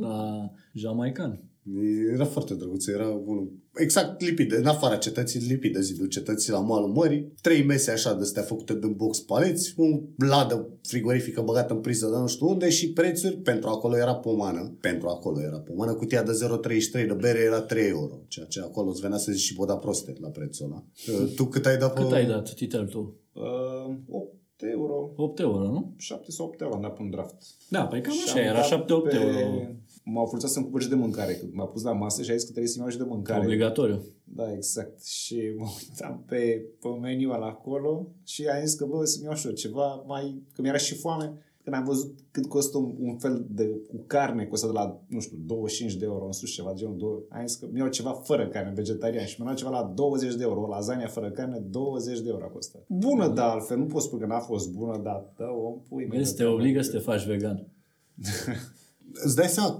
La 0.00 0.50
Jamaican. 0.74 1.42
Era 2.14 2.24
foarte 2.24 2.54
drăguț, 2.54 2.86
era 2.86 3.08
unul 3.08 3.52
exact 3.74 4.20
lipit, 4.20 4.48
de, 4.48 4.56
în 4.56 4.66
afara 4.66 4.96
cetății, 4.96 5.40
lipit 5.40 5.72
de 5.72 5.80
zidul 5.80 6.06
cetății 6.06 6.52
la 6.52 6.60
malul 6.60 6.88
mării, 6.88 7.32
trei 7.40 7.64
mese 7.64 7.90
așa 7.90 8.14
de 8.14 8.22
astea 8.22 8.42
făcute 8.42 8.78
din 8.78 8.92
box 8.92 9.18
paleți, 9.20 9.74
un 9.76 10.02
ladă 10.16 10.68
frigorifică 10.82 11.40
băgată 11.40 11.72
în 11.74 11.80
priză 11.80 12.06
de 12.06 12.16
nu 12.16 12.26
știu 12.26 12.46
unde 12.48 12.70
și 12.70 12.92
prețuri, 12.92 13.36
pentru 13.36 13.68
acolo 13.68 13.96
era 13.96 14.14
pomană, 14.14 14.76
pentru 14.80 15.08
acolo 15.08 15.40
era 15.42 15.58
pomană, 15.58 15.94
cutia 15.94 16.22
de 16.22 16.32
0,33 17.02 17.06
de 17.06 17.16
bere 17.20 17.38
era 17.38 17.60
3 17.60 17.88
euro, 17.88 18.20
ceea 18.28 18.46
ce 18.46 18.60
acolo 18.60 18.90
îți 18.90 19.00
venea 19.00 19.18
să 19.18 19.32
zici 19.32 19.42
și 19.42 19.54
boda 19.54 19.76
proste 19.76 20.12
la 20.20 20.28
prețul 20.28 20.66
ăla. 20.66 20.84
Uh, 21.22 21.32
Tu 21.36 21.44
cât 21.44 21.66
ai 21.66 21.76
dat 21.76 21.94
pe... 21.94 22.00
Cât 22.02 22.12
ai 22.12 22.26
dat, 22.26 22.54
titel 22.54 22.86
tu? 22.86 23.14
uh, 23.32 23.94
8 24.08 24.34
euro, 24.72 25.12
8 25.16 25.38
euro, 25.38 25.58
nu? 25.70 25.94
7 25.98 26.30
sau 26.30 26.46
8 26.46 26.60
euro 26.60 26.74
am 26.74 26.80
dat 26.80 26.94
pe 26.94 27.02
un 27.02 27.10
draft. 27.10 27.34
Da, 27.68 27.86
păi 27.86 28.00
cam 28.00 28.12
Și 28.12 28.20
așa, 28.24 28.32
am 28.38 28.44
era 28.46 28.68
dat 28.70 28.84
7-8 28.84 28.86
pe- 29.08 29.14
euro. 29.14 29.66
M-au 30.04 30.26
forțat 30.26 30.50
să-mi 30.50 30.64
cumpăr 30.64 30.82
și 30.82 30.88
de 30.88 30.94
mâncare. 30.94 31.34
Când 31.34 31.52
m-a 31.52 31.66
pus 31.66 31.82
la 31.82 31.92
masă 31.92 32.22
și 32.22 32.30
a 32.30 32.34
zis 32.34 32.44
că 32.44 32.50
trebuie 32.50 32.72
să-mi 32.72 32.82
iau 32.82 32.92
și 32.92 32.98
de 32.98 33.04
mâncare. 33.04 33.40
Obligatoriu. 33.40 34.02
Da, 34.24 34.52
exact. 34.52 35.04
Și 35.04 35.54
mă 35.58 35.66
uitam 35.80 36.24
pe, 36.26 36.64
pe 36.80 36.88
meniu 36.88 37.30
ăla 37.30 37.46
acolo 37.46 38.08
și 38.24 38.46
a 38.46 38.64
zis 38.64 38.74
că, 38.74 38.86
bă, 38.86 39.04
să-mi 39.04 39.24
iau 39.24 39.34
și 39.34 39.46
eu 39.46 39.52
ceva 39.52 40.04
mai... 40.06 40.42
Că 40.54 40.62
mi-era 40.62 40.76
și 40.76 40.94
foame. 40.94 41.32
când 41.64 41.76
am 41.76 41.84
văzut 41.84 42.18
cât 42.30 42.46
costă 42.46 42.78
un, 42.78 42.94
un 43.00 43.18
fel 43.18 43.46
de 43.50 43.64
cu 43.88 44.04
carne, 44.06 44.44
costă 44.44 44.66
de 44.66 44.72
la, 44.72 45.00
nu 45.06 45.20
știu, 45.20 45.36
25 45.46 45.94
de 45.94 46.04
euro 46.04 46.24
în 46.24 46.32
sus, 46.32 46.50
ceva 46.50 46.70
de 46.72 46.78
genul, 46.78 46.96
două, 46.98 47.22
am 47.28 47.46
zis 47.46 47.56
că 47.56 47.66
mi-au 47.72 47.88
ceva 47.88 48.12
fără 48.12 48.48
carne, 48.48 48.72
vegetarian 48.74 49.24
și 49.24 49.42
mi-au 49.42 49.54
ceva 49.54 49.70
la 49.70 49.92
20 49.94 50.34
de 50.34 50.42
euro, 50.42 50.60
o 50.60 50.68
lasagna 50.68 51.06
fără 51.06 51.30
carne, 51.30 51.58
20 51.58 52.20
de 52.20 52.28
euro 52.28 52.44
a 52.44 52.48
costat. 52.48 52.84
Bună, 52.88 53.28
da, 53.28 53.50
altfel, 53.50 53.78
nu 53.78 53.86
pot 53.86 54.02
spune 54.02 54.22
că 54.22 54.28
n-a 54.28 54.40
fost 54.40 54.72
bună, 54.72 55.00
dar 55.02 55.32
dă 55.36 55.44
o 55.44 55.70
pui. 55.88 56.04
Vezi, 56.04 56.36
te 56.36 56.44
obligă 56.44 56.82
să 56.82 56.90
te 56.90 56.98
faci 56.98 57.26
vegan. 57.26 57.66
Знаеш 59.14 59.50
сега, 59.50 59.76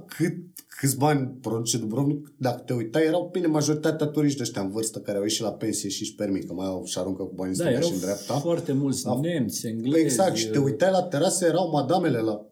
câți 0.83 0.97
bani 0.97 1.37
produce 1.41 1.79
Dubrovnik, 1.79 2.35
dacă 2.37 2.63
te 2.67 2.73
uitai, 2.73 3.05
erau 3.07 3.29
bine 3.33 3.47
majoritatea 3.47 4.07
turiști 4.07 4.37
de 4.37 4.43
ăștia 4.43 4.63
în 4.63 4.71
vârstă 4.71 4.99
care 4.99 5.17
au 5.17 5.23
ieșit 5.23 5.43
la 5.43 5.53
pensie 5.53 5.89
și 5.89 6.03
își 6.03 6.15
permit, 6.15 6.47
că 6.47 6.53
mai 6.53 6.67
au 6.67 6.85
și 6.85 6.99
aruncă 6.99 7.23
cu 7.23 7.33
banii 7.35 7.57
da, 7.57 7.81
și 7.81 7.93
în 7.93 7.99
dreapta. 8.01 8.35
foarte 8.35 8.73
mulți 8.73 9.05
da. 9.05 9.19
nemți, 9.21 9.67
englezi. 9.67 10.05
Exact, 10.05 10.37
și 10.37 10.49
te 10.49 10.59
uitai 10.59 10.91
la 10.91 11.03
terase, 11.03 11.47
erau 11.47 11.71
madamele 11.71 12.19
la 12.19 12.47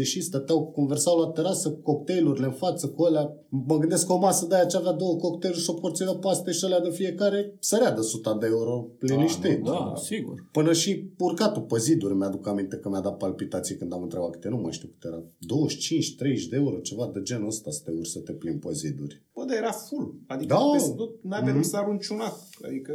70-70 0.00 0.02
și 0.02 0.20
stăteau, 0.20 0.66
conversau 0.66 1.20
la 1.20 1.26
terasă 1.26 1.70
cu 1.70 1.80
cocktailurile 1.80 2.46
în 2.46 2.52
față, 2.52 2.88
cu 2.88 3.02
alea. 3.02 3.36
Mă 3.48 3.78
gândesc 3.78 4.06
că 4.06 4.12
o 4.12 4.18
masă 4.18 4.46
de 4.46 4.54
aia 4.54 4.64
ce 4.64 4.76
avea 4.76 4.92
două 4.92 5.16
cocktailuri 5.16 5.62
și 5.62 5.70
o 5.70 5.72
porție 5.72 6.06
de 6.06 6.18
paste 6.20 6.50
și 6.50 6.64
alea 6.64 6.80
de 6.80 6.90
fiecare 6.90 7.54
sărea 7.60 7.92
de 7.92 8.00
100 8.00 8.36
de 8.40 8.46
euro 8.46 8.88
liniștit. 9.00 9.62
Da, 9.62 9.70
da, 9.70 9.92
da, 9.94 9.96
sigur. 9.96 10.34
Până 10.52 10.72
și 10.72 11.10
urcatul 11.18 11.62
pe 11.62 11.78
ziduri, 11.78 12.14
mi-aduc 12.14 12.48
aminte 12.48 12.76
că 12.76 12.88
mi-a 12.88 13.00
dat 13.00 13.16
palpitații 13.16 13.76
când 13.76 13.92
am 13.92 14.02
întrebat 14.02 14.30
câte, 14.30 14.48
nu 14.48 14.56
mai 14.56 14.72
știu 14.72 14.88
câte 14.88 15.06
era. 15.06 15.22
25-30 15.22 16.48
de 16.50 16.56
euro, 16.56 16.78
ceva 16.78 17.05
de 17.12 17.22
genul 17.22 17.46
ăsta 17.46 17.70
să 17.70 17.80
te 17.84 17.90
urci 17.90 18.06
să 18.06 18.18
te 18.18 18.32
plimbi 18.32 18.66
pe 18.66 18.72
ziduri. 18.72 19.22
Bă, 19.34 19.44
dar 19.46 19.56
era 19.56 19.70
full. 19.70 20.14
Adică 20.26 20.54
da. 20.54 20.70
peste 20.72 20.90
tot 20.90 21.22
n-avea 21.22 21.58
mm-hmm. 21.58 21.70
să 21.70 21.76
arunci 21.76 22.08
un 22.08 22.20
act. 22.20 22.42
Adică 22.64 22.92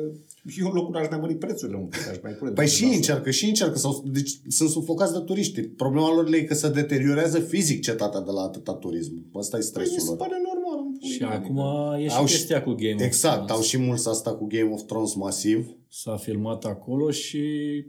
eu 0.59 0.68
în 0.68 0.74
locul 0.74 0.95
aș 0.95 1.09
mai 1.09 1.20
mări 1.20 1.36
prețurile 1.36 1.78
un 1.78 1.86
pic, 1.86 2.07
aș 2.07 2.18
mai 2.24 2.32
pune. 2.32 2.51
Păi 2.51 2.68
și 2.68 2.84
încearcă, 2.84 3.30
și 3.32 3.45
încearcă. 3.45 3.78
Sau, 3.78 4.03
deci 4.12 4.41
sunt 4.47 4.70
sufocați 4.70 5.14
de 5.14 5.20
turiști. 5.20 5.62
Problema 5.62 6.14
lor 6.14 6.34
e 6.34 6.43
că 6.43 6.53
se 6.53 6.70
deteriorează 6.70 7.39
fizic 7.39 7.82
cetatea 7.82 8.22
de 8.22 8.32
la 8.32 8.41
atâta 8.41 8.74
turism. 8.74 9.14
Asta 9.34 9.57
e 9.57 9.62
stresul 9.62 9.95
păi, 9.97 10.05
lor. 10.07 10.18
pare 10.18 10.41
normal. 10.43 10.61
Și 11.02 11.24
acum 11.24 11.58
e 11.99 12.08
și 12.08 12.16
au 12.16 12.24
chestia 12.24 12.64
cu 12.64 12.72
Game 12.72 13.04
Exact, 13.04 13.39
of 13.39 13.45
Thrones. 13.45 13.52
au 13.52 13.62
și 13.62 13.78
mulți 13.78 14.10
asta 14.10 14.36
cu 14.36 14.45
Game 14.45 14.72
of 14.74 14.82
Thrones 14.82 15.14
masiv. 15.16 15.76
S-a 15.89 16.16
filmat 16.16 16.66
acolo 16.66 17.12
și 17.12 17.41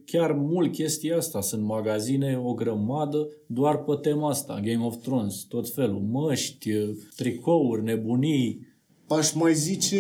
chiar 0.07 0.33
mult 0.33 0.73
chestia 0.73 1.17
asta. 1.17 1.41
Sunt 1.41 1.63
magazine, 1.63 2.41
o 2.45 2.55
grămadă, 2.55 3.29
doar 3.47 3.79
pe 3.85 3.93
tema 4.03 4.29
asta. 4.29 4.61
Game 4.65 4.85
of 4.85 4.97
Thrones, 5.03 5.45
tot 5.49 5.69
felul. 5.75 6.01
Măști, 6.01 6.71
tricouri, 7.17 7.83
nebunii. 7.83 8.71
Aș 9.17 9.33
mai 9.33 9.55
zice 9.55 9.97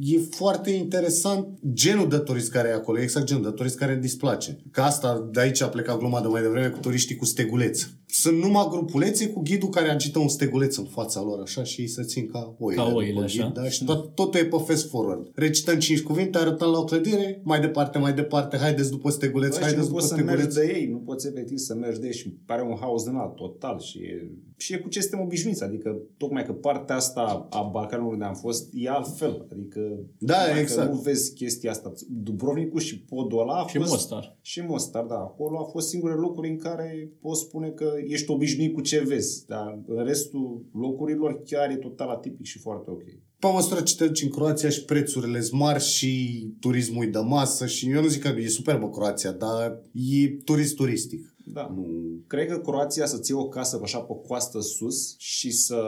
e 0.00 0.18
foarte 0.30 0.70
interesant 0.70 1.58
genul 1.72 2.08
de 2.08 2.16
turist 2.16 2.50
care 2.50 2.68
e 2.68 2.72
acolo, 2.72 3.00
exact 3.00 3.26
genul 3.26 3.42
de 3.42 3.50
turist 3.50 3.76
care 3.76 3.92
îmi 3.92 4.00
displace. 4.00 4.58
Că 4.70 4.80
asta, 4.80 5.28
de 5.32 5.40
aici 5.40 5.62
a 5.62 5.68
plecat 5.68 5.98
gluma 5.98 6.20
de 6.20 6.26
mai 6.26 6.42
devreme 6.42 6.68
cu 6.68 6.78
turiștii 6.78 7.16
cu 7.16 7.24
steguleț. 7.24 7.86
Sunt 8.06 8.42
numai 8.42 8.66
grupulețe 8.70 9.28
cu 9.28 9.40
ghidul 9.40 9.68
care 9.68 9.90
agită 9.90 10.18
un 10.18 10.28
steguleț 10.28 10.76
în 10.76 10.84
fața 10.84 11.22
lor 11.22 11.40
așa 11.40 11.62
și 11.64 11.80
ei 11.80 11.86
se 11.88 12.02
țin 12.02 12.26
ca 12.26 12.56
oile. 12.58 12.82
Ca 12.82 12.92
oile, 12.94 13.22
așa. 13.22 13.42
Ghid, 13.42 13.54
da? 13.54 13.68
Și 13.68 13.84
tot, 13.84 14.14
totul 14.14 14.40
e 14.40 14.44
pe 14.44 14.56
fast 14.66 14.88
forward. 14.88 15.30
Recităm 15.34 15.78
cinci 15.78 16.02
cuvinte, 16.02 16.38
arătăm 16.38 16.70
la 16.70 16.78
o 16.78 16.84
clădire, 16.84 17.40
mai 17.44 17.60
departe, 17.60 17.98
mai 17.98 18.12
departe, 18.12 18.56
haideți 18.56 18.90
după 18.90 19.10
steguleț, 19.10 19.54
Bă, 19.54 19.60
haideți 19.60 19.80
nu 19.80 19.86
după 19.86 19.94
poți 19.94 20.08
să 20.08 20.14
steguleț. 20.14 20.38
mergi 20.38 20.56
de 20.56 20.78
ei, 20.78 20.86
nu 20.86 20.98
poți 20.98 21.26
efectiv 21.26 21.58
să 21.58 21.74
mergi 21.74 22.00
de 22.00 22.06
ei 22.06 22.14
și 22.14 22.28
pare 22.46 22.62
un 22.62 22.76
haos 22.80 23.04
din 23.04 23.14
alt, 23.14 23.34
total. 23.34 23.80
Și 23.80 23.98
e, 23.98 24.30
și 24.60 24.72
e 24.72 24.78
cu 24.78 24.88
ce 24.88 25.00
suntem 25.00 25.20
obișnuiți, 25.20 25.62
adică 25.62 25.96
tocmai 26.16 26.44
că 26.44 26.52
partea 26.52 26.96
asta 26.96 27.46
a 27.50 27.62
Balcanului 27.62 28.12
unde 28.12 28.24
am 28.24 28.34
fost 28.34 28.68
e 28.72 28.88
altfel. 28.88 29.46
Adică 29.52 29.80
Da, 30.18 30.44
tocmai 30.44 30.60
exact. 30.60 30.88
Că 30.88 30.94
nu 30.94 31.00
vezi 31.00 31.34
chestia 31.34 31.70
asta. 31.70 31.92
Dubrovnicul 32.08 32.80
și 32.80 33.00
podul 33.00 33.40
ăla 33.40 33.54
a 33.54 33.66
Și 33.66 33.76
fost... 33.76 33.90
Mostar. 33.90 34.38
Și 34.40 34.60
Mostar, 34.60 35.04
da. 35.04 35.14
Acolo 35.14 35.58
a 35.58 35.64
fost 35.64 35.88
singurele 35.88 36.20
locuri 36.20 36.48
în 36.48 36.56
care 36.56 37.12
poți 37.20 37.40
spune 37.40 37.68
că 37.68 37.92
ești 38.06 38.30
obișnuit 38.30 38.74
cu 38.74 38.80
ce 38.80 39.00
vezi. 39.06 39.46
Dar 39.46 39.78
în 39.86 40.04
restul 40.04 40.64
locurilor 40.72 41.42
chiar 41.42 41.70
e 41.70 41.76
total 41.76 42.08
atipic 42.08 42.46
și 42.46 42.58
foarte 42.58 42.90
ok. 42.90 43.02
Pe 43.38 43.46
măsură 43.52 43.80
ce 43.80 43.96
te 43.96 44.06
duci 44.06 44.22
în 44.22 44.28
Croația 44.28 44.68
și 44.68 44.84
prețurile 44.84 45.40
sunt 45.40 45.60
mari 45.60 45.82
și 45.82 46.44
turismul 46.60 47.04
e 47.04 47.08
de 47.08 47.18
masă 47.18 47.66
și 47.66 47.90
eu 47.90 48.02
nu 48.02 48.08
zic 48.08 48.22
că 48.22 48.28
e 48.38 48.48
superbă 48.48 48.90
Croația, 48.90 49.32
dar 49.32 49.80
e 49.92 50.28
turist 50.28 50.74
turistic. 50.74 51.29
Da. 51.52 51.72
Nu. 51.74 51.86
Cred 52.26 52.48
că 52.48 52.58
Croația 52.58 53.06
să-ți 53.06 53.30
iei 53.30 53.40
o 53.40 53.48
casă 53.48 53.80
așa 53.82 54.00
pe 54.00 54.12
coastă 54.26 54.60
sus 54.60 55.18
și 55.18 55.50
să, 55.50 55.80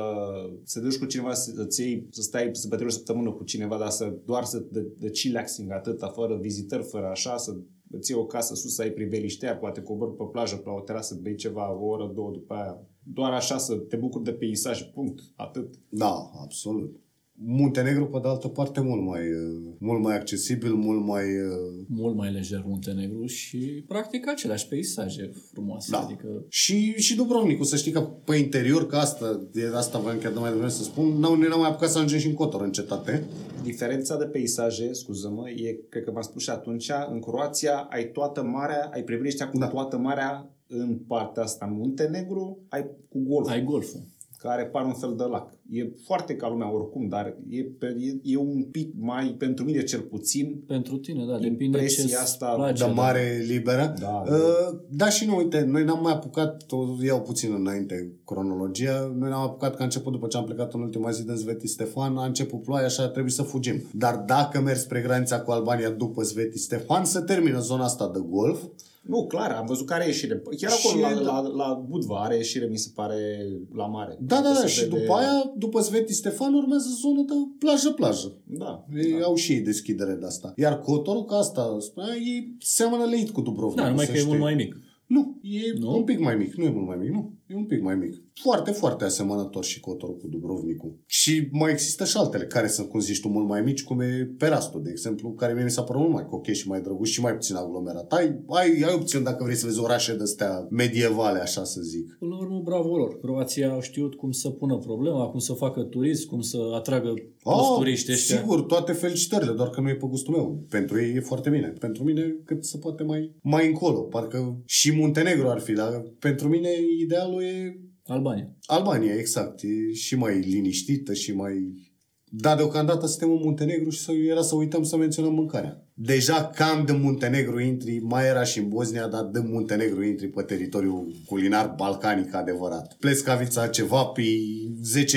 să 0.65 0.79
te 0.79 0.85
duci 0.85 0.99
cu 0.99 1.05
cineva, 1.05 1.35
să-ți 1.35 1.81
iei, 1.81 2.07
să 2.11 2.23
stai, 2.23 2.51
să 2.53 2.69
petrești 2.69 2.95
o 2.95 2.99
săptămână 2.99 3.31
cu 3.31 3.45
cineva, 3.45 3.79
dar 3.79 3.91
să 3.91 4.15
doar 4.25 4.45
să 4.45 4.65
de, 4.71 4.87
de 4.99 5.11
chillaxing 5.11 5.71
atâta, 5.71 6.09
fără 6.09 6.37
vizitări, 6.37 6.83
fără 6.83 7.07
așa, 7.07 7.37
să 7.37 7.57
îți 7.91 8.11
iei 8.11 8.21
o 8.21 8.27
casă 8.27 8.55
sus, 8.55 8.75
să 8.75 8.83
ai 8.83 8.91
priveliștea, 8.91 9.57
poate 9.57 9.83
cobori 9.83 10.17
pe 10.17 10.25
plajă, 10.33 10.57
pe 10.57 10.69
la 10.69 10.75
o 10.75 10.81
terasă, 10.81 11.19
bei 11.23 11.35
ceva, 11.35 11.73
o 11.73 11.85
oră, 11.85 12.13
două 12.15 12.31
după 12.31 12.55
aia. 12.55 12.81
Doar 13.03 13.33
așa 13.33 13.59
să 13.59 13.75
te 13.75 13.97
bucuri 13.97 14.25
de 14.25 14.33
peisaj, 14.33 14.83
punct, 14.83 15.23
atât. 15.37 15.75
Da, 15.89 16.31
absolut. 16.41 17.02
Muntenegru, 17.45 18.07
pe 18.07 18.19
de 18.23 18.29
altă 18.29 18.49
parte, 18.49 18.81
mult 18.81 19.03
mai, 19.03 19.21
uh, 19.21 19.73
mult 19.79 20.03
mai 20.03 20.17
accesibil, 20.17 20.75
mult 20.75 21.07
mai... 21.07 21.23
uh, 21.25 21.85
Mult 21.89 22.17
mai 22.17 22.33
lejer 22.33 22.63
Muntenegru 22.67 23.27
și 23.27 23.85
practic 23.89 24.29
aceleași 24.29 24.69
peisaje 24.69 25.33
frumoase. 25.53 25.91
Da. 25.91 25.99
Adică 25.99 26.45
Și, 26.49 26.93
și 26.93 27.17
Dubrovnicul, 27.17 27.65
să 27.65 27.77
știi 27.77 27.93
că 27.93 28.01
pe 28.01 28.37
interior, 28.37 28.87
că 28.87 28.97
asta, 28.97 29.49
de 29.53 29.71
asta 29.75 29.99
voiam 29.99 30.19
chiar 30.19 30.33
de 30.33 30.39
mai 30.39 30.49
devreme 30.51 30.71
să 30.71 30.83
spun, 30.83 31.07
n-au, 31.19 31.35
n-am 31.35 31.61
mai 31.61 31.69
apucat 31.69 31.91
să 31.91 31.97
ajungem 31.97 32.19
și 32.19 32.27
în 32.27 32.35
Cotor, 32.35 32.63
în 32.63 32.73
cetate. 32.73 33.25
Diferența 33.63 34.17
de 34.19 34.25
peisaje, 34.25 34.93
scuză-mă, 34.93 35.51
e, 35.51 35.79
cred 35.89 36.05
că 36.05 36.11
v-am 36.11 36.23
spus 36.23 36.43
și 36.43 36.51
atunci, 36.51 36.91
în 37.13 37.21
Croația 37.21 37.77
ai 37.91 38.11
toată 38.11 38.43
marea, 38.43 38.91
ai 38.93 39.03
priveliștea 39.03 39.49
cu 39.49 39.59
Da. 39.59 39.65
da. 39.65 39.71
toată 39.71 39.97
marea 39.99 40.51
în 40.67 40.99
partea 41.07 41.43
asta. 41.43 41.67
În 41.71 41.77
Muntenegru 41.77 42.59
ai 42.69 42.87
cu 43.09 43.19
golf. 43.27 43.49
ai 43.51 43.63
golful. 43.65 44.01
Care 44.43 44.65
pare 44.65 44.87
un 44.87 44.93
fel 44.93 45.15
de 45.17 45.25
lac. 45.25 45.53
E 45.71 45.93
foarte 46.05 46.37
ca 46.37 46.49
lumea 46.49 46.75
oricum, 46.75 47.09
dar 47.09 47.37
e, 47.49 47.63
pe, 47.65 47.87
e, 47.87 48.33
e 48.33 48.37
un 48.37 48.63
pic 48.63 48.93
mai, 48.99 49.35
pentru 49.39 49.65
mine 49.65 49.83
cel 49.83 50.01
puțin, 50.01 50.63
Pentru 50.67 50.97
tine, 50.97 51.25
da, 51.25 51.39
depinde 51.39 51.65
Impresia 51.65 52.05
ce 52.05 52.17
asta 52.17 52.47
place. 52.55 52.85
de 52.85 52.91
mare 52.91 53.45
liberă. 53.47 53.95
Da, 54.01 54.23
uh, 54.27 54.79
da 54.89 55.09
și 55.09 55.27
nu, 55.27 55.37
uite, 55.37 55.61
noi 55.61 55.85
n-am 55.85 56.03
mai 56.03 56.13
apucat, 56.13 56.65
o 56.71 56.87
iau 57.05 57.21
puțin 57.21 57.53
înainte 57.53 58.13
cronologia, 58.25 59.15
noi 59.19 59.31
n-am 59.31 59.43
apucat 59.43 59.75
că 59.77 59.83
a 59.83 59.85
început 59.85 60.13
după 60.13 60.27
ce 60.27 60.37
am 60.37 60.45
plecat 60.45 60.75
în 60.75 60.81
ultima 60.81 61.11
zi 61.11 61.25
din 61.25 61.37
Sveti 61.37 61.67
Stefan, 61.67 62.17
a 62.17 62.25
început 62.25 62.63
ploaia, 62.63 62.87
așa 62.87 63.09
trebuie 63.09 63.33
să 63.33 63.43
fugim. 63.43 63.83
Dar 63.93 64.17
dacă 64.27 64.61
mergi 64.61 64.81
spre 64.81 65.01
granița 65.01 65.41
cu 65.41 65.51
Albania 65.51 65.91
după 65.91 66.23
Sveti 66.23 66.59
Stefan, 66.59 67.05
se 67.05 67.21
termină 67.21 67.61
zona 67.61 67.85
asta 67.85 68.11
de 68.15 68.21
golf. 68.29 68.59
Nu, 69.03 69.27
clar, 69.27 69.51
am 69.51 69.67
văzut 69.67 69.87
că 69.87 69.93
are 69.93 70.07
ieșire. 70.07 70.43
Chiar 70.57 70.73
acolo, 70.73 70.95
Și- 70.95 71.01
la, 71.15 71.41
la, 71.41 71.41
la 71.49 71.85
Budva, 71.89 72.17
are 72.23 72.37
ieșire, 72.37 72.67
mi 72.67 72.77
se 72.77 72.91
pare, 72.95 73.49
la 73.75 73.87
mare. 73.87 74.17
Da, 74.21 74.35
da, 74.35 74.49
Adică 74.49 74.53
da, 74.55 74.61
se 74.61 74.67
și 74.69 74.85
vede- 74.85 74.99
după 75.01 75.13
aia, 75.13 75.53
după 75.57 75.81
Sveti 75.81 76.13
Stefan, 76.13 76.55
urmează 76.55 76.89
zonă 77.01 77.23
de 77.23 77.33
plajă-plajă. 77.59 78.37
Da, 78.45 78.87
Ei 78.97 79.13
da. 79.19 79.25
au 79.25 79.35
și 79.35 79.53
ei 79.53 79.61
deschidere 79.61 80.15
de 80.15 80.27
asta. 80.27 80.53
Iar 80.57 80.79
Cotorul, 80.79 81.25
ca 81.25 81.37
asta 81.37 81.77
spunea, 81.81 82.15
e 82.15 82.55
seamănă 82.59 83.05
leit 83.05 83.31
cu 83.31 83.41
Dubrovnik. 83.41 83.81
Da, 83.83 83.89
numai 83.89 84.05
să 84.05 84.11
că 84.11 84.17
e 84.17 84.21
știi. 84.21 84.31
mult 84.31 84.43
mai 84.43 84.55
mic. 84.55 84.77
Nu, 85.07 85.39
e 85.43 85.73
Nu? 85.79 85.91
nu? 85.91 85.97
un 85.97 86.05
pic 86.05 86.19
mai 86.21 86.37
mic. 86.37 86.55
Nu 86.55 86.65
e 86.65 86.71
mult 86.71 86.87
mai 86.87 86.97
mic, 87.01 87.11
nu. 87.11 87.33
E 87.47 87.55
un 87.55 87.65
pic 87.65 87.83
mai 87.83 87.95
mic. 87.95 88.22
Foarte, 88.41 88.71
foarte 88.71 89.05
asemănător 89.05 89.65
și 89.65 89.81
Cotorul 89.81 90.17
cu 90.17 90.27
Dubrovnicul. 90.29 90.99
Și 91.07 91.49
mai 91.51 91.71
există 91.71 92.05
și 92.05 92.17
altele 92.17 92.45
care 92.45 92.67
sunt, 92.67 92.89
cum 92.89 93.01
zici 93.01 93.21
tu, 93.21 93.29
mult 93.29 93.49
mai 93.49 93.63
mici, 93.63 93.85
cum 93.85 94.01
e 94.01 94.35
Perastul, 94.39 94.83
de 94.83 94.91
exemplu, 94.91 95.33
care 95.33 95.53
mie 95.53 95.65
mi 95.65 95.71
s-a 95.71 95.83
părut 95.83 96.01
mult 96.01 96.15
mai 96.15 96.27
coche 96.27 96.53
și 96.53 96.69
mai 96.69 96.81
drăguț 96.81 97.09
și 97.09 97.21
mai 97.21 97.33
puțin 97.33 97.55
aglomerat. 97.55 98.13
Ai, 98.13 98.43
ai, 98.49 98.83
ai 98.83 98.95
opțiuni 98.95 99.25
dacă 99.25 99.45
vrei 99.45 99.57
să 99.57 99.67
vezi 99.67 99.81
orașe 99.81 100.17
de-astea 100.17 100.67
medievale, 100.71 101.39
așa 101.39 101.65
să 101.65 101.81
zic. 101.81 102.17
Până 102.19 102.35
la 102.35 102.41
urmă, 102.41 102.61
bravo 102.65 102.97
lor. 102.97 103.19
Croația 103.19 103.71
au 103.71 103.81
știut 103.81 104.15
cum 104.15 104.31
să 104.31 104.51
pună 104.51 104.77
problema, 104.79 105.27
cum 105.27 105.39
să 105.39 105.53
facă 105.53 105.83
turism, 105.83 106.29
cum 106.29 106.41
să 106.41 106.59
atragă 106.75 107.15
toți 107.43 107.75
turiștii 107.77 108.13
ăștia. 108.13 108.37
Ah, 108.37 108.41
Sigur, 108.41 108.61
toate 108.63 108.93
felicitările, 108.93 109.53
doar 109.53 109.71
că 109.71 109.81
nu 109.81 109.89
e 109.89 109.95
pe 109.95 110.07
gustul 110.07 110.35
meu. 110.35 110.65
Pentru 110.69 111.01
ei 111.01 111.15
e 111.15 111.21
foarte 111.21 111.51
bine. 111.51 111.69
Pentru 111.69 112.05
mine 112.05 112.37
cât 112.45 112.65
se 112.65 112.79
poate 112.79 113.03
mai, 113.03 113.35
mai 113.43 113.67
încolo. 113.67 114.01
Parcă 114.01 114.63
și 114.67 114.97
Muntenegru 114.97 115.49
ar 115.49 115.61
fi, 115.61 115.73
dar 115.73 116.03
pentru 116.19 116.49
mine 116.49 116.69
idealul 117.01 117.43
e 117.43 117.81
Albania. 118.07 118.57
Albania, 118.67 119.15
exact. 119.15 119.63
E 119.63 119.93
și 119.93 120.17
mai 120.17 120.39
liniștită 120.39 121.13
și 121.13 121.33
mai... 121.35 121.91
Dar 122.35 122.57
deocamdată 122.57 123.07
suntem 123.07 123.31
în 123.31 123.41
Muntenegru 123.43 123.91
și 123.91 124.01
să, 124.01 124.13
era 124.13 124.43
să 124.43 124.55
uităm 124.55 124.83
să 124.83 124.97
menționăm 124.97 125.35
mâncarea. 125.35 125.87
Deja 125.95 126.51
cam 126.55 126.85
de 126.85 126.93
Muntenegru 126.93 127.61
intri, 127.61 127.99
mai 127.99 128.27
era 128.27 128.45
și 128.45 128.59
în 128.59 128.69
Bosnia, 128.69 129.07
dar 129.07 129.25
de 129.25 129.41
Muntenegru 129.41 130.05
intri 130.05 130.29
pe 130.29 130.43
teritoriul 130.43 131.13
culinar 131.27 131.75
balcanic 131.77 132.35
adevărat. 132.35 132.97
Plescavița, 133.01 133.67
ceva, 133.67 134.05
pe 134.05 134.23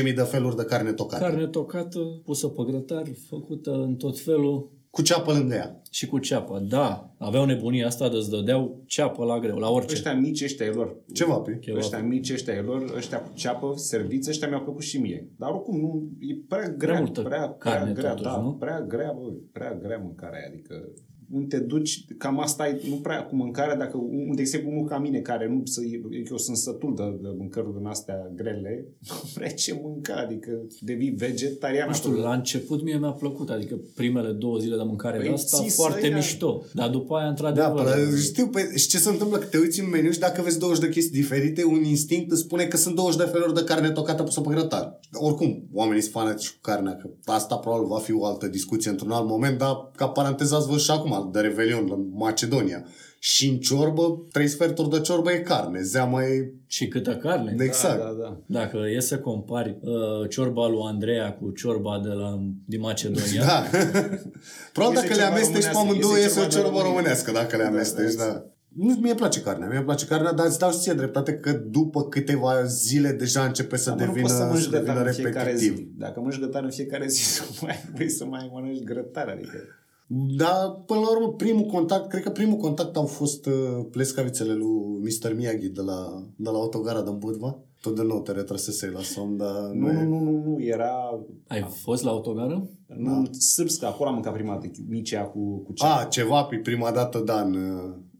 10.000 0.05 0.15
de 0.15 0.21
feluri 0.21 0.55
de 0.55 0.63
carne 0.63 0.91
tocată. 0.93 1.23
Carne 1.23 1.47
tocată, 1.47 1.99
pusă 2.25 2.47
pe 2.47 2.63
grătar, 2.67 3.03
făcută 3.27 3.71
în 3.71 3.95
tot 3.95 4.19
felul 4.19 4.71
Cu 4.95 5.01
ceapă 5.01 5.31
lângă 5.31 5.53
ea. 5.53 5.81
și 5.91 6.05
cu 6.07 6.19
ceapă. 6.19 6.59
Da, 6.69 7.13
aveau 7.17 7.45
nebunia 7.45 7.85
asta 7.85 8.09
de 8.09 8.15
îți 8.15 8.29
dădeau 8.29 8.83
ceapă 8.85 9.25
la 9.25 9.39
greu, 9.39 9.57
la 9.57 9.69
orice. 9.69 9.93
Ăștia 9.93 10.13
mici, 10.13 10.43
ăștia 10.43 10.65
ai 10.65 10.73
lor. 10.73 10.95
Ceva 11.13 11.35
pe. 11.35 11.57
Cheva. 11.61 11.77
Ăștia 11.77 11.99
mici, 11.99 12.31
ăștia 12.31 12.53
ai 12.53 12.63
lor, 12.63 12.93
ăștia 12.95 13.21
cu 13.21 13.29
ceapă, 13.33 13.73
serviți, 13.75 14.29
ăștia 14.29 14.47
mi-au 14.47 14.61
plăcut 14.61 14.81
și 14.81 14.97
mie. 14.97 15.29
Dar 15.37 15.49
oricum, 15.49 15.79
nu, 15.79 16.09
e 16.19 16.35
prea 16.47 16.69
grea, 16.69 16.99
multă 16.99 17.21
prea, 17.21 17.55
carne 17.57 17.91
prea 17.91 17.93
grea, 17.93 18.09
totuși, 18.09 18.35
da, 18.35 18.41
nu? 18.41 18.53
prea 18.53 18.81
grea, 18.81 19.15
bă, 19.19 19.31
prea 19.51 19.73
grea 19.73 19.97
mâncarea 19.97 20.39
aia, 20.39 20.47
adică 20.47 20.89
unde 21.32 21.57
te 21.57 21.63
duci, 21.63 22.05
cam 22.17 22.39
asta 22.39 22.67
e, 22.67 22.82
nu 22.89 22.95
prea 22.95 23.23
cu 23.23 23.36
mâncarea, 23.36 23.76
dacă, 23.76 23.97
un, 23.97 24.36
de 24.36 24.41
exemplu, 24.41 24.71
unul 24.71 24.86
ca 24.86 24.97
mine, 24.97 25.19
care 25.19 25.47
nu, 25.47 25.61
să, 25.65 25.82
eu 26.30 26.38
sunt 26.38 26.57
sătul 26.57 26.93
de, 26.95 27.03
de 27.21 27.36
mâncăruri 27.38 27.78
din 27.78 27.86
astea 27.86 28.32
grele, 28.36 28.86
nu 29.07 29.30
vrea 29.34 29.49
ce 29.49 29.80
mânca, 29.84 30.15
adică 30.15 30.51
devii 30.80 31.09
vegetarian. 31.09 31.88
Nu 31.88 31.93
știu, 31.93 32.11
la 32.11 32.34
început 32.34 32.84
mie 32.84 32.97
mi-a 32.97 33.09
plăcut, 33.09 33.49
adică 33.49 33.80
primele 33.95 34.32
două 34.32 34.57
zile 34.57 34.76
de 34.76 34.84
mâncare 34.86 35.17
păi 35.17 35.28
de 35.28 35.34
asta, 35.34 35.57
foarte 35.57 36.07
mișto, 36.07 36.63
dar 36.73 36.89
după 36.89 37.15
aia, 37.15 37.28
într-adevăr... 37.28 37.84
Da, 37.84 37.91
până, 37.91 38.17
știu, 38.17 38.47
păi, 38.47 38.63
și 38.76 38.88
ce 38.88 38.97
se 38.97 39.09
întâmplă, 39.09 39.38
că 39.38 39.45
te 39.45 39.57
uiți 39.57 39.80
în 39.80 39.89
meniu 39.89 40.11
și 40.11 40.19
dacă 40.19 40.41
vezi 40.41 40.59
20 40.59 40.84
de 40.84 40.89
chestii 40.89 41.19
diferite, 41.21 41.63
un 41.63 41.84
instinct 41.84 42.32
îți 42.32 42.41
spune 42.41 42.65
că 42.65 42.78
sunt 42.78 42.95
20 42.95 43.19
de 43.19 43.32
feluri 43.32 43.53
de 43.53 43.63
carne 43.63 43.91
tocată 43.91 44.23
pusă 44.23 44.41
pe 44.41 44.49
grătar. 44.49 44.99
Oricum, 45.13 45.67
oamenii 45.73 46.01
sunt 46.01 46.13
fanatici 46.13 46.49
cu 46.49 46.57
carnea, 46.61 46.95
că 46.95 47.09
asta 47.26 47.55
probabil 47.55 47.88
va 47.88 47.99
fi 47.99 48.13
o 48.13 48.26
altă 48.26 48.47
discuție 48.47 48.91
într-un 48.91 49.11
alt 49.11 49.28
moment, 49.28 49.57
dar 49.57 49.91
ca 49.95 50.07
paranteză 50.07 50.55
ați 50.55 50.67
văzut 50.67 50.82
și 50.82 50.91
acum, 50.91 51.13
de 51.22 51.39
Revelion, 51.39 51.89
în 51.91 52.05
Macedonia. 52.13 52.86
Și 53.20 53.49
în 53.49 53.57
ciorbă, 53.57 54.26
trei 54.32 54.47
sferturi 54.47 54.89
de 54.89 54.99
ciorbă 54.99 55.32
e 55.32 55.39
carne, 55.39 55.82
zeama 55.82 56.24
e... 56.24 56.53
Și 56.68 56.88
câtă 56.88 57.16
carne. 57.16 57.55
Exact. 57.59 57.97
Da, 57.97 58.03
da, 58.03 58.13
da. 58.22 58.41
Dacă 58.45 58.78
e 58.95 58.99
să 58.99 59.20
compari 59.20 59.78
uh, 59.82 60.30
ciorba 60.30 60.68
lui 60.68 60.82
Andreea 60.86 61.34
cu 61.34 61.51
ciorba 61.51 62.01
de 62.03 62.09
la, 62.09 62.39
din 62.66 62.80
Macedonia... 62.80 63.43
da. 63.45 63.63
Probabil 64.74 64.99
dacă 65.01 65.13
le 65.13 65.22
amesteci 65.22 65.63
pe 65.63 65.78
amândouă, 65.78 66.18
iese 66.18 66.39
o 66.39 66.45
ciorbă 66.45 66.82
românească, 66.82 67.32
dacă 67.32 67.55
le 67.55 67.63
da, 67.63 67.70
amesteci, 67.70 68.13
da. 68.13 68.26
da. 68.26 68.45
Nu, 68.76 68.97
mie 69.01 69.13
place 69.13 69.41
carnea, 69.41 69.68
mie 69.68 69.82
place 69.82 70.05
carnea, 70.05 70.32
dar 70.32 70.45
îți 70.45 70.59
dau 70.59 70.72
și 70.72 70.78
ție 70.78 70.93
dreptate 70.93 71.34
că 71.34 71.51
după 71.51 72.03
câteva 72.03 72.63
zile 72.63 73.11
deja 73.11 73.43
începe 73.43 73.78
să 73.78 73.89
Dar 73.89 74.07
devină, 74.07 74.28
să 74.28 74.51
să 74.55 74.70
devină 74.70 75.03
repetitiv. 75.03 75.76
Zi. 75.76 75.88
Dacă 75.97 76.20
mănânci 76.20 76.39
grătar 76.39 76.63
în 76.63 76.70
fiecare 76.70 77.07
zi, 77.07 77.39
nu 77.49 77.55
mai 77.61 77.84
vrei 77.93 78.09
să 78.09 78.26
mai 78.26 78.49
mănânci 78.53 78.84
grătar, 78.84 79.28
adică... 79.28 79.57
Da, 80.07 80.83
până 80.85 80.99
la 80.99 81.11
urmă, 81.11 81.33
primul 81.33 81.65
contact, 81.65 82.09
cred 82.09 82.23
că 82.23 82.29
primul 82.29 82.57
contact 82.57 82.95
au 82.95 83.05
fost 83.05 83.45
uh, 83.45 83.85
plescavițele 83.91 84.53
lui 84.53 85.01
Mr. 85.01 85.35
Miyagi 85.35 85.69
de 85.69 85.81
la, 85.81 86.23
de 86.35 86.49
la 86.49 86.57
autogara 86.57 87.01
din 87.01 87.17
Budva. 87.17 87.59
Tot 87.81 87.95
de 87.95 88.01
nou 88.01 88.21
te 88.21 88.31
retrăsesei 88.31 88.89
la 88.91 89.01
somn, 89.01 89.37
dar... 89.37 89.61
Nu, 89.73 89.91
nu, 89.91 90.03
nu, 90.03 90.19
nu, 90.19 90.43
nu, 90.45 90.63
era... 90.63 91.19
Ai 91.47 91.61
fost 91.61 92.03
la 92.03 92.09
autogară? 92.09 92.69
Nu, 92.87 93.21
da. 93.21 93.31
Sârbscă, 93.31 93.85
acolo 93.85 94.09
am 94.09 94.13
mâncat 94.13 94.33
prima 94.33 94.53
dată, 94.53 94.67
micea 94.89 95.23
cu, 95.23 95.57
cu 95.57 95.73
ce? 95.73 95.85
Ah, 95.85 96.07
ceva 96.09 96.43
pe 96.43 96.55
prima 96.55 96.91
dată, 96.91 97.19
da, 97.19 97.41
în, 97.41 97.55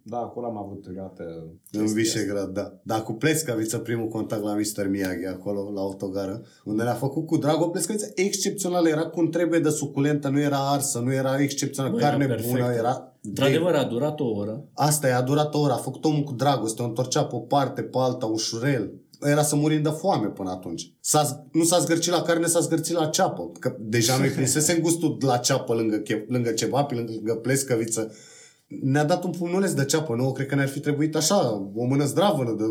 da, 0.08 0.18
acolo 0.18 0.46
am 0.46 0.58
avut 0.58 0.94
gata. 0.94 1.24
În 1.72 1.86
Visegrad, 1.86 2.50
da. 2.50 2.74
Dar 2.84 3.04
cu 3.04 3.14
Plescaviță 3.14 3.78
primul 3.78 4.08
contact 4.08 4.44
la 4.44 4.56
Mr. 4.56 4.88
Miyagi 4.88 5.26
acolo, 5.26 5.72
la 5.74 5.82
autogară, 5.82 6.42
unde 6.64 6.84
ne-a 6.84 6.94
făcut 6.94 7.26
cu 7.26 7.38
drag 7.38 7.62
o 7.62 7.68
Plescaviță 7.68 8.12
excepțională. 8.16 8.90
Era 8.90 9.06
cum 9.06 9.30
trebuie 9.30 9.60
de 9.60 9.70
suculentă, 9.70 10.30
nu 10.30 10.40
era 10.40 10.58
arsă, 10.58 11.00
nu 11.00 11.14
era 11.14 11.42
excepțională, 11.42 11.94
Bă, 11.94 12.00
carne 12.00 12.24
era 12.24 12.36
bună, 12.48 12.74
era... 12.78 13.14
Într-adevăr, 13.22 13.74
a 13.74 13.84
durat 13.84 14.20
o 14.20 14.26
oră. 14.26 14.66
Asta 14.74 15.08
e, 15.08 15.14
a 15.14 15.22
durat 15.22 15.54
o 15.54 15.60
oră. 15.60 15.74
A 15.74 15.78
făcut 15.78 16.06
omul 16.06 16.24
cu 16.24 16.34
dragoste, 16.34 16.82
o 16.82 16.86
întorcea 16.86 17.24
pe 17.24 17.36
o 17.36 17.40
parte, 17.40 17.82
pe 17.82 17.98
alta, 17.98 18.26
ușurel 18.26 18.92
era 19.22 19.44
să 19.44 19.56
murim 19.56 19.82
de 19.82 19.90
foame 19.90 20.28
până 20.28 20.50
atunci. 20.50 20.94
S-a, 21.00 21.48
nu 21.52 21.64
s-a 21.64 21.80
zgârcit 21.80 22.12
la 22.12 22.22
carne, 22.22 22.46
s-a 22.46 22.60
zgârcit 22.60 22.96
la 22.96 23.06
ceapă. 23.06 23.52
Că 23.60 23.76
deja 23.80 24.18
noi 24.18 24.30
prinsesem 24.30 24.80
gustul 24.80 25.18
la 25.20 25.38
ceapă 25.38 25.74
lângă, 25.74 26.02
lângă 26.28 26.52
ceva, 26.52 26.88
lângă 26.90 27.36
plescăviță 27.36 28.12
ne-a 28.68 29.04
dat 29.06 29.24
un 29.24 29.32
pumnuleț 29.32 29.72
de 29.72 29.86
ceapă 29.86 30.16
nouă, 30.16 30.32
cred 30.32 30.48
că 30.48 30.56
ne-ar 30.56 30.68
fi 30.68 30.80
trebuit 30.80 31.16
așa, 31.16 31.70
o 31.76 31.86
mână 31.86 32.06
zdravănă, 32.06 32.56
de 32.58 32.64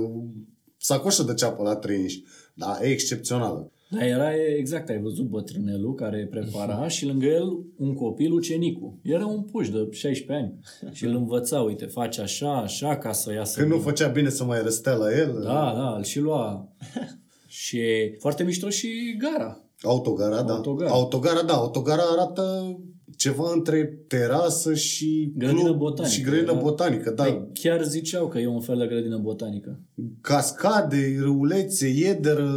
sacoșă 0.76 1.22
de 1.22 1.34
ceapă 1.34 1.62
la 1.62 1.76
3 1.76 2.00
inch. 2.00 2.14
Da, 2.54 2.78
e 2.82 2.86
excepțională. 2.86 3.68
Da, 3.90 4.06
era 4.06 4.30
exact, 4.58 4.88
ai 4.88 5.00
văzut 5.00 5.26
bătrânelul 5.26 5.94
care 5.94 6.28
prepara 6.30 6.88
și 6.96 7.06
lângă 7.06 7.26
el 7.26 7.48
un 7.76 7.94
copil 7.94 8.32
ucenicul. 8.32 8.98
Era 9.02 9.26
un 9.26 9.42
puș 9.42 9.68
de 9.68 9.88
16 9.90 10.32
ani 10.44 10.60
și 10.92 11.04
îl 11.04 11.14
învăța, 11.14 11.60
uite, 11.60 11.84
face 11.86 12.20
așa, 12.20 12.56
așa 12.56 12.96
ca 12.96 13.12
să 13.12 13.32
iasă 13.32 13.56
Când 13.58 13.68
bine. 13.68 13.78
nu 13.78 13.88
făcea 13.88 14.08
bine 14.08 14.28
să 14.28 14.44
mai 14.44 14.62
răstea 14.62 14.94
la 14.94 15.18
el. 15.18 15.40
Da, 15.42 15.72
da, 15.76 15.94
îl 15.96 16.02
și 16.02 16.18
lua. 16.18 16.68
și 17.46 17.80
foarte 18.18 18.42
mișto 18.42 18.68
și 18.68 19.16
gara. 19.18 19.64
Autogara, 19.82 20.42
da. 20.42 20.52
Autogara. 20.52 20.90
Autogara, 20.90 21.42
da. 21.42 21.54
Autogara 21.54 22.02
arată 22.12 22.76
ceva 23.24 23.52
între 23.54 24.04
terasă 24.06 24.74
și 24.74 25.32
grădină 25.36 25.62
club, 25.62 25.78
botanică. 25.78 26.14
Și 26.14 26.22
grădină 26.22 26.52
da? 26.52 26.58
botanică, 26.58 27.10
da. 27.10 27.22
Păi 27.22 27.48
chiar 27.52 27.82
ziceau 27.82 28.28
că 28.28 28.38
e 28.38 28.46
un 28.46 28.60
fel 28.60 28.78
de 28.78 28.86
grădină 28.86 29.18
botanică. 29.18 29.80
Cascade, 30.20 31.16
râulețe, 31.20 31.88
iederă, 31.88 32.50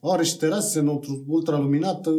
are 0.00 0.24
și 0.24 0.36
terase 0.36 1.00
ultraluminată, 1.26 2.10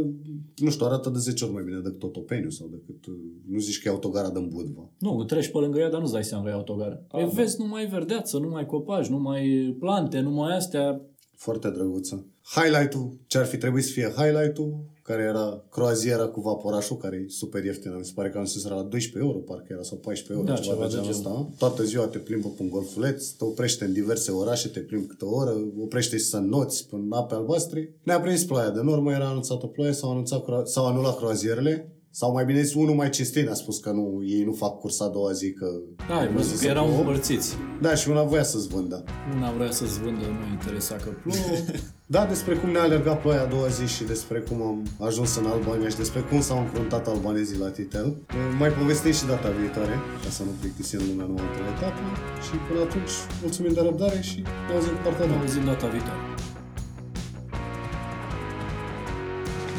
nu 0.56 0.70
știu, 0.70 0.86
arată 0.86 1.10
de 1.10 1.18
10 1.20 1.44
ori 1.44 1.54
mai 1.54 1.64
bine 1.64 1.80
decât 1.80 2.00
Totopeniu 2.00 2.50
sau 2.50 2.68
decât, 2.68 3.06
nu 3.48 3.60
zici 3.60 3.82
că 3.82 3.88
e 3.88 3.92
autogara 3.92 4.30
din 4.30 4.48
Budva. 4.48 4.90
Nu, 4.98 5.24
treci 5.24 5.52
pe 5.52 5.58
lângă 5.58 5.80
ea, 5.80 5.90
dar 5.90 6.00
nu-ți 6.00 6.14
dai 6.14 6.24
seama 6.24 6.44
că 6.44 6.50
e 6.50 6.54
autogara. 6.54 6.96
Păi 7.08 7.32
vezi 7.34 7.62
numai 7.62 7.86
verdeață, 7.86 8.38
numai 8.38 8.66
copaci, 8.66 9.08
numai 9.08 9.76
plante, 9.80 10.20
numai 10.20 10.56
astea. 10.56 11.02
Foarte 11.36 11.70
drăguță. 11.70 12.26
Highlight-ul, 12.44 13.18
ce 13.28 13.38
ar 13.38 13.46
fi 13.46 13.58
trebuit 13.58 13.84
să 13.84 13.92
fie 13.92 14.14
highlight-ul, 14.18 14.80
care 15.04 15.22
era 15.22 15.64
croaziera 15.72 16.26
cu 16.26 16.42
vaporașul, 16.42 16.98
care 16.98 17.16
e 17.16 17.30
super 17.30 17.64
ieftină. 17.64 17.96
Mi 17.98 18.06
se 18.06 18.12
pare 18.16 18.30
că 18.30 18.38
am 18.38 18.46
zis 18.46 18.64
la 18.64 18.82
12 18.82 19.18
euro, 19.18 19.38
parcă 19.38 19.68
era, 19.70 19.82
sau 19.82 19.98
14 19.98 20.34
euro, 20.34 20.46
da, 20.46 20.62
ceva, 20.62 20.88
ceva 20.88 21.04
de 21.04 21.10
asta. 21.10 21.50
Toată 21.58 21.84
ziua 21.84 22.08
te 22.08 22.18
plimbă 22.18 22.48
pe 22.48 22.62
un 22.62 22.70
golfuleț, 22.70 23.28
te 23.28 23.44
oprește 23.44 23.86
în 23.86 23.94
diverse 23.94 24.32
orașe, 24.32 24.68
te 24.68 24.80
plimbi 24.80 25.08
câte 25.08 25.26
o 25.26 25.36
oră, 25.36 25.56
oprește 25.82 26.18
și 26.18 26.24
să 26.24 26.38
noți 26.38 26.88
până 26.88 27.16
ape 27.16 27.34
albastre. 27.36 27.96
Ne-a 28.04 28.20
prins 28.20 28.44
ploaia 28.44 28.70
de 28.70 28.82
normă, 28.82 29.12
era 29.12 29.28
anunțată 29.28 29.66
ploaie, 29.66 29.94
s-au, 29.94 30.12
anunțat, 30.12 30.68
s-au 30.68 30.86
anulat 30.86 31.18
croazierele, 31.18 31.92
sau 32.14 32.32
mai 32.32 32.46
bine 32.46 32.62
zis, 32.62 32.74
unul 32.74 32.96
mai 32.96 33.10
cinstit 33.10 33.50
a 33.50 33.54
spus 33.54 33.80
că 33.80 33.92
nu, 33.92 34.22
ei 34.26 34.44
nu 34.44 34.52
fac 34.52 34.80
cursa 34.80 35.06
a 35.06 35.08
doua 35.08 35.32
zi, 35.32 35.54
că... 35.54 35.68
Da, 36.08 36.20
ai 36.20 36.28
văzut 36.28 36.60
că 36.60 36.68
erau 36.68 36.98
împărțiți. 36.98 37.56
Da, 37.82 37.96
și 37.96 38.10
una 38.10 38.24
voia 38.24 38.44
să-ți 38.44 38.68
vândă. 38.68 39.04
Una 39.36 39.52
vrea 39.52 39.72
să-ți 39.72 40.00
vândă, 40.00 40.26
nu 40.26 40.52
interesa 40.52 40.96
că 40.96 41.10
plouă. 41.24 41.58
da, 42.16 42.26
despre 42.26 42.54
cum 42.56 42.70
ne-a 42.70 42.82
alergat 42.82 43.22
ploaia 43.22 43.42
a 43.42 43.46
doua 43.46 43.68
zi 43.68 43.86
și 43.96 44.04
despre 44.04 44.40
cum 44.40 44.62
am 44.62 44.88
ajuns 45.00 45.36
în 45.36 45.46
Albania 45.46 45.90
și 45.90 45.98
despre 45.98 46.22
cum 46.30 46.42
s-au 46.42 46.60
înfruntat 46.60 47.08
albanezii 47.08 47.58
la 47.58 47.70
Titel. 47.70 48.16
Mai 48.60 48.70
povestim 48.70 49.12
și 49.12 49.26
data 49.26 49.50
viitoare, 49.50 49.96
ca 50.24 50.30
să 50.30 50.44
nu 50.44 50.52
plictisim 50.60 51.00
lumea 51.10 51.26
nouă 51.26 51.40
într-o 51.50 51.66
etapă. 51.76 52.02
Și 52.46 52.54
până 52.68 52.80
atunci, 52.88 53.14
mulțumim 53.42 53.74
de 53.74 53.82
răbdare 53.82 54.22
și 54.22 54.38
ne 54.68 54.74
auzim 54.76 54.94
cu 54.96 55.02
partea 55.04 55.26
Ne 55.26 55.36
auzim 55.42 55.64
data 55.66 55.88
viitoare. 55.88 56.31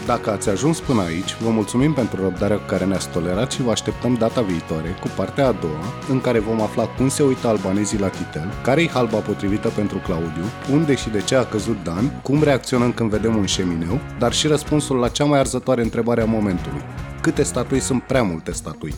Dacă 0.06 0.30
ați 0.30 0.48
ajuns 0.48 0.80
până 0.80 1.02
aici, 1.02 1.36
vă 1.40 1.48
mulțumim 1.50 1.92
pentru 1.92 2.22
răbdarea 2.22 2.56
cu 2.56 2.66
care 2.66 2.84
ne-ați 2.84 3.08
tolerat 3.08 3.52
și 3.52 3.62
vă 3.62 3.70
așteptăm 3.70 4.14
data 4.14 4.40
viitoare 4.40 4.96
cu 5.00 5.08
partea 5.16 5.46
a 5.46 5.52
doua, 5.52 5.84
în 6.08 6.20
care 6.20 6.38
vom 6.38 6.60
afla 6.60 6.86
cum 6.86 7.08
se 7.08 7.22
uită 7.22 7.48
albanezii 7.48 7.98
la 7.98 8.08
titel, 8.08 8.52
care 8.62 8.82
e 8.82 8.88
halba 8.88 9.18
potrivită 9.18 9.68
pentru 9.68 9.98
Claudiu, 9.98 10.44
unde 10.72 10.94
și 10.94 11.08
de 11.08 11.20
ce 11.20 11.34
a 11.34 11.44
căzut 11.44 11.82
Dan, 11.82 12.20
cum 12.22 12.42
reacționăm 12.42 12.92
când 12.92 13.10
vedem 13.10 13.36
un 13.36 13.46
șemineu, 13.46 14.00
dar 14.18 14.32
și 14.32 14.46
răspunsul 14.46 14.96
la 14.96 15.08
cea 15.08 15.24
mai 15.24 15.38
arzătoare 15.38 15.82
întrebare 15.82 16.22
a 16.22 16.26
momentului. 16.26 16.82
Câte 17.20 17.42
statui 17.42 17.80
sunt 17.80 18.02
prea 18.02 18.22
multe 18.22 18.52
statui? 18.52 18.94